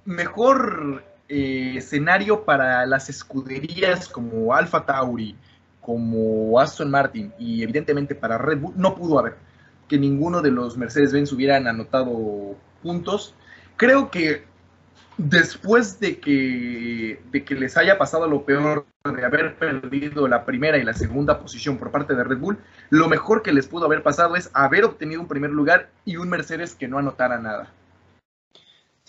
mejor 0.06 1.04
eh, 1.34 1.78
escenario 1.78 2.44
para 2.44 2.86
las 2.86 3.10
escuderías 3.10 4.10
como 4.10 4.54
Alfa 4.54 4.86
Tauri, 4.86 5.34
como 5.80 6.60
Aston 6.60 6.92
Martin 6.92 7.32
y 7.40 7.64
evidentemente 7.64 8.16
para 8.16 8.38
Red 8.38 8.60
Bull 8.60 8.74
no 8.76 8.96
pudo 8.96 9.18
haber 9.18 9.36
que 9.88 9.98
ninguno 9.98 10.42
de 10.42 10.52
los 10.52 10.78
Mercedes-Benz 10.78 11.32
hubieran 11.32 11.70
anotado 11.70 12.58
puntos 12.84 13.34
creo 13.78 14.12
que 14.12 14.44
después 15.18 16.02
de 16.02 16.20
que, 16.20 17.22
de 17.32 17.44
que 17.46 17.56
les 17.56 17.78
haya 17.78 17.98
pasado 17.98 18.28
lo 18.28 18.44
peor 18.44 18.86
de 19.06 19.26
haber 19.26 19.56
perdido 19.56 20.28
la 20.28 20.44
primera 20.44 20.78
y 20.80 20.84
la 20.84 20.94
segunda 20.94 21.40
posición 21.40 21.78
por 21.78 21.92
parte 21.92 22.14
de 22.14 22.26
Red 22.26 22.40
Bull, 22.40 22.58
lo 22.90 23.08
mejor 23.08 23.42
que 23.42 23.54
les 23.54 23.68
pudo 23.68 23.86
haber 23.86 24.04
pasado 24.04 24.36
es 24.36 24.50
haber 24.54 24.84
obtenido 24.84 25.22
un 25.22 25.30
primer 25.30 25.52
lugar 25.52 25.90
y 26.04 26.18
un 26.18 26.28
Mercedes 26.28 26.76
que 26.76 26.90
no 26.90 26.98
anotara 26.98 27.40
nada. 27.40 27.70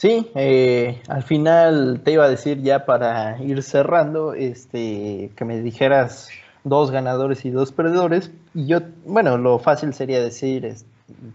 Sí, 0.02 0.32
eh, 0.34 1.00
al 1.06 1.22
final 1.22 2.00
te 2.02 2.10
iba 2.10 2.24
a 2.24 2.28
decir 2.28 2.60
ya 2.60 2.86
para 2.86 3.40
ir 3.40 3.62
cerrando, 3.62 4.34
este, 4.34 5.30
que 5.36 5.44
me 5.44 5.60
dijeras 5.60 6.28
dos 6.64 6.90
ganadores 6.90 7.44
y 7.44 7.50
dos 7.50 7.70
perdedores. 7.70 8.32
Y 8.52 8.66
yo, 8.66 8.80
bueno, 9.06 9.38
lo 9.38 9.60
fácil 9.60 9.94
sería 9.94 10.20
decir 10.20 10.64
es, 10.64 10.84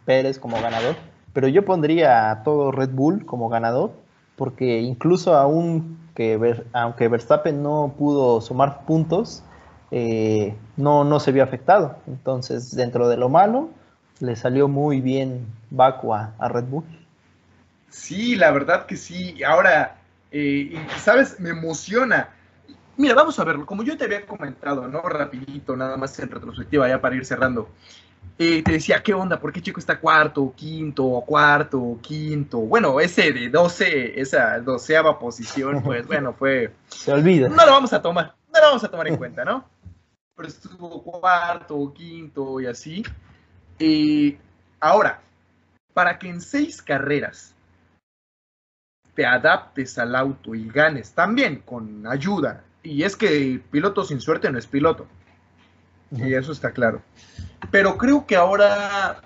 Pérez 0.03 0.37
como 0.37 0.59
ganador, 0.59 0.97
pero 1.31 1.47
yo 1.47 1.63
pondría 1.63 2.29
a 2.29 2.43
todo 2.43 2.73
Red 2.73 2.89
Bull 2.89 3.25
como 3.25 3.47
ganador, 3.47 3.93
porque 4.35 4.81
incluso 4.81 5.37
aún 5.37 5.97
que, 6.13 6.37
aunque 6.73 7.07
Verstappen 7.07 7.63
no 7.63 7.93
pudo 7.97 8.41
sumar 8.41 8.81
puntos, 8.85 9.43
eh, 9.91 10.57
no, 10.75 11.05
no 11.05 11.21
se 11.21 11.31
vio 11.31 11.45
afectado. 11.45 11.95
Entonces, 12.05 12.75
dentro 12.75 13.07
de 13.07 13.15
lo 13.15 13.29
malo, 13.29 13.69
le 14.19 14.35
salió 14.35 14.67
muy 14.67 14.99
bien 14.99 15.47
Baku 15.69 16.13
a, 16.13 16.33
Red 16.49 16.65
Bull. 16.65 16.83
Sí, 17.89 18.35
la 18.35 18.51
verdad 18.51 18.85
que 18.85 18.97
sí. 18.97 19.43
Ahora, 19.43 19.97
eh, 20.31 20.79
¿sabes? 20.97 21.39
Me 21.39 21.49
emociona. 21.49 22.29
Mira, 22.97 23.13
vamos 23.13 23.37
a 23.39 23.43
verlo. 23.43 23.65
Como 23.65 23.83
yo 23.83 23.97
te 23.97 24.05
había 24.05 24.25
comentado, 24.25 24.87
¿no? 24.87 25.01
Rapidito, 25.01 25.75
nada 25.75 25.97
más 25.97 26.17
en 26.19 26.29
retrospectiva, 26.29 26.87
ya 26.87 26.99
para 26.99 27.15
ir 27.15 27.25
cerrando 27.25 27.69
te 28.37 28.71
decía, 28.71 29.01
¿qué 29.01 29.13
onda? 29.13 29.39
¿Por 29.39 29.51
qué 29.51 29.61
Chico 29.61 29.79
está 29.79 29.99
cuarto, 29.99 30.53
quinto, 30.55 31.23
cuarto, 31.25 31.97
quinto? 32.01 32.59
Bueno, 32.59 32.99
ese 32.99 33.31
de 33.31 33.49
12, 33.49 34.19
esa 34.19 34.59
doceava 34.59 35.17
posición, 35.17 35.81
pues 35.81 36.05
bueno, 36.07 36.33
fue... 36.33 36.71
Se 36.87 37.11
olvida. 37.11 37.49
No 37.49 37.65
lo 37.65 37.71
vamos 37.71 37.93
a 37.93 38.01
tomar, 38.01 38.35
no 38.53 38.59
lo 38.59 38.67
vamos 38.67 38.83
a 38.83 38.91
tomar 38.91 39.07
en 39.07 39.17
cuenta, 39.17 39.43
¿no? 39.43 39.65
Pero 40.35 40.47
estuvo 40.47 41.01
cuarto, 41.01 41.91
quinto 41.95 42.59
y 42.61 42.67
así. 42.67 43.03
y 43.79 44.37
ahora, 44.79 45.19
para 45.93 46.19
que 46.19 46.29
en 46.29 46.39
seis 46.39 46.83
carreras 46.83 47.55
te 49.17 49.25
adaptes 49.25 49.97
al 49.97 50.15
auto 50.15 50.53
y 50.53 50.69
ganes 50.69 51.11
también 51.11 51.63
con 51.65 52.05
ayuda, 52.05 52.63
y 52.83 53.01
es 53.01 53.15
que 53.15 53.59
piloto 53.71 54.05
sin 54.05 54.21
suerte 54.21 54.51
no 54.51 54.59
es 54.59 54.67
piloto, 54.67 55.07
y 56.11 56.35
eso 56.35 56.51
está 56.51 56.69
claro. 56.69 57.01
Pero 57.71 57.97
creo 57.97 58.27
que 58.27 58.35
ahora, 58.35 59.21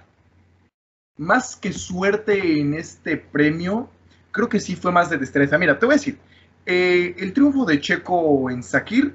más 1.17 1.57
que 1.57 1.73
suerte 1.73 2.61
en 2.61 2.73
este 2.73 3.17
premio, 3.17 3.89
creo 4.31 4.47
que 4.47 4.61
sí 4.61 4.77
fue 4.77 4.93
más 4.93 5.09
de 5.09 5.17
destreza. 5.17 5.57
Mira, 5.57 5.77
te 5.77 5.85
voy 5.85 5.95
a 5.95 5.97
decir, 5.97 6.17
eh, 6.65 7.13
el 7.19 7.33
triunfo 7.33 7.65
de 7.65 7.81
Checo 7.81 8.49
en 8.49 8.63
Sakir 8.63 9.13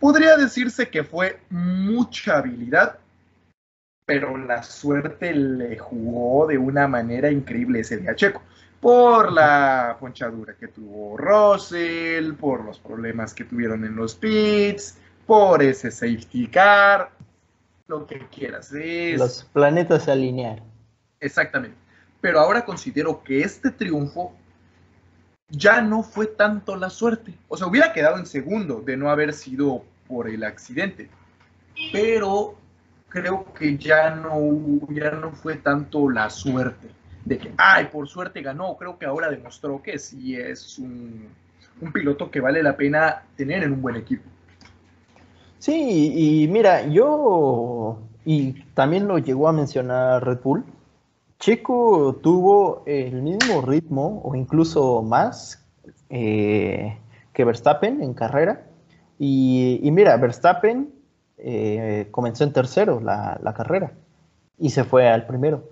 podría 0.00 0.38
decirse 0.38 0.88
que 0.88 1.04
fue 1.04 1.40
mucha 1.50 2.38
habilidad, 2.38 3.00
pero 4.06 4.38
la 4.38 4.62
suerte 4.62 5.34
le 5.34 5.76
jugó 5.76 6.46
de 6.46 6.56
una 6.56 6.88
manera 6.88 7.30
increíble 7.30 7.80
ese 7.80 7.98
día 7.98 8.12
a 8.12 8.16
Checo. 8.16 8.40
Por 8.80 9.32
la 9.32 9.96
ponchadura 9.98 10.54
que 10.54 10.68
tuvo 10.68 11.16
Russell, 11.16 12.34
por 12.34 12.64
los 12.64 12.78
problemas 12.78 13.34
que 13.34 13.44
tuvieron 13.44 13.84
en 13.84 13.96
los 13.96 14.14
pits, 14.14 14.98
por 15.26 15.62
ese 15.62 15.90
safety 15.90 16.46
car, 16.48 17.10
lo 17.88 18.06
que 18.06 18.18
quieras. 18.28 18.70
Los 18.72 19.44
planetas 19.52 20.04
se 20.04 20.12
alinearon. 20.12 20.64
Exactamente. 21.20 21.76
Pero 22.20 22.40
ahora 22.40 22.64
considero 22.64 23.22
que 23.22 23.40
este 23.40 23.70
triunfo 23.70 24.34
ya 25.48 25.80
no 25.80 26.02
fue 26.02 26.26
tanto 26.26 26.76
la 26.76 26.90
suerte. 26.90 27.34
O 27.48 27.56
sea, 27.56 27.66
hubiera 27.66 27.92
quedado 27.92 28.18
en 28.18 28.26
segundo 28.26 28.80
de 28.80 28.96
no 28.96 29.10
haber 29.10 29.32
sido 29.32 29.84
por 30.08 30.28
el 30.28 30.44
accidente. 30.44 31.08
pero 31.92 32.54
creo 33.08 33.52
que 33.54 33.76
ya 33.76 34.10
no, 34.10 34.40
ya 34.90 35.10
no 35.10 35.32
fue 35.32 35.56
tanto 35.56 36.08
la 36.10 36.30
suerte 36.30 36.88
de 37.26 37.38
que, 37.38 37.52
ay, 37.58 37.86
por 37.86 38.08
suerte 38.08 38.40
ganó. 38.40 38.76
Creo 38.76 38.98
que 38.98 39.04
ahora 39.04 39.28
demostró 39.28 39.82
que 39.82 39.98
sí 39.98 40.36
es 40.36 40.78
un, 40.78 41.28
piloto 41.92 42.30
que 42.30 42.40
vale 42.40 42.62
la 42.62 42.76
pena 42.76 43.24
tener 43.36 43.62
en 43.64 43.72
un 43.72 43.82
buen 43.82 43.96
equipo. 43.96 44.22
Sí, 45.58 46.12
y 46.14 46.48
mira, 46.48 46.86
yo, 46.86 47.98
y 48.24 48.52
también 48.74 49.08
lo 49.08 49.18
llegó 49.18 49.48
a 49.48 49.52
mencionar 49.52 50.24
Red 50.24 50.38
Bull, 50.42 50.64
Checo 51.38 52.16
tuvo 52.22 52.82
el 52.86 53.20
mismo 53.20 53.60
ritmo 53.60 54.22
o 54.24 54.34
incluso 54.34 55.02
más 55.02 55.62
eh, 56.08 56.96
que 57.34 57.44
Verstappen 57.44 58.02
en 58.02 58.14
carrera. 58.14 58.66
Y, 59.18 59.80
mira, 59.92 60.16
Verstappen 60.16 60.94
eh, 61.36 62.08
comenzó 62.10 62.44
en 62.44 62.52
tercero 62.52 63.00
la, 63.00 63.52
carrera 63.54 63.92
y 64.58 64.70
se 64.70 64.84
fue 64.84 65.08
al 65.08 65.26
primero. 65.26 65.70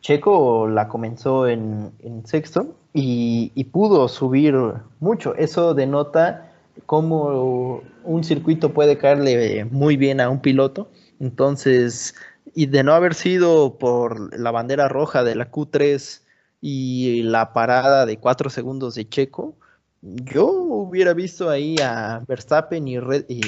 Checo 0.00 0.68
la 0.68 0.88
comenzó 0.88 1.46
en, 1.46 1.92
sexto 2.24 2.74
y, 2.92 3.52
y, 3.54 3.64
pudo 3.64 4.08
subir 4.08 4.54
mucho. 5.00 5.34
Eso 5.34 5.74
denota 5.74 6.52
cómo 6.86 7.82
un 8.04 8.24
circuito 8.24 8.72
puede 8.72 8.98
caerle 8.98 9.66
muy 9.66 9.96
bien 9.96 10.20
a 10.20 10.30
un 10.30 10.40
piloto. 10.40 10.88
Entonces, 11.20 12.14
y 12.54 12.66
de 12.66 12.82
no 12.82 12.92
haber 12.94 13.14
sido 13.14 13.78
por 13.78 14.38
la 14.38 14.50
bandera 14.50 14.88
roja 14.88 15.24
de 15.24 15.34
la 15.34 15.50
Q3 15.50 16.22
y 16.60 17.22
la 17.24 17.52
parada 17.52 18.06
de 18.06 18.18
cuatro 18.18 18.50
segundos 18.50 18.94
de 18.94 19.08
Checo, 19.08 19.56
yo 20.00 20.50
hubiera 20.50 21.12
visto 21.12 21.50
ahí 21.50 21.76
a 21.82 22.22
Verstappen 22.26 22.88
y, 22.88 22.96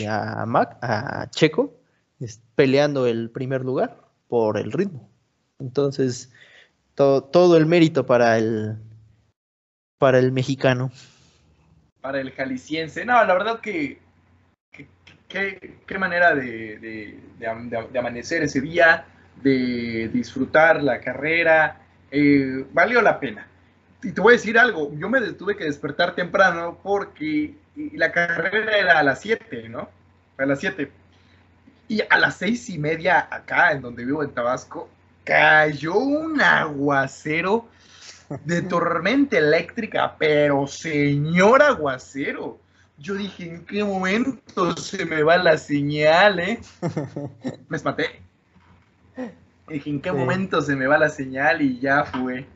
a, 0.07 0.45
Mac, 0.47 0.79
a 0.83 1.29
Checo 1.31 1.75
peleando 2.55 3.07
el 3.07 3.31
primer 3.31 3.65
lugar 3.65 4.04
por 4.35 4.59
el 4.59 4.73
ritmo. 4.73 5.09
Entonces, 5.61 6.33
todo 6.97 7.57
el 7.57 7.67
mérito 7.67 8.05
para 8.05 8.37
el, 8.37 8.77
para 9.99 10.19
el 10.19 10.33
mexicano 10.33 10.91
para 12.01 12.21
el 12.21 12.33
jalisciense. 12.33 13.05
No, 13.05 13.25
la 13.25 13.33
verdad 13.33 13.61
que 13.61 13.99
qué 15.29 15.99
manera 15.99 16.35
de, 16.35 17.17
amanecer 17.97 18.43
ese 18.43 18.61
día, 18.61 19.07
de 19.41 20.11
disfrutar 20.13 20.83
la 20.83 21.01
carrera. 21.01 21.79
Eh, 22.11 22.67
valió 22.73 23.01
la 23.03 23.21
pena. 23.21 23.47
Y 24.03 24.11
te 24.11 24.21
voy 24.21 24.33
a 24.33 24.37
decir 24.37 24.59
algo, 24.59 24.93
yo 24.99 25.09
me 25.09 25.21
tuve 25.35 25.57
que 25.57 25.65
despertar 25.65 26.17
temprano 26.17 26.77
porque 26.83 27.55
la 27.93 28.11
carrera 28.11 28.77
era 28.77 28.99
a 28.99 29.05
las 29.05 29.21
7, 29.21 29.69
¿no? 29.69 29.89
A 30.39 30.45
las 30.45 30.59
7. 30.59 30.91
Y 31.89 32.01
a 32.09 32.19
las 32.19 32.37
seis 32.37 32.69
y 32.71 32.79
media 32.79 33.29
acá, 33.31 33.73
en 33.73 33.83
donde 33.83 34.05
vivo 34.05 34.23
en 34.23 34.31
Tabasco, 34.31 34.89
cayó 35.25 35.97
un 35.97 36.41
aguacero 36.41 37.69
de 38.45 38.63
tormenta 38.69 39.39
eléctrica, 39.39 40.17
pero 40.19 40.67
señor 40.67 41.63
aguacero. 41.63 42.59
Yo 42.97 43.15
dije, 43.15 43.45
¿en 43.45 43.65
qué 43.67 43.83
momento 43.83 44.77
se 44.77 45.05
me 45.05 45.23
va 45.23 45.37
la 45.37 45.59
señal, 45.59 46.39
eh? 46.39 46.61
Me 47.69 47.77
espanté. 47.77 48.23
Dije, 49.69 49.91
¿en 49.91 50.01
qué 50.01 50.13
momento 50.13 50.61
se 50.61 50.77
me 50.77 50.87
va 50.87 50.99
la 50.99 51.09
señal? 51.09 51.63
Y 51.63 51.81
ya 51.81 52.05
fue. 52.05 52.47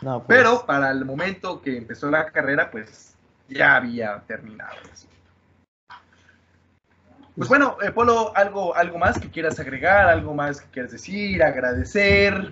No, 0.00 0.22
pues. 0.22 0.38
Pero 0.38 0.64
para 0.64 0.90
el 0.90 1.04
momento 1.04 1.60
que 1.60 1.76
empezó 1.76 2.10
la 2.10 2.26
carrera, 2.26 2.70
pues 2.70 3.14
ya 3.48 3.76
había 3.76 4.22
terminado. 4.26 4.76
Pues 7.36 7.50
bueno, 7.50 7.76
eh, 7.86 7.90
Polo, 7.90 8.34
¿algo, 8.34 8.74
¿algo 8.74 8.96
más 8.96 9.18
que 9.18 9.28
quieras 9.28 9.60
agregar? 9.60 10.08
¿Algo 10.08 10.32
más 10.32 10.62
que 10.62 10.70
quieras 10.70 10.92
decir? 10.92 11.42
¿Agradecer? 11.42 12.50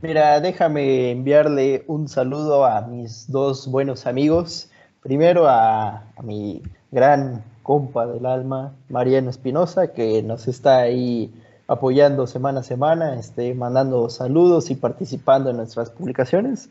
Mira, 0.00 0.40
déjame 0.40 1.10
enviarle 1.10 1.82
un 1.88 2.06
saludo 2.06 2.64
a 2.64 2.82
mis 2.82 3.28
dos 3.32 3.66
buenos 3.68 4.06
amigos. 4.06 4.70
Primero 5.02 5.48
a, 5.48 6.04
mi 6.22 6.62
gran 6.92 7.42
compa 7.64 8.06
del 8.06 8.24
alma, 8.24 8.72
Mariano 8.88 9.28
Espinosa, 9.28 9.88
que 9.88 10.22
nos 10.22 10.46
está 10.46 10.78
ahí 10.78 11.34
apoyando 11.66 12.28
semana 12.28 12.60
a 12.60 12.62
semana, 12.62 13.18
este, 13.18 13.54
mandando 13.54 14.08
saludos 14.08 14.70
y 14.70 14.76
participando 14.76 15.50
en 15.50 15.56
nuestras 15.56 15.90
publicaciones. 15.90 16.68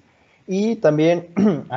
Y 0.47 0.77
también 0.77 1.27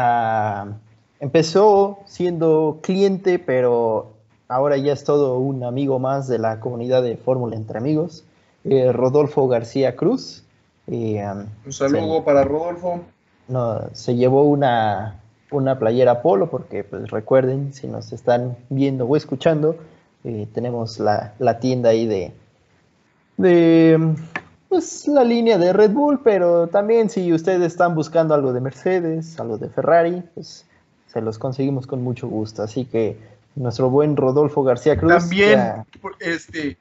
empezó 1.18 1.99
siendo 2.07 2.79
cliente, 2.81 3.41
pero 3.41 4.14
ahora 4.49 4.77
ya 4.77 4.93
es 4.93 5.05
todo 5.05 5.39
un 5.39 5.65
amigo 5.65 5.99
más 5.99 6.29
de 6.29 6.39
la 6.39 6.61
comunidad 6.61 7.03
de 7.03 7.17
Fórmula 7.17 7.57
Entre 7.57 7.79
Amigos, 7.79 8.25
eh, 8.65 8.93
Rodolfo 8.93 9.49
García 9.49 9.97
Cruz 9.97 10.45
Um, 10.87 11.47
un 11.65 11.73
saludo 11.73 12.25
para 12.25 12.45
Rodolfo. 12.45 13.01
No, 13.49 13.83
se 13.93 14.17
llevó 14.17 14.45
una, 14.45 15.21
una 15.51 15.79
playera 15.79 16.23
polo 16.23 16.51
porque 16.51 16.85
pues 16.85 17.11
recuerden, 17.11 17.73
si 17.73 17.87
nos 17.87 18.13
están 18.13 18.57
viendo 18.69 19.07
o 19.07 19.17
escuchando, 19.17 19.77
eh, 20.25 20.47
tenemos 20.53 20.99
la, 20.99 21.35
tienda 21.61 21.91
ahí 21.91 22.07
de, 22.07 22.33
de 23.37 24.15
pues, 24.69 25.07
la 25.09 25.25
línea 25.25 25.59
de 25.59 25.73
Red 25.73 25.93
Bull, 25.93 26.21
pero 26.23 26.69
también 26.69 27.09
si 27.09 27.33
ustedes 27.33 27.63
están 27.63 27.95
buscando 27.95 28.35
algo 28.35 28.53
de 28.53 28.61
Mercedes, 28.61 29.39
algo 29.41 29.59
de 29.59 29.69
Ferrari, 29.69 30.23
pues 30.35 30.67
se 31.07 31.21
los 31.21 31.39
conseguimos 31.39 31.87
con 31.87 32.03
mucho 32.03 32.29
gusto. 32.29 32.63
Así 32.63 32.85
que 32.85 33.17
nuestro 33.55 33.91
buen 33.91 34.17
Rodolfo 34.17 34.63
García 34.63 34.97
Cruz. 34.97 35.13
También, 35.13 35.85
este, 36.21 36.79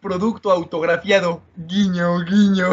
producto 0.00 0.50
autografiado. 0.50 1.42
Guiño, 1.56 2.24
guiño. 2.24 2.68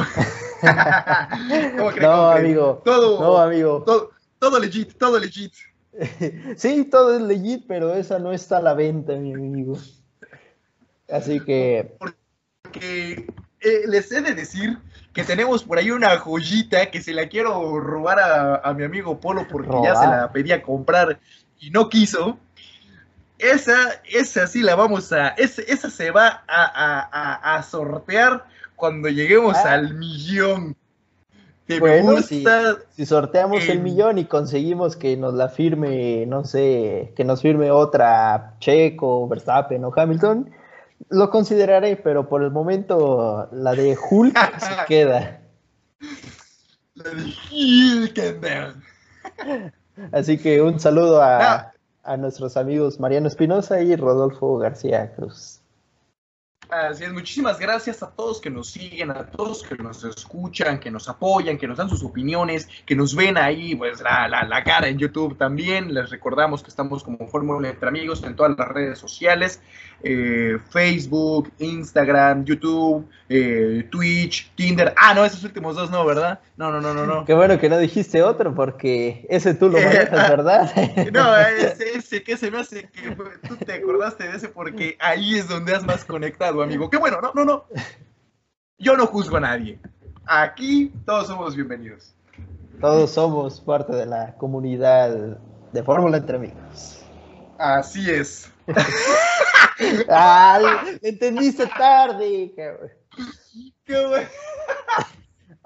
no, 2.01 2.31
amigo. 2.31 2.81
Todo, 2.83 3.19
no, 3.19 3.37
amigo. 3.37 3.83
Todo, 3.85 4.11
todo 4.39 4.59
legit, 4.59 4.97
todo 4.97 5.19
legit. 5.19 5.53
sí, 6.57 6.85
todo 6.85 7.15
es 7.15 7.21
legit, 7.21 7.65
pero 7.67 7.93
esa 7.93 8.19
no 8.19 8.31
está 8.31 8.57
a 8.57 8.61
la 8.61 8.73
venta, 8.73 9.15
mi 9.15 9.33
amigo. 9.33 9.77
Así 11.11 11.39
que. 11.39 11.95
Porque 11.97 13.27
eh, 13.61 13.81
les 13.87 14.11
he 14.11 14.21
de 14.21 14.33
decir 14.33 14.77
que 15.13 15.23
tenemos 15.23 15.63
por 15.63 15.77
ahí 15.77 15.91
una 15.91 16.17
joyita 16.17 16.89
que 16.91 17.01
se 17.01 17.13
la 17.13 17.27
quiero 17.27 17.79
robar 17.79 18.19
a, 18.63 18.73
mi 18.73 18.83
amigo 18.83 19.19
Polo 19.19 19.47
porque 19.49 19.75
ya 19.83 19.95
se 19.95 20.05
la 20.05 20.31
pedía 20.31 20.61
comprar 20.61 21.19
y 21.59 21.71
no 21.71 21.89
quiso. 21.89 22.37
Esa, 23.39 24.01
esa 24.03 24.47
sí 24.47 24.61
la 24.61 24.75
vamos 24.75 25.13
a, 25.13 25.29
esa, 25.29 25.89
se 25.89 26.11
va 26.11 26.43
a, 26.45 27.63
sortear 27.63 28.45
cuando 28.75 29.07
lleguemos 29.07 29.55
ah. 29.55 29.75
al 29.75 29.93
millón. 29.93 30.75
bueno, 31.79 32.21
si, 32.21 32.45
sorteamos 33.05 33.67
el 33.69 33.79
millón 33.79 34.17
y 34.17 34.25
conseguimos 34.25 34.97
que 34.97 35.15
nos 35.15 35.33
la 35.33 35.47
firme, 35.47 36.25
no 36.25 36.43
sé, 36.43 37.13
que 37.15 37.23
nos 37.23 37.41
firme 37.41 37.71
otra 37.71 38.55
Checo, 38.59 39.25
Verstappen 39.29 39.85
o 39.85 39.93
Hamilton, 39.95 40.51
lo 41.07 41.29
consideraré, 41.29 41.95
pero 41.95 42.27
por 42.27 42.43
el 42.43 42.51
momento 42.51 43.47
la 43.53 43.73
de 43.73 43.97
Hulk 43.97 44.37
se 44.59 44.85
queda. 44.85 45.39
La 46.95 47.09
de 47.11 47.33
Hulk. 47.53 48.19
Así 50.11 50.37
que 50.37 50.61
un 50.61 50.77
saludo 50.77 51.21
a, 51.21 51.71
a 52.09 52.17
nuestros 52.17 52.57
amigos 52.57 52.99
Mariano 52.99 53.27
Espinosa 53.27 53.81
y 53.81 53.95
Rodolfo 53.95 54.57
García 54.57 55.13
Cruz. 55.15 55.58
Así 56.69 57.03
es, 57.03 57.11
muchísimas 57.11 57.57
gracias 57.57 58.03
a 58.03 58.11
todos 58.11 58.39
que 58.39 58.51
nos 58.51 58.69
siguen, 58.69 59.09
a 59.09 59.25
todos 59.25 59.63
que 59.63 59.75
nos 59.75 60.03
escuchan, 60.03 60.79
que 60.79 60.91
nos 60.91 61.09
apoyan, 61.09 61.57
que 61.57 61.67
nos 61.67 61.79
dan 61.79 61.89
sus 61.89 62.03
opiniones, 62.03 62.69
que 62.85 62.95
nos 62.95 63.15
ven 63.15 63.39
ahí, 63.39 63.73
pues 63.73 63.99
la, 64.01 64.27
la, 64.27 64.63
cara 64.63 64.87
en 64.87 64.99
YouTube 64.99 65.35
también. 65.35 65.91
Les 65.95 66.11
recordamos 66.11 66.61
que 66.61 66.69
estamos 66.69 67.03
como 67.03 67.27
Fórmula 67.27 67.69
Entre 67.69 67.89
Amigos 67.89 68.21
en 68.23 68.35
todas 68.35 68.55
las 68.55 68.67
redes 68.67 68.99
sociales, 68.99 69.59
eh, 70.03 70.59
Facebook, 70.69 71.51
Instagram, 71.57 72.45
YouTube, 72.45 73.09
eh, 73.29 73.87
Twitch, 73.89 74.51
Tinder. 74.53 74.93
Ah, 74.95 75.15
no, 75.15 75.25
esos 75.25 75.43
últimos 75.43 75.75
dos 75.75 75.89
no, 75.89 76.05
¿verdad? 76.05 76.39
No, 76.55 76.71
no, 76.71 76.79
no, 76.81 76.93
no, 76.93 77.07
no. 77.07 77.25
Qué 77.25 77.33
bueno 77.33 77.57
que 77.57 77.69
no 77.69 77.79
dijiste 77.79 78.21
otro 78.21 78.53
porque 78.53 79.25
ese 79.29 79.55
tú 79.55 79.69
lo 79.69 79.79
manejas, 79.79 80.29
¿verdad? 80.29 80.71
no, 81.13 81.35
ese, 81.35 81.97
ese 81.97 82.21
que 82.21 82.37
se 82.37 82.51
me 82.51 82.59
hace 82.59 82.89
que 82.89 83.15
tú 83.47 83.55
te 83.55 83.73
acordaste 83.73 84.27
de 84.27 84.37
ese 84.37 84.49
porque 84.49 84.97
ahí 84.99 85.39
es 85.39 85.47
donde 85.47 85.73
has 85.73 85.83
más 85.83 86.05
conectado 86.05 86.58
amigo. 86.63 86.89
Qué 86.89 86.97
bueno, 86.97 87.19
no, 87.21 87.31
no, 87.33 87.45
no. 87.45 87.65
Yo 88.77 88.95
no 88.95 89.05
juzgo 89.05 89.37
a 89.37 89.41
nadie. 89.41 89.79
Aquí 90.25 90.91
todos 91.05 91.27
somos 91.27 91.55
bienvenidos. 91.55 92.13
Todos 92.79 93.11
somos 93.11 93.59
parte 93.59 93.93
de 93.93 94.05
la 94.05 94.35
comunidad 94.35 95.37
de 95.73 95.83
Fórmula 95.83 96.17
Entre 96.17 96.37
Amigos. 96.37 97.03
Así 97.57 98.09
es. 98.09 98.51
Ay, 100.09 100.63
entendiste 101.01 101.67
tarde. 101.67 102.53
Qué 103.85 104.05
bueno. 104.07 104.29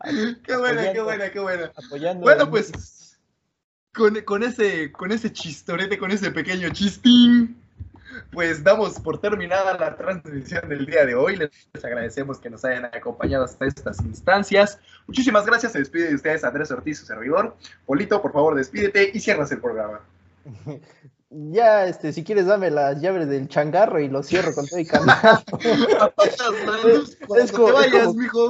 Qué 0.46 0.58
buena, 0.58 0.92
qué 0.92 1.02
buena, 1.02 1.32
qué 1.32 1.40
buena. 1.40 1.72
bueno, 2.16 2.50
pues 2.50 3.18
con, 3.94 4.20
con, 4.22 4.44
ese, 4.44 4.92
con 4.92 5.14
ese 5.14 5.32
chistorete, 5.32 5.98
con 5.98 6.12
ese 6.12 6.32
pequeño 6.32 6.70
chistín, 6.72 7.63
pues 8.32 8.64
damos 8.64 9.00
por 9.00 9.20
terminada 9.20 9.78
la 9.78 9.96
transmisión 9.96 10.68
del 10.70 10.86
día 10.86 11.06
de 11.06 11.16
hoy. 11.16 11.38
Les 11.38 11.86
agradecemos 11.86 12.40
que 12.40 12.50
nos 12.50 12.64
hayan 12.66 12.86
acompañado 12.86 13.44
hasta 13.44 13.66
estas 13.66 14.00
instancias. 14.02 14.80
Muchísimas 15.08 15.46
gracias. 15.46 15.72
Se 15.72 15.80
despide 15.80 16.10
de 16.10 16.16
ustedes 16.16 16.44
Andrés 16.44 16.72
Ortiz, 16.72 17.00
su 17.00 17.06
servidor. 17.06 17.56
Polito, 17.86 18.22
por 18.22 18.34
favor, 18.34 18.56
despídete 18.56 19.12
y 19.14 19.20
cierras 19.20 19.52
el 19.52 19.60
programa. 19.60 20.02
Ya, 21.36 21.88
este, 21.88 22.14
si 22.14 22.24
quieres, 22.24 22.46
dame 22.46 22.70
las 22.70 23.02
llaves 23.02 23.28
del 23.28 23.48
changarro 23.48 24.00
y 24.00 24.08
lo 24.08 24.22
cierro 24.22 24.54
con 24.54 24.68
todo 24.68 24.80
y 24.80 24.86
canal. 24.86 25.44
es, 27.38 27.52
como, 27.52 27.82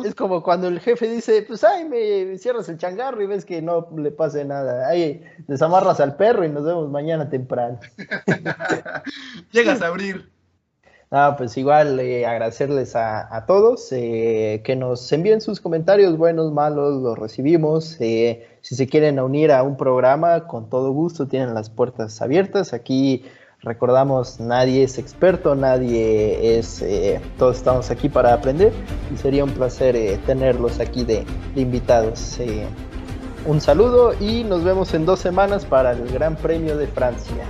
es, 0.03 0.15
como, 0.15 0.43
cuando 0.43 0.67
el 0.67 0.81
jefe 0.81 1.09
dice, 1.09 1.43
pues 1.43 1.63
ay, 1.63 1.85
me 1.85 2.37
cierras 2.37 2.67
el 2.67 2.77
changarro 2.77 3.21
y 3.21 3.27
ves 3.27 3.45
que 3.45 3.61
no 3.61 3.87
le 3.95 4.11
pase 4.11 4.43
nada. 4.43 4.87
Ahí 4.87 5.23
desamarras 5.47 6.01
al 6.01 6.17
perro 6.17 6.43
y 6.43 6.49
nos 6.49 6.65
vemos 6.65 6.89
mañana 6.89 7.29
temprano. 7.29 7.79
Llegas 9.51 9.81
a 9.81 9.87
abrir. 9.87 10.32
Ah, 11.15 11.35
pues 11.37 11.55
igual 11.57 11.99
eh, 11.99 12.25
agradecerles 12.25 12.95
a, 12.95 13.45
todos 13.45 13.89
eh, 13.91 14.61
que 14.63 14.75
nos 14.75 15.11
envíen 15.11 15.41
sus 15.41 15.61
comentarios, 15.61 16.17
buenos, 16.17 16.51
malos, 16.51 17.03
los 17.03 17.19
recibimos. 17.19 17.97
Eh, 17.99 18.47
si 18.61 18.73
se 18.73 18.87
quieren 18.87 19.19
unir 19.19 19.51
a 19.51 19.61
un 19.61 19.77
programa, 19.77 20.47
con 20.47 20.71
todo 20.71 20.91
gusto, 20.91 21.27
tienen 21.27 21.53
las 21.53 21.69
puertas 21.69 22.19
abiertas. 22.19 22.73
Aquí 22.73 23.25
recordamos, 23.61 24.39
nadie 24.39 24.81
es 24.81 24.97
experto, 24.97 25.53
nadie 25.53 26.57
es, 26.57 26.83
todos 27.37 27.57
estamos 27.57 27.91
aquí 27.91 28.09
para 28.09 28.33
aprender 28.33 28.73
y 29.13 29.17
sería 29.17 29.43
un 29.43 29.51
placer 29.51 30.17
tenerlos 30.25 30.79
aquí 30.79 31.03
de, 31.03 31.25
de 31.53 31.61
invitados. 31.61 32.39
un 33.45 33.61
saludo 33.61 34.15
y 34.19 34.43
nos 34.45 34.63
vemos 34.63 34.95
en 34.95 35.05
dos 35.05 35.19
semanas 35.19 35.63
para 35.63 35.91
el 35.91 36.11
Gran 36.11 36.35
Premio 36.35 36.75
de 36.75 36.87
Francia. 36.87 37.45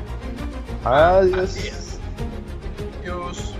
Adiós. 0.84 1.58
Adiós. 3.00 3.53